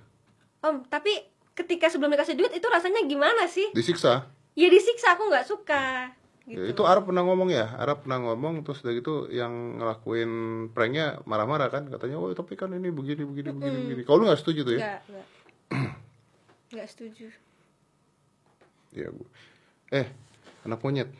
Om, 0.58 0.90
tapi 0.90 1.22
ketika 1.54 1.86
sebelum 1.86 2.10
dikasih 2.10 2.34
duit 2.34 2.50
itu 2.50 2.66
rasanya 2.66 3.06
gimana 3.06 3.46
sih? 3.46 3.70
Disiksa. 3.70 4.26
Ya 4.58 4.66
disiksa 4.66 5.14
aku 5.14 5.30
nggak 5.30 5.46
suka. 5.46 6.10
Ya, 6.46 6.62
Gitu. 6.62 6.78
itu 6.78 6.82
Arab 6.86 7.04
pernah 7.04 7.26
ngomong 7.26 7.50
ya, 7.50 7.74
Arab 7.74 8.06
pernah 8.06 8.22
ngomong 8.22 8.62
terus 8.62 8.78
dari 8.78 9.02
itu 9.02 9.26
yang 9.28 9.76
ngelakuin 9.76 10.30
pranknya 10.70 11.18
marah-marah 11.26 11.66
kan, 11.68 11.90
katanya, 11.90 12.16
oh 12.16 12.30
tapi 12.30 12.54
kan 12.54 12.70
ini 12.70 12.88
begini 12.88 13.26
begini 13.26 13.50
begini 13.50 13.76
begini. 13.82 14.02
Kalau 14.06 14.22
lu 14.22 14.24
nggak 14.30 14.38
setuju 14.38 14.62
tuh 14.62 14.74
ya? 14.74 14.78
Nggak, 14.78 15.00
nggak. 15.10 15.26
Nggak 16.66 16.86
setuju. 16.86 17.26
Iya 18.90 19.06
gua. 19.10 19.28
Eh, 19.90 20.06
anak 20.62 20.78
monyet, 20.80 21.10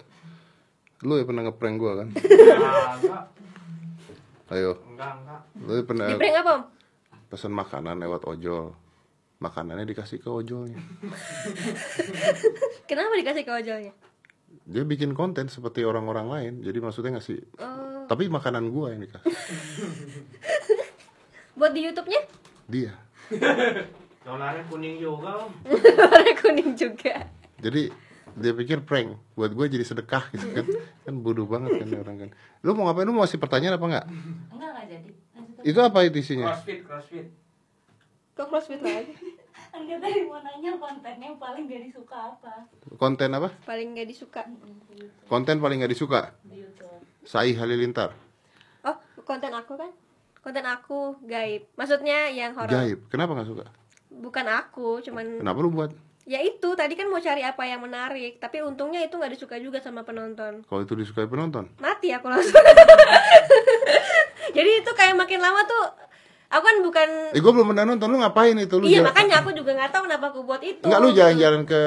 lu 1.02 1.14
ya 1.14 1.22
pernah 1.22 1.42
ngeprank 1.44 1.76
gua 1.76 1.92
kan? 2.00 2.08
Enggak, 2.14 3.24
Ayo, 4.46 4.78
enggak, 4.86 5.10
enggak. 5.18 5.40
lu 5.58 5.70
ya 5.72 5.82
pernah 5.82 6.06
Di 6.06 6.14
prank 6.14 6.36
apa 6.38 6.50
om? 6.52 6.62
pesan 7.26 7.50
makanan 7.50 7.98
lewat 7.98 8.22
ojol, 8.24 8.72
makanannya 9.38 9.84
dikasih 9.84 10.18
ke 10.18 10.28
ojolnya. 10.30 10.78
Kenapa 12.88 13.12
dikasih 13.12 13.42
ke 13.42 13.52
ojolnya? 13.52 13.92
Dia 14.66 14.82
bikin 14.82 15.12
konten 15.12 15.46
seperti 15.46 15.82
orang-orang 15.82 16.26
lain, 16.26 16.52
jadi 16.60 16.78
maksudnya 16.78 17.14
ngasih, 17.14 17.38
Oh, 17.56 18.04
tapi 18.06 18.26
makanan 18.26 18.68
gua 18.68 18.90
yang 18.90 19.00
dikasih 19.00 19.30
buat 21.58 21.70
di 21.70 21.80
YouTube-nya? 21.82 22.20
dia. 22.66 22.92
Dolarnya 24.20 24.62
kuning 24.66 24.98
juga. 24.98 25.46
Warna 25.62 26.32
kuning 26.42 26.74
juga. 26.74 27.30
Jadi 27.56 27.88
dia 28.36 28.52
pikir 28.52 28.82
prank 28.82 29.16
buat 29.32 29.48
gue 29.48 29.66
jadi 29.66 29.80
sedekah 29.80 30.28
gitu 30.28 30.52
kan 30.52 30.66
kan 31.08 31.14
bodoh 31.24 31.48
banget 31.48 31.80
kan 31.80 31.88
orang 31.96 32.16
kan 32.20 32.30
lu 32.60 32.76
mau 32.76 32.84
ngapain 32.84 33.08
lu 33.08 33.16
mau 33.16 33.24
kasih 33.24 33.40
pertanyaan 33.40 33.80
apa 33.80 33.86
enggak 33.88 34.06
Enggak, 34.52 34.68
enggak 34.68 34.86
jadi. 34.92 35.10
Itu 35.64 35.78
apa 35.80 35.98
itu 36.04 36.20
isinya 36.20 36.52
Crossfit, 36.52 36.84
crossfit. 36.84 37.26
Kok 38.36 38.46
crossfit 38.52 38.80
lagi? 38.84 39.16
Enggak 39.76 39.98
tadi 40.00 40.18
mau 40.24 40.38
nanya 40.38 40.70
konten 40.74 41.14
yang 41.16 41.34
paling 41.36 41.62
gak 41.64 41.80
disuka 41.82 42.14
apa 42.30 42.52
konten 42.94 43.28
apa 43.30 43.46
Paling 43.62 43.86
nggak 43.92 44.06
disuka. 44.06 44.40
konten 45.26 45.54
paling 45.56 45.78
nggak 45.78 45.90
disuka 45.90 46.30
di 46.42 46.58
YouTube. 46.58 46.98
Sai 47.22 47.52
Halilintar 47.52 48.10
Oh, 48.82 48.94
konten 49.22 49.50
aku 49.50 49.74
kan? 49.74 49.90
Konten 50.38 50.62
aku 50.64 51.14
gaib. 51.22 51.66
Maksudnya 51.74 52.26
yang 52.30 52.52
horor. 52.52 52.70
gaib 52.70 52.98
kenapa 53.06 53.32
nggak 53.32 53.46
suka 53.46 53.64
Bukan 54.08 54.44
aku, 54.48 55.00
cuman 55.02 55.40
kenapa 55.40 55.58
lu 55.58 55.68
buat 55.70 55.90
ya 56.24 56.40
itu 56.40 56.72
tadi 56.72 56.92
kan 56.92 57.06
mau 57.06 57.20
cari 57.20 57.40
apa 57.40 57.62
yang 57.62 57.80
menarik, 57.80 58.36
tapi 58.36 58.58
untungnya 58.58 58.98
itu 58.98 59.12
nggak 59.12 59.30
disuka 59.30 59.54
juga 59.56 59.78
sama 59.78 60.02
penonton. 60.02 60.60
kalau 60.64 60.80
itu 60.80 60.92
disukai 60.94 61.24
penonton 61.24 61.68
Mati 61.76 62.10
aku 62.10 62.26
langsung. 62.26 62.50
Jadi 64.56 64.70
itu 64.76 64.88
kayak 64.90 65.14
makin 65.14 65.36
lama 65.36 65.60
tuh 65.62 65.84
aku 66.48 66.62
kan 66.62 66.76
bukan 66.80 67.08
eh 67.30 67.38
gue 67.38 67.52
belum 67.52 67.66
pernah 67.68 67.84
nonton 67.86 68.06
lu 68.06 68.18
ngapain 68.18 68.54
itu 68.54 68.74
lu 68.76 68.84
Iya, 68.84 69.00
jalan- 69.00 69.06
makanya 69.08 69.34
aku 69.38 69.50
juga 69.52 69.70
nggak 69.72 69.90
tahu 69.90 70.02
kenapa 70.04 70.24
aku 70.28 70.40
buat 70.42 70.62
itu. 70.62 70.82
nggak 70.82 71.00
lu 71.00 71.08
jalan-jalan 71.10 71.62
ke 71.62 71.80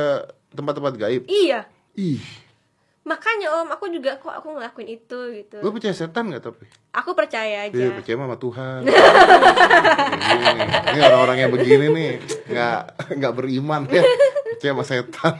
tempat-tempat 0.51 0.93
gaib 0.95 1.24
Iya. 1.26 1.60
ih 1.93 2.20
Makanya 3.01 3.49
Om, 3.55 3.74
aku 3.74 3.89
juga 3.89 4.14
kok 4.16 4.30
aku 4.30 4.53
ngelakuin 4.53 4.86
itu 4.91 5.18
gitu. 5.34 5.57
lu 5.57 5.72
percaya 5.72 5.91
setan 5.91 6.30
nggak 6.30 6.43
tapi 6.43 6.70
Aku 6.91 7.12
percaya 7.12 7.66
aja. 7.66 7.74
Iya 7.74 7.89
percaya 7.91 8.16
sama 8.16 8.38
Tuhan 8.38 8.80
ini, 8.82 8.93
ini 10.91 10.99
orang-orang 11.01 11.38
yang 11.39 11.49
begini 11.49 11.86
nih 11.89 12.12
nggak 12.45 12.80
nggak 13.16 13.34
beriman 13.34 13.82
ya 13.88 14.03
percaya 14.51 14.72
sama 14.72 14.84
setan 14.84 15.34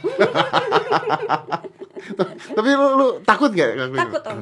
tapi 2.50 2.68
lu, 2.70 2.86
lu 2.96 3.06
takut 3.22 3.50
nggak 3.50 3.70
ngelakuin 3.72 4.00
Takut? 4.02 4.22
Om. 4.24 4.40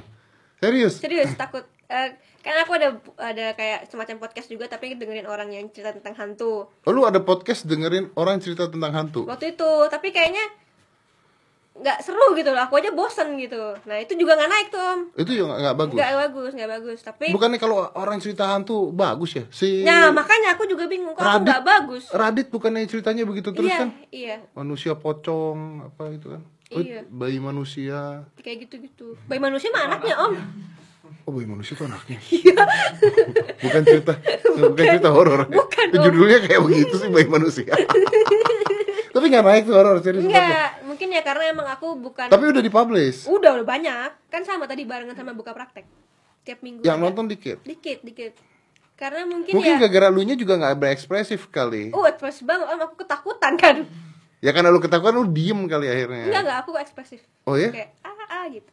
serius 0.56 0.94
Serius 0.96 1.30
takut. 1.34 1.64
Eh, 1.86 2.08
kan 2.38 2.54
aku 2.56 2.72
ada 2.72 2.88
ada 3.18 3.46
kayak 3.52 3.86
semacam 3.86 4.16
podcast 4.20 4.46
juga 4.46 4.64
tapi 4.64 4.94
dengerin 4.94 5.26
orang 5.26 5.50
yang 5.50 5.66
cerita 5.68 5.90
tentang 5.90 6.14
hantu. 6.14 6.64
oh, 6.64 6.90
lu 6.90 7.02
ada 7.02 7.18
podcast 7.18 7.64
dengerin 7.64 8.14
orang 8.14 8.38
cerita 8.38 8.66
tentang 8.66 8.90
hantu 8.90 9.24
Waktu 9.24 9.52
itu, 9.52 9.70
tapi 9.86 10.08
kayaknya 10.08 10.42
nggak 11.74 11.98
seru 12.00 12.34
gitu 12.34 12.50
loh. 12.50 12.58
Aku 12.60 12.74
aja 12.74 12.90
bosen 12.90 13.38
gitu. 13.38 13.54
Nah 13.86 13.96
itu 13.96 14.14
juga 14.14 14.34
nggak 14.34 14.50
naik 14.50 14.68
tuh 14.68 14.82
Om. 14.82 15.00
itu 15.16 15.30
juga 15.32 15.54
nggak- 15.56 15.78
bagus 15.78 15.94
Nggak 15.94 16.14
bagus, 16.16 16.50
nggak 16.52 16.70
bagus. 16.72 16.98
Tapi 17.00 17.26
bukannya 17.30 17.58
kalau 17.58 17.76
orang 17.92 18.18
cerita 18.18 18.50
hantu 18.50 18.90
bagus 18.90 19.30
ya 19.32 19.44
si 19.48 19.82
Nah, 19.82 20.10
makanya 20.10 20.54
aku 20.54 20.66
juga 20.66 20.86
bingung 20.86 21.14
kok 21.14 21.22
aku 21.22 21.30
Radit. 21.38 21.46
nggak 21.46 21.62
bagus. 21.62 22.04
Radit 22.10 22.48
bukannya 22.48 22.82
ceritanya 22.84 23.22
begitu 23.22 23.50
terus 23.52 23.70
iya, 23.70 23.78
kan 23.78 23.88
iya, 24.10 24.36
manusia 24.52 24.94
pocong 24.94 25.58
apa 25.86 26.02
itu 26.12 26.28
kan 26.28 26.42
Oh, 26.68 26.84
Iya. 26.84 27.00
bayi 27.08 27.38
manusia 27.38 28.26
kayak 28.36 28.68
gitu-gitu. 28.68 29.16
Bayi 29.24 29.38
manusia 29.38 29.70
mah 29.70 29.88
anaknya 29.88 30.14
om. 30.20 30.34
Oh 31.24 31.32
bayi 31.32 31.44
manusia 31.44 31.76
itu 31.76 31.84
anaknya 31.84 32.18
Bukan 33.64 33.82
cerita 33.84 34.12
Bukan 34.56 34.84
cerita 34.84 35.08
horor 35.12 35.44
Bukan. 35.44 35.86
Judulnya 35.92 36.38
kayak 36.40 36.60
begitu 36.64 36.94
sih 36.96 37.08
bayi 37.08 37.28
manusia 37.28 37.68
Tapi 39.14 39.24
gak 39.28 39.44
naik 39.44 39.62
tuh 39.66 39.74
horor 39.74 39.98
serius 39.98 40.24
Enggak, 40.24 40.84
mungkin 40.86 41.08
ya 41.10 41.22
karena 41.26 41.50
emang 41.50 41.66
aku 41.66 41.98
bukan. 41.98 42.30
Tapi 42.30 42.44
udah 42.54 42.62
dipublish 42.62 43.26
Udah, 43.26 43.58
udah 43.58 43.66
banyak. 43.66 44.30
Kan 44.30 44.46
sama 44.46 44.68
tadi 44.70 44.86
barengan 44.86 45.16
sama 45.16 45.34
buka 45.34 45.50
praktek. 45.50 45.88
Tiap 46.46 46.62
minggu. 46.62 46.86
Yang 46.86 46.96
ada. 46.96 47.04
nonton 47.08 47.24
dikit 47.26 47.58
Dikit, 47.66 48.04
dikit. 48.06 48.36
Karena 48.94 49.26
mungkin, 49.26 49.54
Mungkin 49.54 49.74
ya. 49.74 49.78
gara-gara 49.86 50.10
lu 50.10 50.22
nya 50.22 50.34
juga 50.34 50.58
gak 50.58 50.78
berekspresif 50.78 51.50
kali 51.50 51.90
Oh, 51.90 52.06
ekspresif 52.06 52.46
banget. 52.46 52.66
Om, 52.68 52.80
aku 52.82 52.94
ketakutan 52.98 53.52
kan. 53.58 53.76
Ya 54.38 54.54
karena 54.54 54.70
lu 54.70 54.78
ketakutan 54.78 55.14
lu 55.18 55.26
diem 55.26 55.66
kali 55.66 55.86
akhirnya 55.90 56.30
Enggak, 56.30 56.42
enggak, 56.46 56.58
aku 56.62 56.70
ekspresif. 56.78 57.20
Oh 57.42 57.58
ya? 57.58 57.74
Kayak 57.74 57.90
ah, 58.02 58.14
ah 58.28 58.44
gitu. 58.46 58.70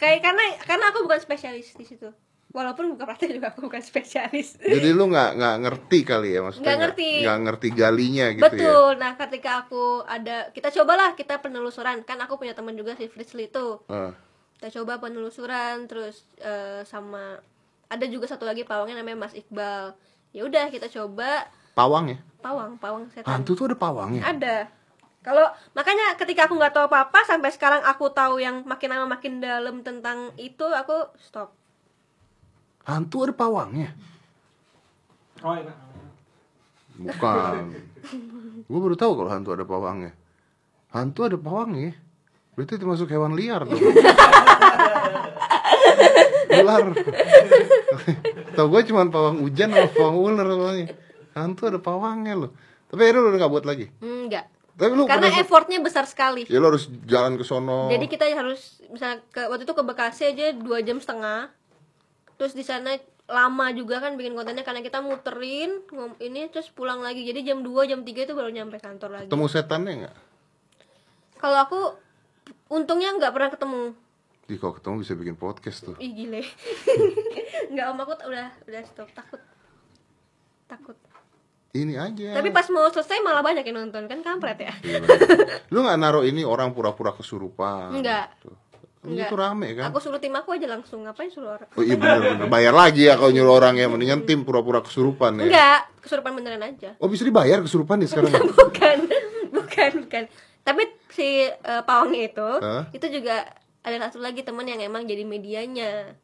Kayak 0.00 0.18
karena 0.24 0.44
karena 0.64 0.84
aku 0.88 1.04
bukan 1.04 1.20
spesialis 1.20 1.76
di 1.76 1.84
situ. 1.84 2.08
Walaupun 2.50 2.98
buka 2.98 3.06
praktek 3.06 3.30
juga 3.30 3.54
aku 3.54 3.62
bukan 3.62 3.78
spesialis. 3.78 4.58
Jadi 4.58 4.90
lu 4.90 5.06
gak, 5.06 5.38
nggak 5.38 5.56
ngerti 5.62 5.98
kali 6.02 6.34
ya 6.34 6.42
maksudnya 6.42 6.66
Nggak 6.66 6.78
ngerti. 6.82 7.10
Gak 7.22 7.38
ngerti 7.46 7.68
galinya 7.70 8.26
gitu 8.34 8.42
ya 8.42 8.50
Betul. 8.50 8.90
Nah, 8.98 9.12
ketika 9.14 9.50
aku 9.62 10.02
ada 10.02 10.50
kita 10.50 10.68
cobalah 10.74 11.14
kita 11.14 11.38
penelusuran. 11.38 12.02
Kan 12.02 12.18
aku 12.18 12.42
punya 12.42 12.56
teman 12.56 12.74
juga 12.74 12.98
si 12.98 13.06
Fritzli 13.06 13.46
itu. 13.46 13.78
Ah. 13.86 14.10
Kita 14.58 14.82
coba 14.82 14.98
penelusuran 14.98 15.86
terus 15.86 16.26
eh, 16.42 16.82
sama 16.82 17.38
ada 17.86 18.06
juga 18.10 18.26
satu 18.26 18.42
lagi 18.42 18.66
pawangnya 18.66 18.98
namanya 18.98 19.30
Mas 19.30 19.34
Iqbal. 19.38 19.94
Ya 20.34 20.42
udah 20.42 20.74
kita 20.74 20.90
coba 20.90 21.46
Pawang 21.78 22.10
ya? 22.10 22.18
pawang, 22.40 22.80
pawang 22.80 23.04
setan. 23.12 23.30
Hantu 23.30 23.52
tuh 23.52 23.64
ada 23.70 23.76
pawangnya? 23.76 24.24
Ada. 24.24 24.56
Kalau 25.20 25.52
makanya 25.76 26.16
ketika 26.16 26.48
aku 26.48 26.56
nggak 26.56 26.72
tahu 26.72 26.88
apa-apa 26.88 27.28
sampai 27.28 27.52
sekarang 27.52 27.84
aku 27.84 28.08
tahu 28.08 28.40
yang 28.40 28.64
makin 28.64 28.88
lama 28.88 29.06
makin 29.06 29.44
dalam 29.44 29.84
tentang 29.84 30.32
itu 30.40 30.64
aku 30.64 31.12
stop. 31.20 31.52
Hantu 32.88 33.28
ada 33.28 33.34
pawangnya? 33.36 33.92
Oh, 35.44 35.56
iya. 35.56 35.72
Bukan 37.00 37.64
Gue 38.68 38.80
baru 38.80 38.96
tahu 38.96 39.12
kalau 39.16 39.30
hantu 39.32 39.56
ada 39.56 39.64
pawangnya 39.64 40.12
Hantu 40.92 41.24
ada 41.24 41.40
pawangnya 41.40 41.96
Berarti 42.52 42.76
termasuk 42.76 43.08
hewan 43.08 43.32
liar 43.32 43.64
dong 43.64 43.80
Ular 46.60 46.84
Tau 48.52 48.66
gue 48.68 48.80
cuma 48.92 49.08
pawang 49.08 49.40
hujan 49.40 49.72
sama 49.72 49.88
pawang 49.96 50.16
ular 50.20 50.46
soalnya 50.52 50.86
Hantu 51.32 51.72
ada 51.72 51.78
pawangnya 51.80 52.34
loh 52.36 52.50
Tapi 52.92 53.00
akhirnya 53.00 53.24
lu 53.24 53.28
udah 53.32 53.40
gak 53.40 53.52
buat 53.52 53.64
lagi 53.64 53.86
Enggak. 54.04 54.44
Tapi 54.80 54.92
lu 54.96 55.04
Karena 55.04 55.28
effortnya 55.36 55.76
besar 55.84 56.08
sekali. 56.08 56.48
Ya 56.48 56.56
lu 56.56 56.72
harus 56.72 56.88
jalan 57.04 57.36
ke 57.36 57.44
sono 57.44 57.92
Jadi 57.92 58.08
kita 58.08 58.24
harus 58.32 58.80
misalnya 58.88 59.20
ke 59.28 59.44
waktu 59.44 59.68
itu 59.68 59.74
ke 59.76 59.84
Bekasi 59.84 60.32
aja 60.32 60.56
dua 60.56 60.80
jam 60.80 60.96
setengah. 60.96 61.52
Terus 62.40 62.56
di 62.56 62.64
sana 62.64 62.96
lama 63.30 63.70
juga 63.76 64.00
kan 64.02 64.16
bikin 64.16 64.34
kontennya 64.34 64.64
karena 64.64 64.80
kita 64.80 65.04
muterin 65.04 65.84
ini 66.18 66.48
terus 66.48 66.72
pulang 66.72 67.04
lagi. 67.04 67.22
Jadi 67.22 67.46
jam 67.46 67.62
2 67.62 67.86
jam 67.86 68.00
3 68.02 68.10
itu 68.10 68.32
baru 68.34 68.50
nyampe 68.50 68.80
kantor 68.80 69.20
lagi. 69.20 69.28
Ketemu 69.30 69.46
setannya 69.46 69.92
gak? 70.08 70.16
Kalau 71.38 71.58
aku 71.62 71.80
untungnya 72.72 73.14
nggak 73.14 73.32
pernah 73.32 73.50
ketemu. 73.52 73.84
Ih 74.50 74.58
kalau 74.58 74.74
ketemu 74.74 74.94
bisa 74.98 75.14
bikin 75.14 75.36
podcast 75.38 75.78
tuh 75.86 75.94
Ih 76.02 76.10
gile. 76.10 76.42
Nggak 77.72 77.86
om 77.86 78.02
aku 78.02 78.12
udah 78.26 78.50
udah 78.66 78.82
stop 78.82 79.06
takut. 79.14 79.38
Takut. 80.66 80.98
Ini 81.70 81.94
aja 82.02 82.42
Tapi 82.42 82.50
pas 82.50 82.66
mau 82.74 82.90
selesai 82.90 83.22
malah 83.22 83.46
banyak 83.46 83.62
yang 83.62 83.86
nonton 83.86 84.10
kan 84.10 84.18
kampret 84.26 84.58
ya. 84.58 84.74
Iya. 84.82 85.06
Lu 85.70 85.86
gak 85.86 85.98
naruh 86.02 86.26
ini 86.26 86.42
orang 86.42 86.74
pura-pura 86.74 87.14
kesurupan 87.14 87.94
Enggak. 87.94 88.34
gitu. 88.42 88.50
Enggak. 89.00 89.32
Itu 89.32 89.34
rame 89.38 89.68
kan 89.78 89.88
Aku 89.94 90.02
suruh 90.02 90.20
tim 90.20 90.34
aku 90.34 90.52
aja 90.52 90.66
langsung 90.66 91.06
ngapain 91.06 91.30
suruh 91.30 91.56
orang. 91.56 91.70
Oh 91.72 91.82
iya 91.86 91.94
bener, 91.94 92.20
bener. 92.20 92.46
Bayar 92.50 92.74
lagi 92.74 93.06
ya 93.06 93.14
kalau 93.14 93.30
nyuruh 93.30 93.54
orang 93.56 93.78
ya 93.78 93.86
Mendingan 93.86 94.26
tim 94.26 94.42
pura-pura 94.42 94.82
kesurupan 94.82 95.40
ya 95.40 95.44
Enggak, 95.46 95.80
kesurupan 96.02 96.32
beneran 96.34 96.62
aja. 96.66 96.98
Oh 96.98 97.06
bisa 97.06 97.22
dibayar 97.22 97.62
kesurupan 97.62 98.02
nih 98.02 98.08
sekarang 98.10 98.34
bukan 98.60 98.98
bukan 99.54 99.90
bukan 100.04 100.24
tapi 100.60 100.82
si 101.10 101.48
eh, 101.48 101.82
pawangnya 101.88 102.22
itu 102.28 102.48
Hah? 102.60 102.84
itu 102.92 103.06
juga 103.08 103.48
ada 103.80 103.96
satu 104.06 104.20
lagi 104.20 104.44
temen 104.44 104.68
yang 104.68 104.80
emang 104.84 105.08
jadi 105.08 105.24
medianya 105.24 106.14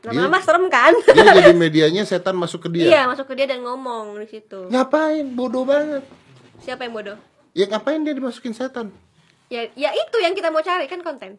lama-lama 0.00 0.38
serem 0.40 0.64
kan? 0.72 0.92
Dia 1.16 1.24
jadi 1.36 1.52
medianya 1.52 2.02
setan 2.08 2.36
masuk 2.36 2.66
ke 2.66 2.80
dia. 2.80 2.86
Iya 2.88 3.02
masuk 3.04 3.28
ke 3.28 3.34
dia 3.36 3.46
dan 3.50 3.60
ngomong 3.60 4.16
di 4.16 4.26
situ. 4.28 4.68
Ngapain? 4.72 5.26
Bodoh 5.36 5.68
banget. 5.68 6.04
Siapa 6.60 6.88
yang 6.88 6.94
bodoh? 6.96 7.18
Ya 7.52 7.66
ngapain 7.66 8.00
dia 8.06 8.14
dimasukin 8.14 8.54
setan? 8.54 8.94
ya 9.50 9.66
ya 9.74 9.90
itu 9.90 10.16
yang 10.22 10.30
kita 10.30 10.46
mau 10.54 10.62
cari 10.62 10.86
kan 10.86 11.02
konten. 11.02 11.34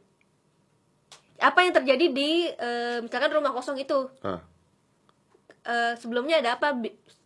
Apa 1.39 1.63
yang 1.63 1.71
terjadi 1.71 2.05
di 2.11 2.51
eh, 2.51 2.99
misalkan 2.99 3.31
rumah 3.31 3.55
kosong 3.55 3.79
itu. 3.79 4.11
Ah, 4.21 4.43
Eh, 5.61 5.93
sebelumnya 6.01 6.41
ada 6.41 6.57
apa? 6.57 6.73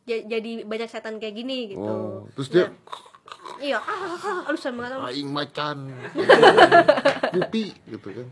Jadi 0.06 0.68
banyak 0.68 0.92
setan 0.92 1.24
kayak 1.24 1.36
gini 1.40 1.72
gitu. 1.72 1.82
Oh, 1.82 2.28
terus 2.36 2.52
dia 2.52 2.68
Nah, 2.68 3.58
iya 3.58 3.80
ah, 3.82 3.90
ah, 3.90 4.20
ah, 4.22 4.40
alusan 4.52 4.76
banget 4.78 5.00
aing 5.02 5.30
macan. 5.32 5.78
Pupi 7.34 7.74
gitu 7.90 8.08
kan. 8.12 8.28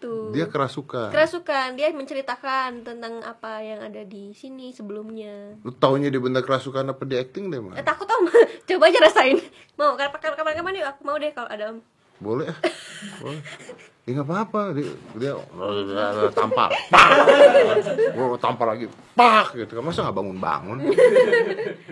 Gitu 0.00 0.32
Dia 0.32 0.48
kerasukan. 0.48 1.12
kerasukan 1.12 1.76
dia 1.76 1.92
menceritakan 1.92 2.80
tentang 2.80 3.20
apa 3.20 3.60
yang 3.60 3.80
ada 3.82 4.00
di 4.00 4.32
sini 4.32 4.72
sebelumnya 4.72 5.60
Lu 5.60 5.70
taunya 5.70 6.08
dia 6.08 6.16
benda 6.16 6.40
kerasukan 6.40 6.88
apa 6.88 7.04
di 7.04 7.14
acting 7.14 7.52
deh, 7.52 7.60
eh, 7.60 7.62
mah? 7.62 7.76
takut 7.84 8.08
om 8.08 8.24
coba 8.66 8.84
aja 8.86 8.98
rasain 8.98 9.36
mau 9.74 9.92
kapan 9.92 10.32
kapan 10.32 10.54
kapan 10.56 10.72
yuk 10.74 10.88
aku 10.88 11.00
mau 11.02 11.14
deh 11.14 11.28
kalau 11.30 11.46
ada 11.46 11.64
om 11.70 11.78
Boleh 12.16 12.48
ah. 12.48 12.58
Boleh. 13.16 13.40
Ya 14.04 14.12
nggak 14.12 14.28
apa-apa, 14.28 14.76
dia 14.76 14.92
dia 15.16 15.32
tampar. 16.36 16.68
Pak. 16.92 17.08
Tampar 18.36 18.66
lagi. 18.68 18.92
Pak 19.14 19.56
gitu 19.56 19.72
kan. 19.72 19.80
Masa 19.80 20.04
nggak 20.04 20.16
bangun-bangun? 20.18 20.84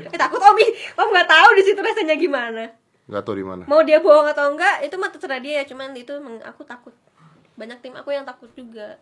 eh, 0.04 0.18
takut 0.20 0.36
om 0.38 0.56
ih 0.58 0.68
om 0.94 1.08
nggak 1.08 1.24
tahu 1.26 1.48
di 1.56 1.62
situ 1.64 1.80
rasanya 1.80 2.12
gimana 2.14 2.68
Nggak 3.08 3.24
tahu 3.24 3.34
di 3.34 3.46
mana. 3.46 3.64
mau 3.64 3.80
dia 3.80 4.04
bohong 4.04 4.28
atau 4.28 4.52
enggak 4.52 4.84
itu 4.84 5.00
mah 5.00 5.08
terserah 5.08 5.40
dia 5.40 5.54
ya 5.54 5.64
cuman 5.64 5.96
itu 5.96 6.12
emang 6.12 6.36
aku 6.44 6.60
takut 6.62 6.92
banyak 7.58 7.78
tim 7.80 7.92
aku 7.92 8.10
yang 8.10 8.22
takut 8.22 8.48
juga 8.52 8.96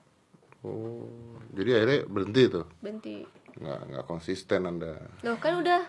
Oh, 0.60 1.06
jadi 1.52 1.78
akhirnya 1.78 1.98
berhenti 2.06 2.42
tuh. 2.48 2.66
Benti 2.80 3.22
Nggak 3.54 3.80
nggak 3.86 4.04
konsisten 4.04 4.64
Anda. 4.64 4.98
loh 5.20 5.36
kan 5.36 5.56
udah 5.56 5.80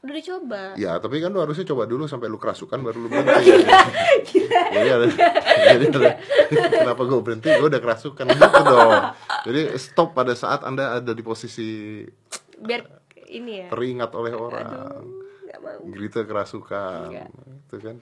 udah 0.00 0.14
dicoba 0.14 0.62
Ya, 0.74 0.96
tapi 0.96 1.18
kan 1.18 1.28
lu 1.28 1.40
harusnya 1.40 1.66
coba 1.66 1.84
dulu 1.84 2.06
sampai 2.06 2.28
lu 2.28 2.36
kerasukan 2.36 2.78
baru 2.78 2.98
lu 2.98 3.08
berhenti. 3.10 3.52
jadi 4.70 4.88
ada, 4.88 5.06
jadi 5.66 5.84
ada, 5.90 6.10
kenapa 6.70 7.02
gue 7.02 7.20
berhenti? 7.20 7.48
Gue 7.50 7.68
udah 7.68 7.82
kerasukan 7.82 8.24
gitu 8.24 8.60
dong. 8.62 9.02
Jadi 9.44 9.60
stop 9.76 10.14
pada 10.14 10.32
saat 10.32 10.62
anda 10.62 10.96
ada 10.96 11.10
di 11.10 11.20
posisi 11.20 12.00
biar 12.56 12.80
ini 13.26 13.52
ya 13.60 13.66
teringat 13.68 14.10
oleh 14.12 14.32
orang. 14.32 15.04
nggak 15.42 15.58
mau 15.58 15.80
Gitu 15.90 16.18
kerasukan, 16.22 17.08
Enggak. 17.08 17.28
itu 17.66 17.76
kan. 17.78 17.96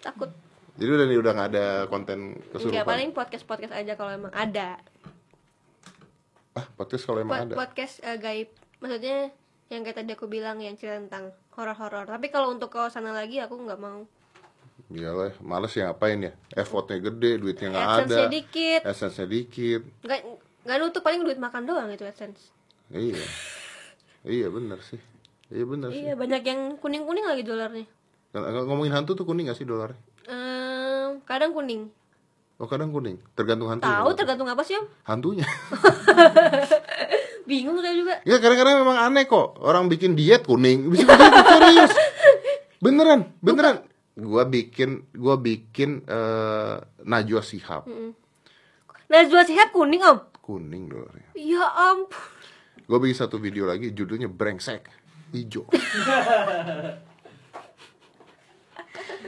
takut 0.00 0.30
Jadi 0.72 0.90
udah 0.90 1.04
nih 1.04 1.18
udah 1.18 1.32
nggak 1.32 1.48
ada 1.50 1.66
konten 1.86 2.18
Enggak 2.34 2.48
kesurupan. 2.50 2.86
paling 2.86 3.10
podcast 3.12 3.44
podcast 3.44 3.72
aja 3.72 3.92
kalau 3.92 4.10
emang 4.10 4.32
ada 4.32 4.80
Ah, 6.52 6.66
podcast 6.70 7.02
kalau 7.02 7.20
emang 7.20 7.32
Pod- 7.34 7.44
ada. 7.46 7.54
podcast 7.58 7.94
eh, 8.00 8.16
gaib 8.16 8.48
maksudnya 8.78 9.32
yang 9.68 9.80
kayak 9.80 9.96
tadi 9.98 10.10
aku 10.10 10.26
bilang 10.26 10.56
yang 10.58 10.74
cerita 10.74 10.96
tentang 10.98 11.24
horor-horor 11.50 12.04
tapi 12.06 12.28
kalau 12.28 12.50
untuk 12.50 12.68
ke 12.68 12.82
sana 12.86 13.08
lagi 13.10 13.36
aku 13.38 13.56
nggak 13.58 13.78
mau 13.78 14.04
Iyalah, 14.88 15.32
males 15.40 15.72
ya 15.72 15.88
ngapain 15.88 16.20
ya? 16.20 16.32
Effortnya 16.50 17.00
gede, 17.00 17.38
duitnya 17.38 17.68
nggak 17.70 17.80
ada. 17.80 17.96
AdSense-nya 18.02 18.28
dikit 18.30 18.80
Essence-nya 18.82 19.26
dikit. 19.26 19.82
nggak 20.02 20.18
nggak 20.62 20.76
nutup 20.78 21.00
paling 21.00 21.20
duit 21.22 21.38
makan 21.38 21.64
doang 21.64 21.88
itu 21.88 22.02
adsense 22.02 22.52
Iya. 22.90 23.16
Iya 24.22 24.46
bener 24.48 24.76
sih. 24.80 25.00
Iya 25.48 25.64
bener 25.64 25.88
sih. 25.88 26.00
iya 26.02 26.12
banyak 26.12 26.42
yang 26.42 26.60
kuning 26.76 27.02
kuning 27.02 27.24
lagi 27.24 27.40
dolarnya 27.42 27.86
Ng- 28.30 28.44
ng- 28.46 28.66
Ngomongin 28.66 28.92
hantu 28.94 29.12
tuh 29.14 29.24
kuning 29.24 29.44
gak 29.46 29.56
sih 29.56 29.64
dolarnya? 29.64 29.96
Ehm, 30.24 30.61
kadang 31.22 31.52
kuning 31.52 31.92
Oh 32.62 32.70
kadang 32.70 32.94
kuning, 32.94 33.18
tergantung 33.34 33.66
hantu. 33.66 33.82
tahu 33.82 34.14
tergantung 34.14 34.46
apa 34.46 34.62
sih 34.62 34.78
om 34.78 34.86
Hantunya. 35.02 35.42
bingung 37.48 37.82
saya 37.82 37.90
juga 37.90 38.22
ya 38.22 38.38
kadang-kadang 38.38 38.86
memang 38.86 39.02
aneh 39.02 39.26
kok. 39.26 39.58
Orang 39.58 39.90
bikin 39.90 40.14
diet 40.14 40.46
kuning, 40.46 40.94
serius. 41.50 41.90
Beneran, 42.78 43.34
beneran. 43.42 43.82
Gua 44.14 44.46
bikin, 44.46 45.10
gua 45.10 45.42
bikin 45.42 46.06
eh 46.06 46.76
Najwa 47.02 47.42
Shihab 47.42 47.90
Najwa 49.10 49.42
Shihab 49.42 49.74
kuning 49.74 50.06
om 50.06 50.22
kuning 50.38 50.86
dolarnya. 50.86 51.34
ya 51.34 51.66
ampun 51.66 52.30
Gue 52.82 52.98
bikin 53.00 53.16
satu 53.16 53.38
video 53.38 53.64
lagi, 53.64 53.90
judulnya 53.90 54.26
brengsek 54.26 54.84
hijau. 55.32 55.64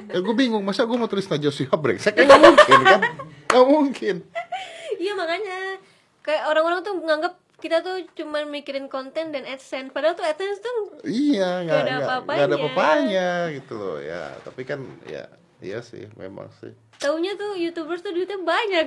ya 0.07 0.19
gue 0.19 0.35
bingung, 0.35 0.61
masa 0.61 0.83
gue 0.83 0.95
mau 0.95 1.07
tulis 1.07 1.25
Najwa 1.25 1.51
Shihab 1.51 1.79
brengsek? 1.79 2.13
Ya 2.13 2.25
gak 2.25 2.41
mungkin 2.41 2.79
kan? 2.83 3.01
Gak 3.47 3.67
mungkin. 3.67 4.17
iya 4.97 5.13
makanya 5.13 5.79
kayak 6.21 6.43
orang-orang 6.47 6.81
tuh 6.81 6.95
menganggap 6.95 7.35
kita 7.57 7.81
tuh 7.81 7.97
cuma 8.15 8.43
mikirin 8.43 8.87
konten 8.87 9.31
dan 9.31 9.45
adsense 9.45 9.89
padahal 9.89 10.13
tuh 10.13 10.23
adsense 10.23 10.59
tuh 10.59 11.01
Iya, 11.03 11.61
nggak 11.61 11.65
Nggak 11.65 11.81
ada 11.81 11.91
nggak- 11.91 12.03
apa-apanya. 12.05 12.37
nggak 12.37 12.47
ada 12.47 12.59
papanya 12.61 13.29
gitu 13.53 13.73
loh 13.75 13.99
ya. 13.99 14.23
Tapi 14.41 14.63
kan 14.63 14.81
ya 15.05 15.25
iya 15.59 15.79
sih, 15.81 16.07
memang 16.15 16.49
sih. 16.55 16.73
taunya 16.97 17.35
tuh 17.35 17.55
youtubers 17.55 18.01
tuh 18.01 18.11
duitnya 18.11 18.39
banyak 18.39 18.87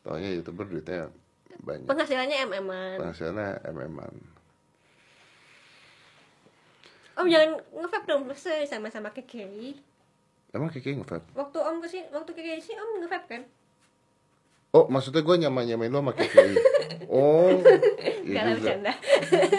Taunya 0.00 0.30
youtuber 0.32 0.64
duitnya 0.64 1.10
banyak. 1.58 1.84
penghasilannya 1.84 2.36
mm-an 2.46 2.96
Penghasilannya 2.98 3.48
mm-an. 3.66 4.14
Om 7.18 7.26
jangan 7.26 7.50
nge-vape 7.74 8.06
dong 8.06 8.22
masa 8.30 8.62
sama-sama 8.64 9.10
kekei 9.10 9.74
Emang 10.48 10.72
Kiki 10.72 10.96
nge 10.96 11.04
waktu 11.36 11.58
om 11.60 11.76
ke 11.82 11.86
sini 11.90 12.08
waktu 12.08 12.30
kekei 12.32 12.62
sih 12.62 12.72
om 12.78 13.02
nge-vape 13.02 13.28
kan 13.28 13.42
Oh, 14.68 14.84
maksudnya 14.84 15.24
gue 15.24 15.36
nyamain 15.40 15.64
nyamain 15.64 15.88
lo 15.88 16.04
sama 16.04 16.12
Kiki. 16.12 16.36
Oh, 17.08 17.56
Gak 17.64 18.20
iya 18.28 18.44
juga. 18.52 18.52
bercanda 18.52 18.92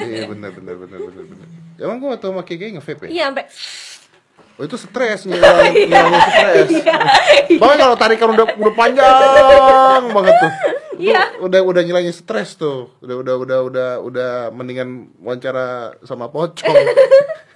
Iya 0.05 0.29
benar 0.29 0.53
benar 0.53 0.75
benar 0.77 0.99
benar 1.01 1.23
benar. 1.25 1.47
Emang 1.81 1.97
gue 1.97 2.09
waktu 2.13 2.27
sama 2.29 2.43
Kiki 2.45 2.77
nge-vape 2.77 3.09
ya? 3.09 3.09
iya 3.09 3.23
sampai 3.33 3.45
Oh 4.59 4.67
itu 4.67 4.75
stres 4.75 5.23
ngilangin, 5.27 5.87
ngilangin 5.87 6.19
stres. 6.19 6.69
Bahkan 7.57 7.77
kalau 7.79 7.95
tarikan 7.97 8.29
udah 8.35 8.45
udah 8.59 8.73
panjang 8.75 10.03
banget 10.11 10.35
tuh. 10.35 10.51
Iya. 10.99 11.21
Udah 11.39 11.63
udah 11.63 11.81
ngilangin 11.87 12.11
stres 12.11 12.59
tuh. 12.59 12.91
Udah 12.99 13.15
udah 13.23 13.35
udah 13.39 13.59
udah 13.65 13.89
udah 14.03 14.31
mendingan 14.51 15.15
wawancara 15.23 15.95
sama 16.03 16.27
pocong. 16.27 16.75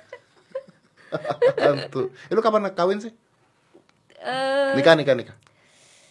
Hantu. 1.63 2.11
Eh, 2.29 2.33
lu 2.33 2.41
kapan 2.41 2.69
kawin 2.73 2.99
sih? 2.99 3.13
eh 4.23 4.71
Nikah 4.77 4.95
nikah 4.95 5.15
nikah. 5.17 5.37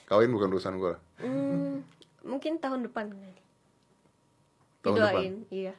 Kawin 0.06 0.28
bukan 0.28 0.52
urusan 0.52 0.76
gue. 0.76 0.94
hmm, 1.24 1.80
mungkin 2.28 2.60
tahun 2.60 2.84
depan 2.90 3.08
Tahun 4.82 4.98
didoain 4.98 5.34
iya 5.48 5.74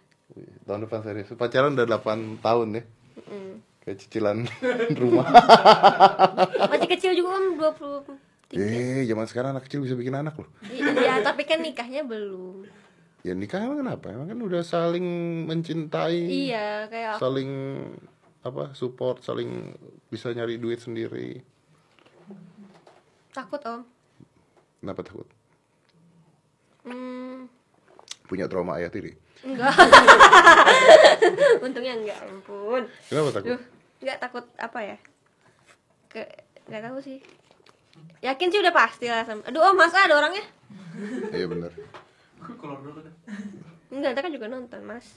Tahun 0.66 0.88
depan 0.88 1.04
serius. 1.04 1.30
Pacaran 1.36 1.76
udah 1.78 1.86
8 1.86 2.42
tahun 2.42 2.68
ya. 2.80 2.84
Mm. 3.30 3.54
Kayak 3.84 3.98
cicilan 4.00 4.38
rumah. 5.02 5.28
masih 6.72 6.90
kecil 6.90 7.12
juga 7.14 7.36
om 7.38 7.60
20 7.60 8.34
eh, 8.54 9.02
zaman 9.10 9.26
sekarang 9.26 9.50
anak 9.58 9.66
kecil 9.66 9.82
bisa 9.82 9.98
bikin 9.98 10.14
anak 10.14 10.38
loh. 10.38 10.46
Iya, 10.70 11.26
tapi 11.26 11.42
kan 11.44 11.60
nikahnya 11.60 12.06
belum. 12.06 12.64
Ya 13.26 13.34
nikah 13.34 13.64
emang 13.66 13.82
kenapa? 13.82 14.14
Emang 14.14 14.30
kan 14.30 14.40
udah 14.40 14.62
saling 14.62 15.06
mencintai. 15.50 16.22
Iya, 16.52 16.86
kayak 16.92 17.18
saling 17.18 17.50
apa 18.44 18.72
support 18.74 19.20
saling 19.20 19.72
bisa 20.08 20.30
nyari 20.30 20.60
duit 20.60 20.78
sendiri 20.78 21.40
takut 23.32 23.60
om. 23.64 23.82
kenapa 24.80 25.02
takut 25.02 25.28
Hmm, 26.84 27.48
punya 28.28 28.44
trauma 28.46 28.76
ayah 28.76 28.92
tiri 28.92 29.16
enggak. 29.40 29.72
Untungnya 31.66 31.96
enggak, 31.96 32.20
ampun. 32.28 32.84
kenapa 33.08 33.30
takut 33.32 33.56
Duh, 33.56 33.62
enggak 34.04 34.18
takut 34.20 34.46
apa 34.60 34.80
ya? 34.84 34.98
Ke 36.12 36.28
enggak 36.68 36.84
tahu 36.84 37.00
sih. 37.00 37.24
Yakin 38.20 38.52
sih 38.52 38.60
udah 38.60 38.76
pasti 38.76 39.08
lah 39.08 39.24
sama. 39.24 39.48
Aduh, 39.48 39.64
om, 39.64 39.80
masa 39.80 40.04
ada 40.04 40.20
orangnya? 40.20 40.44
iya 41.32 41.48
benar 41.48 41.72
Keluar 42.60 42.80
dulu 42.84 43.00
dah. 43.00 43.16
Enggak, 43.88 44.10
kita 44.12 44.22
kan 44.28 44.34
juga 44.36 44.48
nonton, 44.52 44.82
Mas. 44.84 45.08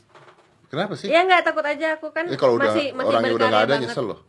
Kenapa 0.71 0.93
sih? 0.99 1.09
Iya 1.09 1.27
enggak 1.27 1.43
takut 1.47 1.65
aja. 1.65 1.99
Aku 1.99 2.11
kan 2.11 2.25
eh 2.29 2.39
kalau 2.39 2.59
udah 2.59 2.73
masih 2.73 2.87
masih 2.95 3.09
orangnya 3.11 3.33
udah 3.35 3.49
nggak 3.49 3.65
ada 3.65 3.75
banget. 3.77 3.89
nyesel 3.91 4.07
loh. 4.07 4.21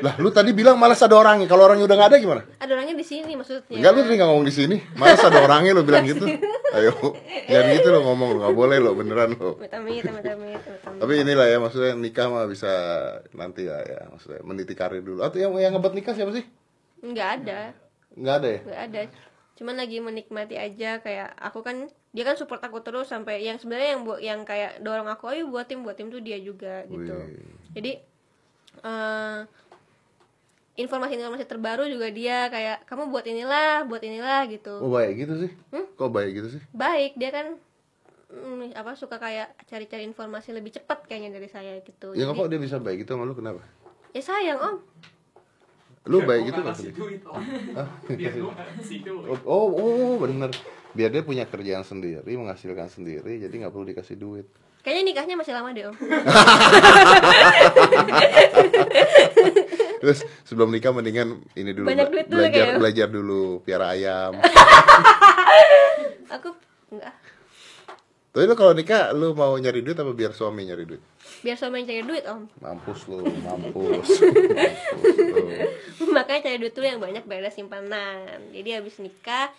Lah 0.00 0.14
lu 0.16 0.32
tadi 0.32 0.56
bilang 0.56 0.80
malas 0.80 1.00
ada 1.04 1.20
orangnya. 1.20 1.44
Kalau 1.44 1.68
orangnya 1.68 1.84
udah 1.84 1.96
nggak 2.00 2.10
ada 2.14 2.18
gimana? 2.18 2.42
Ada 2.56 2.72
orangnya 2.72 2.96
di 2.96 3.06
sini 3.06 3.32
maksudnya. 3.36 3.76
Enggak 3.76 3.90
lu 3.92 4.00
tadi 4.08 4.14
nggak 4.16 4.28
ngomong 4.32 4.46
di 4.48 4.54
sini. 4.54 4.76
Malas 4.96 5.20
ada 5.20 5.38
orangnya 5.44 5.72
lu 5.76 5.82
bilang 5.84 6.04
gitu. 6.08 6.24
Ayo 6.76 6.92
jangan 7.46 7.66
gitu 7.76 7.88
lo 7.92 8.00
ngomong. 8.08 8.28
Lo 8.34 8.36
nggak 8.40 8.54
boleh 8.56 8.76
lo 8.80 8.90
beneran 8.96 9.30
lo 9.36 9.60
tapi 10.94 11.12
inilah 11.20 11.46
ya 11.50 11.58
maksudnya 11.58 11.92
nikah 11.98 12.30
mah 12.30 12.46
bisa 12.46 12.70
nanti 13.34 13.66
lah 13.66 13.82
ya 13.82 14.08
maksudnya 14.08 14.40
meniti 14.42 14.72
karir 14.72 15.04
dulu. 15.04 15.20
Atau 15.20 15.42
yang 15.42 15.52
yang 15.60 15.76
ngebuat 15.76 15.94
nikah 15.94 16.14
siapa 16.16 16.32
sih? 16.32 16.44
Enggak 17.04 17.42
ada. 17.42 17.74
nggak 18.14 18.34
ada 18.40 18.48
ya? 18.48 18.60
Nggak 18.64 18.82
ada 18.88 19.00
cuman 19.54 19.78
lagi 19.78 20.02
menikmati 20.02 20.58
aja 20.58 20.98
kayak 20.98 21.30
aku 21.38 21.62
kan 21.62 21.86
dia 22.10 22.24
kan 22.26 22.34
support 22.34 22.58
aku 22.58 22.82
terus 22.82 23.06
sampai 23.06 23.46
yang 23.46 23.54
sebenarnya 23.58 23.94
yang 23.94 24.02
buat 24.02 24.18
yang 24.18 24.40
kayak 24.42 24.82
dorong 24.82 25.06
aku 25.06 25.30
ayo 25.30 25.46
buat 25.46 25.70
tim 25.70 25.86
buat 25.86 25.94
tim 25.94 26.10
tuh 26.10 26.18
dia 26.18 26.42
juga 26.42 26.82
gitu. 26.90 27.14
Wih. 27.14 27.54
jadi 27.70 27.92
eh, 28.82 29.38
informasi-informasi 30.74 31.46
terbaru 31.46 31.86
juga 31.86 32.10
dia 32.10 32.50
kayak 32.50 32.82
kamu 32.90 33.14
buat 33.14 33.22
inilah 33.30 33.86
buat 33.86 34.02
inilah 34.02 34.42
oh 34.42 34.50
gitu 34.50 34.74
baik 34.90 35.14
gitu 35.22 35.34
sih? 35.46 35.50
Hmm? 35.70 35.86
kok 35.94 36.10
baik 36.10 36.32
gitu 36.34 36.48
sih? 36.58 36.60
Baik 36.74 37.14
dia 37.14 37.30
kan 37.30 37.46
mm, 38.34 38.74
apa 38.74 38.98
suka 38.98 39.22
kayak 39.22 39.54
cari-cari 39.70 40.02
informasi 40.02 40.50
lebih 40.50 40.74
cepat 40.74 41.06
kayaknya 41.06 41.38
dari 41.38 41.46
saya 41.46 41.78
gitu. 41.78 42.10
Ya 42.18 42.26
Jadi, 42.26 42.34
kok 42.34 42.48
dia 42.50 42.58
bisa 42.58 42.82
baik 42.82 43.06
gitu 43.06 43.14
sama 43.14 43.22
lu? 43.22 43.38
Kenapa? 43.38 43.62
Ya 44.10 44.22
sayang 44.22 44.58
om 44.58 44.74
Lu 46.04 46.20
baik 46.20 46.52
gitu 46.52 46.60
kasih 46.60 46.84
sih? 46.84 46.92
duit 46.92 47.20
biar 48.12 48.32
gue 48.44 48.52
kasih 48.52 48.98
duit 49.00 49.40
Oh, 49.48 49.72
oh, 49.72 50.12
bener. 50.20 50.52
Biar 50.92 51.10
dia 51.10 51.24
punya 51.24 51.48
kerjaan 51.48 51.82
sendiri, 51.82 52.22
menghasilkan 52.28 52.86
sendiri, 52.86 53.40
jadi 53.40 53.50
nggak 53.50 53.72
perlu 53.72 53.88
dikasih 53.88 54.14
duit. 54.14 54.46
Kayaknya 54.84 55.02
nikahnya 55.08 55.34
masih 55.34 55.52
lama 55.56 55.72
deh 55.72 55.88
om. 55.88 55.96
Terus 60.04 60.18
sebelum 60.44 60.68
nikah 60.68 60.92
mendingan 60.92 61.40
ini 61.56 61.72
dulu 61.72 61.88
Banyak 61.88 62.08
duit 62.12 62.26
dulu 62.28 62.36
belajar 62.36 62.60
kayaknya. 62.60 62.78
belajar 62.78 63.06
dulu 63.08 63.42
piara 63.64 63.86
ayam. 63.96 64.32
Aku 66.36 66.52
enggak. 66.92 67.14
Tapi 68.34 68.50
lu 68.50 68.58
kalau 68.58 68.74
nikah 68.74 69.14
lu 69.14 69.30
mau 69.30 69.54
nyari 69.54 69.78
duit 69.78 69.94
apa 69.94 70.10
biar 70.10 70.34
suami 70.34 70.66
nyari 70.66 70.82
duit? 70.82 70.98
Biar 71.46 71.54
suami 71.54 71.86
yang 71.86 71.86
cari 71.86 72.02
duit 72.02 72.26
om. 72.26 72.50
Mampus 72.58 73.06
lu, 73.06 73.22
mampus. 73.22 74.10
mampus 74.58 75.16
lu. 75.22 76.10
Makanya 76.18 76.50
cari 76.50 76.58
duit 76.58 76.74
dulu 76.74 76.82
yang 76.82 76.98
banyak 76.98 77.22
biar 77.30 77.46
ada 77.46 77.54
simpanan. 77.54 78.50
Jadi 78.50 78.74
habis 78.74 78.98
nikah 78.98 79.54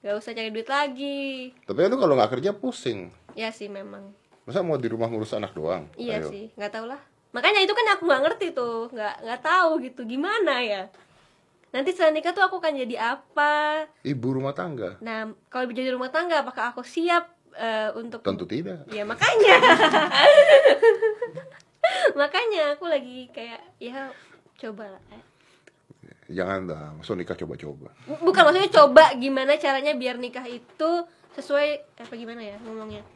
gak 0.00 0.16
usah 0.16 0.32
cari 0.32 0.48
duit 0.48 0.64
lagi. 0.64 1.52
Tapi 1.68 1.92
lu 1.92 2.00
kalau 2.00 2.16
nggak 2.16 2.40
kerja 2.40 2.56
pusing. 2.56 3.12
Ya 3.36 3.52
sih 3.52 3.68
memang. 3.68 4.08
Masa 4.48 4.64
mau 4.64 4.80
di 4.80 4.88
rumah 4.88 5.12
ngurus 5.12 5.36
anak 5.36 5.52
doang? 5.52 5.84
Iya 6.00 6.24
Ayo. 6.24 6.32
sih, 6.32 6.48
nggak 6.56 6.72
tahu 6.72 6.88
lah. 6.88 7.00
Makanya 7.36 7.68
itu 7.68 7.76
kan 7.76 7.84
aku 8.00 8.08
nggak 8.08 8.22
ngerti 8.24 8.46
tuh, 8.56 8.88
nggak 8.96 9.28
nggak 9.28 9.40
tahu 9.44 9.70
gitu 9.84 10.08
gimana 10.08 10.64
ya. 10.64 10.88
Nanti 11.68 11.92
setelah 11.92 12.16
nikah 12.16 12.32
tuh 12.32 12.48
aku 12.48 12.64
akan 12.64 12.80
jadi 12.80 12.96
apa? 13.20 13.84
Ibu 14.00 14.40
rumah 14.40 14.56
tangga. 14.56 14.96
Nah, 15.04 15.36
kalau 15.52 15.68
jadi 15.68 15.92
rumah 15.92 16.08
tangga, 16.08 16.40
apakah 16.40 16.72
aku 16.72 16.80
siap 16.80 17.35
eh, 17.56 17.88
untuk? 17.94 18.20
Tentu 18.20 18.44
tidak. 18.44 18.84
Ya 18.88 19.02
makanya. 19.02 19.56
makanya 22.14 22.74
aku 22.74 22.86
lagi 22.86 23.30
kayak 23.30 23.60
ya 23.78 24.10
coba 24.58 24.88
lah. 24.88 25.02
eh. 25.10 25.22
Jangan 26.28 26.66
dah, 26.66 26.90
masuk 26.92 27.14
nikah 27.14 27.36
coba-coba. 27.36 27.94
Bu- 28.02 28.22
Bukan 28.24 28.42
maksudnya 28.42 28.72
coba 28.72 29.14
gimana 29.14 29.54
caranya 29.56 29.94
biar 29.94 30.18
nikah 30.18 30.42
itu 30.44 30.90
sesuai 31.32 31.68
apa 32.00 32.12
gimana 32.12 32.42
ya 32.42 32.56
ngomongnya. 32.60 33.06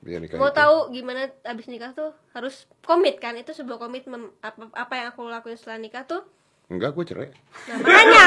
Biar 0.00 0.18
nikah 0.18 0.36
Mau 0.36 0.50
itu- 0.50 0.58
tahu 0.58 0.76
gimana 0.90 1.20
abis 1.44 1.66
nikah 1.68 1.92
tuh 1.92 2.10
harus 2.32 2.66
komit 2.80 3.16
kan? 3.16 3.34
Itu 3.34 3.52
sebuah 3.52 3.78
komitmen 3.78 4.32
apa 4.40 4.70
apa 4.74 4.92
yang 4.94 5.06
aku 5.12 5.22
lakuin 5.24 5.54
setelah 5.54 5.78
nikah 5.78 6.02
tuh 6.02 6.26
Enggak, 6.68 6.92
gue 6.92 7.04
cerai. 7.06 7.30
Makanya 7.66 8.24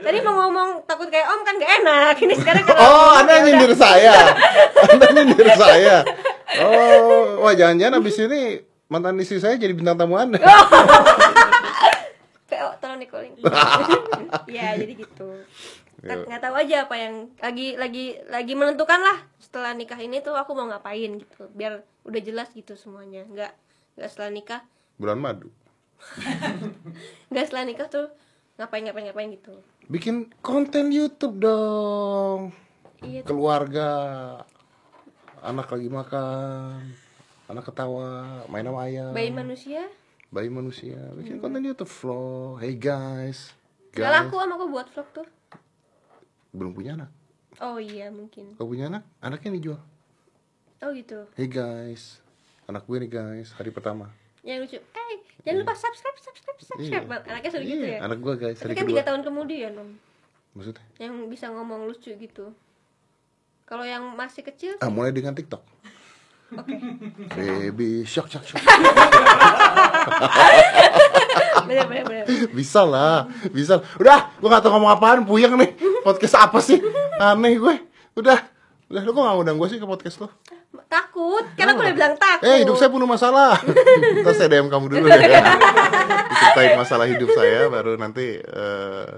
Tadi 0.00 0.18
mau 0.20 0.40
ngomong 0.40 0.88
takut 0.88 1.04
kayak 1.06 1.28
om 1.28 1.40
kan 1.40 1.52
gak 1.54 1.72
enak 1.78 2.14
Ini 2.16 2.32
sekarang 2.34 2.64
kalau 2.66 2.80
Oh, 2.80 3.10
Anda 3.14 3.44
nyindir 3.44 3.72
saya. 3.74 4.14
Anda 4.88 5.06
nyindir 5.14 5.48
saya. 5.52 5.96
Oh, 6.58 7.40
wah 7.40 7.52
jangan-jangan 7.52 8.00
abis 8.00 8.16
ini 8.20 8.42
mantan 8.86 9.20
istri 9.20 9.36
saya 9.36 9.54
jadi 9.54 9.70
bintang 9.70 9.94
tamu 9.94 10.16
Anda. 10.16 10.40
PO 12.48 12.68
tolong 12.80 12.98
di 12.98 13.06
calling 13.06 13.36
Ya 14.48 14.74
jadi 14.74 14.92
gitu. 14.96 15.28
Nggak- 16.00 16.24
nggak 16.26 16.40
tahu 16.40 16.54
aja 16.56 16.88
apa 16.88 16.96
yang 16.96 17.14
lagi 17.36 17.76
lagi 17.76 18.04
lagi 18.26 18.52
menentukan 18.54 18.96
lah 18.96 19.20
setelah 19.36 19.70
nikah 19.70 19.94
ini 19.96 20.18
tuh 20.18 20.32
aku 20.32 20.56
mau 20.56 20.64
ngapain 20.66 21.20
gitu 21.20 21.52
biar 21.52 21.84
udah 22.02 22.20
jelas 22.20 22.48
gitu 22.50 22.72
semuanya 22.74 23.22
nggak 23.26 23.52
nggak 23.94 24.08
setelah 24.08 24.32
nikah 24.32 24.60
Bulan 24.96 25.16
madu. 25.16 25.52
nggak 27.30 27.44
setelah 27.44 27.64
nikah 27.64 27.86
tuh 27.86 28.06
ngapain 28.56 28.82
ngapain 28.82 29.06
ngapain 29.06 29.30
gitu 29.30 29.54
Bikin 29.86 30.30
konten 30.38 30.88
YouTube 30.88 31.42
dong. 31.42 32.54
iya 33.00 33.26
Keluarga. 33.26 33.90
Anak 35.40 35.66
lagi 35.66 35.90
makan. 35.90 36.78
Anak 37.46 37.66
ketawa, 37.66 38.06
main 38.46 38.62
sama 38.62 38.86
ayam. 38.86 39.10
bayi 39.10 39.30
manusia 39.30 39.90
Bayi 40.30 40.46
manusia. 40.46 40.94
Bikin 41.12 41.42
konten 41.42 41.64
YouTube 41.64 41.90
vlog. 41.90 42.62
Hey 42.62 42.78
guys. 42.78 43.50
Guys. 43.90 44.06
laku 44.06 44.38
om 44.38 44.52
aku 44.52 44.66
buat 44.68 44.86
vlog 44.88 45.08
tuh 45.12 45.26
Belum 46.50 46.70
punya 46.70 46.94
anak. 46.94 47.10
oh 47.58 47.76
iya 47.76 48.06
mungkin 48.08 48.54
Kalau 48.54 48.70
punya 48.70 48.86
anak, 48.86 49.02
anaknya 49.18 49.50
dijual. 49.52 49.80
oh 50.80 50.90
gitu 50.92 51.26
Hey 51.34 51.46
guys. 51.46 52.22
Anak 52.64 52.86
gue 52.86 52.94
nih 52.96 53.10
guys, 53.10 53.50
hari 53.52 53.68
pertama. 53.68 54.06
yang 54.40 54.62
lucu 54.62 54.78
eh 54.78 55.09
jangan 55.40 55.58
lupa 55.58 55.74
subscribe 55.74 56.18
subscribe 56.18 56.58
subscribe 56.58 57.06
Iya. 57.06 57.18
anaknya 57.26 57.50
gitu 57.50 57.58
Iya, 57.78 57.88
ya 57.88 57.98
anak 58.02 58.18
gue 58.18 58.34
guys, 58.36 58.56
tapi 58.56 58.74
kan 58.74 58.84
tiga 58.84 59.02
tahun 59.02 59.20
kemudian 59.22 59.72
om 59.74 59.90
Maksudnya? 60.50 60.82
yang 60.98 61.14
bisa 61.26 61.46
ngomong 61.48 61.86
lucu 61.86 62.10
gitu 62.10 62.52
kalau 63.64 63.82
yang 63.82 64.02
masih 64.12 64.42
kecil 64.42 64.74
Ah, 64.76 64.88
mulai 64.88 65.10
dengan 65.10 65.30
TikTok. 65.30 65.62
oke 66.50 66.74
Baby 67.32 68.02
shock 68.04 68.26
shock 68.26 68.42
shock. 68.44 68.58
bener 71.62 71.86
bener 71.86 72.04
bener 72.04 72.24
bisa 72.50 72.82
lah, 72.82 73.26
bisa. 73.48 73.78
Udah, 73.96 74.34
gue 74.34 74.48
gak 74.48 74.60
tau 74.60 74.72
ngomong 74.72 74.90
apaan, 74.90 75.22
puyeng 75.22 75.54
nih. 75.54 75.70
Podcast 76.00 76.34
apa 76.36 76.58
sih? 76.58 76.78
Aneh 77.16 77.54
gue. 77.54 77.74
Udah, 78.12 78.38
udah 78.88 79.00
lu 79.00 79.10
kok 79.10 79.20
gak 79.20 79.34
ngundang 79.36 79.56
gue 79.56 79.68
sih 79.68 79.78
ke 79.78 79.86
podcast 79.86 80.18
lo? 80.18 80.28
Takut 80.86 81.44
karena 81.52 81.72
aku 81.72 81.82
udah 81.82 81.94
bilang 81.94 82.14
takut 82.14 82.46
Eh, 82.46 82.62
hidup 82.62 82.74
saya 82.74 82.88
penuh 82.88 83.04
masalah. 83.04 83.58
Ntar 84.22 84.32
saya 84.32 84.48
DM 84.48 84.66
kamu 84.66 84.86
dulu 84.88 85.06
ya. 85.06 85.42
Ceritain 86.30 86.74
masalah 86.74 87.06
hidup 87.06 87.28
saya, 87.30 87.66
baru 87.66 87.94
nanti 87.94 88.38
eh, 88.38 89.10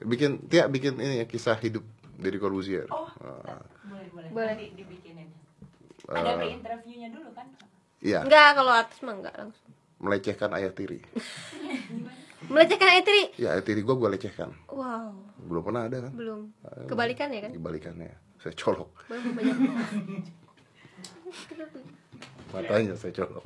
bikin, 0.00 0.46
Tia 0.46 0.66
bikin 0.66 0.96
ini 0.96 1.20
ya 1.20 1.26
kisah 1.26 1.54
hidup 1.56 1.84
dari 2.14 2.36
Corbuzier. 2.36 2.88
Oh, 2.88 3.06
Ah, 3.18 3.62
boleh 3.84 4.08
boleh. 4.10 4.28
Boleh. 4.30 4.52
Nanti 4.52 4.66
dibikinin. 4.74 5.28
Ada 6.04 6.34
pre 6.34 6.48
interviewnya 6.50 7.08
dulu 7.08 7.28
kan? 7.30 7.46
Iya, 7.98 8.24
enggak 8.24 8.48
kalau 8.54 8.72
artis 8.72 8.98
mah 9.00 9.14
enggak 9.14 9.34
langsung 9.36 9.68
melecehkan 9.98 10.50
ayah 10.54 10.70
tiri. 10.70 11.02
melecehkan 12.48 12.88
Etri 12.96 13.34
Ya, 13.34 13.52
ayah 13.52 13.60
tiri 13.60 13.82
gue 13.82 13.92
gue 13.92 14.08
lecehkan. 14.08 14.54
wow 14.68 15.10
Belum 15.42 15.60
pernah 15.60 15.84
ada 15.84 16.06
kan? 16.06 16.12
belum 16.14 16.40
kebalikan 16.86 17.28
ya 17.28 17.40
kan 17.42 17.50
Dibalikannya, 17.50 18.14
saya 18.38 18.54
colok. 18.54 18.94
Belum 19.04 19.34
banyak 19.34 19.56
Matanya 22.48 22.94
saya 22.96 23.12
colok. 23.12 23.44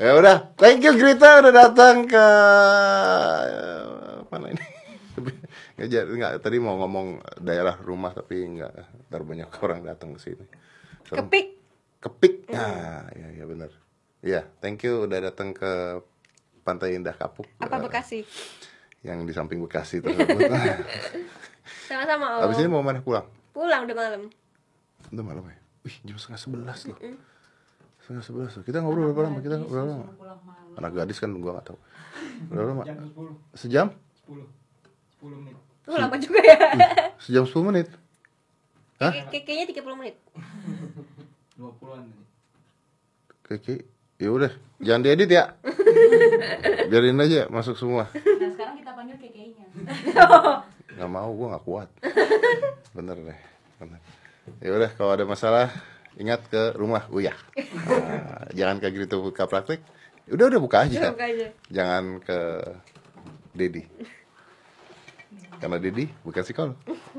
ya 0.00 0.10
udah, 0.16 0.36
thank 0.56 0.80
you 0.82 0.96
Grita 0.96 1.38
udah 1.44 1.52
datang 1.52 2.08
ke 2.08 2.26
eh, 3.46 4.24
mana 4.32 4.46
ini? 4.50 4.64
nggak 5.74 5.88
jadi 5.90 6.06
nggak 6.10 6.32
tadi 6.42 6.56
mau 6.62 6.78
ngomong 6.78 7.18
daerah 7.42 7.74
rumah 7.78 8.14
tapi 8.14 8.42
nggak 8.46 8.72
ntar 9.10 9.22
banyak 9.22 9.50
orang 9.62 9.80
datang 9.86 10.14
ke 10.16 10.20
sini. 10.22 10.44
Serem. 11.04 11.28
kepik 11.28 11.46
Kepik. 12.04 12.52
Nah, 12.52 13.08
ya 13.16 13.32
ya 13.32 13.44
benar. 13.48 13.72
Iya, 14.20 14.44
thank 14.60 14.84
you 14.84 15.08
udah 15.08 15.24
datang 15.24 15.56
ke 15.56 16.00
Pantai 16.60 16.96
Indah 16.96 17.16
Kapuk. 17.16 17.48
apa 17.56 17.76
Bekasi 17.80 18.24
Yang 19.04 19.18
di 19.28 19.32
samping 19.32 19.60
Bekasi 19.60 20.00
tersebut. 20.00 20.48
sama-sama 21.88 22.40
om 22.40 22.48
Habis 22.48 22.60
ini 22.60 22.68
mau 22.68 22.84
mana 22.84 23.00
pulang? 23.00 23.24
pulang 23.52 23.84
udah 23.88 23.96
malam 23.96 24.22
Udah 25.12 25.24
malam 25.24 25.44
ya? 25.48 25.56
Wih, 25.84 25.96
jam 26.02 26.16
setengah 26.16 26.40
sebelas 26.40 26.78
loh. 26.88 26.98
Setengah 28.00 28.24
sebelas 28.24 28.50
loh. 28.52 28.64
Kita 28.64 28.80
ngobrol 28.80 29.12
berapa 29.12 29.28
lama? 29.28 29.38
Kita 29.38 29.56
berapa 29.60 29.86
lama? 29.86 30.04
Anak 30.74 30.90
gadis 30.92 31.18
kan 31.18 31.30
gua 31.34 31.60
gak 31.60 31.70
tahu. 31.70 31.78
Berapa 32.50 32.66
lama? 32.66 32.82
jam 32.82 32.98
10 33.06 33.54
Sejam? 33.54 33.86
10 34.26 34.42
10 35.22 35.38
menit 35.38 35.56
Tuh 35.84 35.94
lama 35.94 36.16
juga 36.16 36.40
ya 36.40 36.56
Sejam 37.16 37.44
10 37.44 37.68
menit? 37.68 37.86
Hah? 38.98 39.12
Kayak- 39.12 39.44
kayaknya 39.44 39.66
30 39.70 39.94
menit 39.94 40.16
20-an 41.54 42.02
tadi 42.02 42.22
Kiki, 43.44 43.76
ya 44.16 44.32
udah, 44.32 44.48
jangan 44.80 45.04
diedit 45.04 45.28
ya. 45.28 45.52
Biarin 46.90 47.20
aja 47.20 47.44
masuk 47.46 47.76
semua. 47.76 48.08
Nah, 48.08 48.50
sekarang 48.50 48.80
kita 48.80 48.90
panggil 48.90 49.20
kekeinya. 49.20 49.68
Gak 50.90 51.10
mau, 51.12 51.28
gua 51.30 51.52
gak 51.52 51.64
kuat. 51.64 51.88
Bener 52.96 53.20
deh, 53.20 53.38
bener. 53.76 54.00
Ya 54.60 54.70
udah, 54.76 54.90
kalau 54.92 55.12
ada 55.16 55.24
masalah 55.24 55.72
ingat 56.20 56.46
ke 56.46 56.76
rumah 56.76 57.08
Uya. 57.10 57.32
Nah, 57.56 58.46
jangan 58.52 58.76
ke 58.78 58.92
gitu 58.92 59.24
buka 59.24 59.48
praktek. 59.48 59.80
Udah 60.28 60.48
udah 60.48 60.60
buka 60.60 60.84
aja. 60.84 61.12
Buka 61.12 61.26
aja. 61.28 61.48
Jangan 61.68 62.04
ke 62.20 62.38
Dedi. 63.56 63.82
Karena 65.60 65.80
Dedi 65.80 66.04
bukan 66.22 66.42
psikolog. 66.44 66.76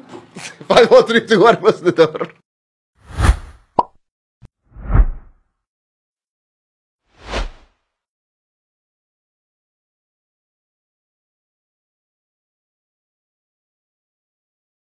Five, 0.69 0.87
four, 0.89 1.03
three, 1.05 1.25
two, 1.25 1.41
one, 1.41 1.57
close 1.57 1.81
the 1.81 1.93
door. 1.93 2.44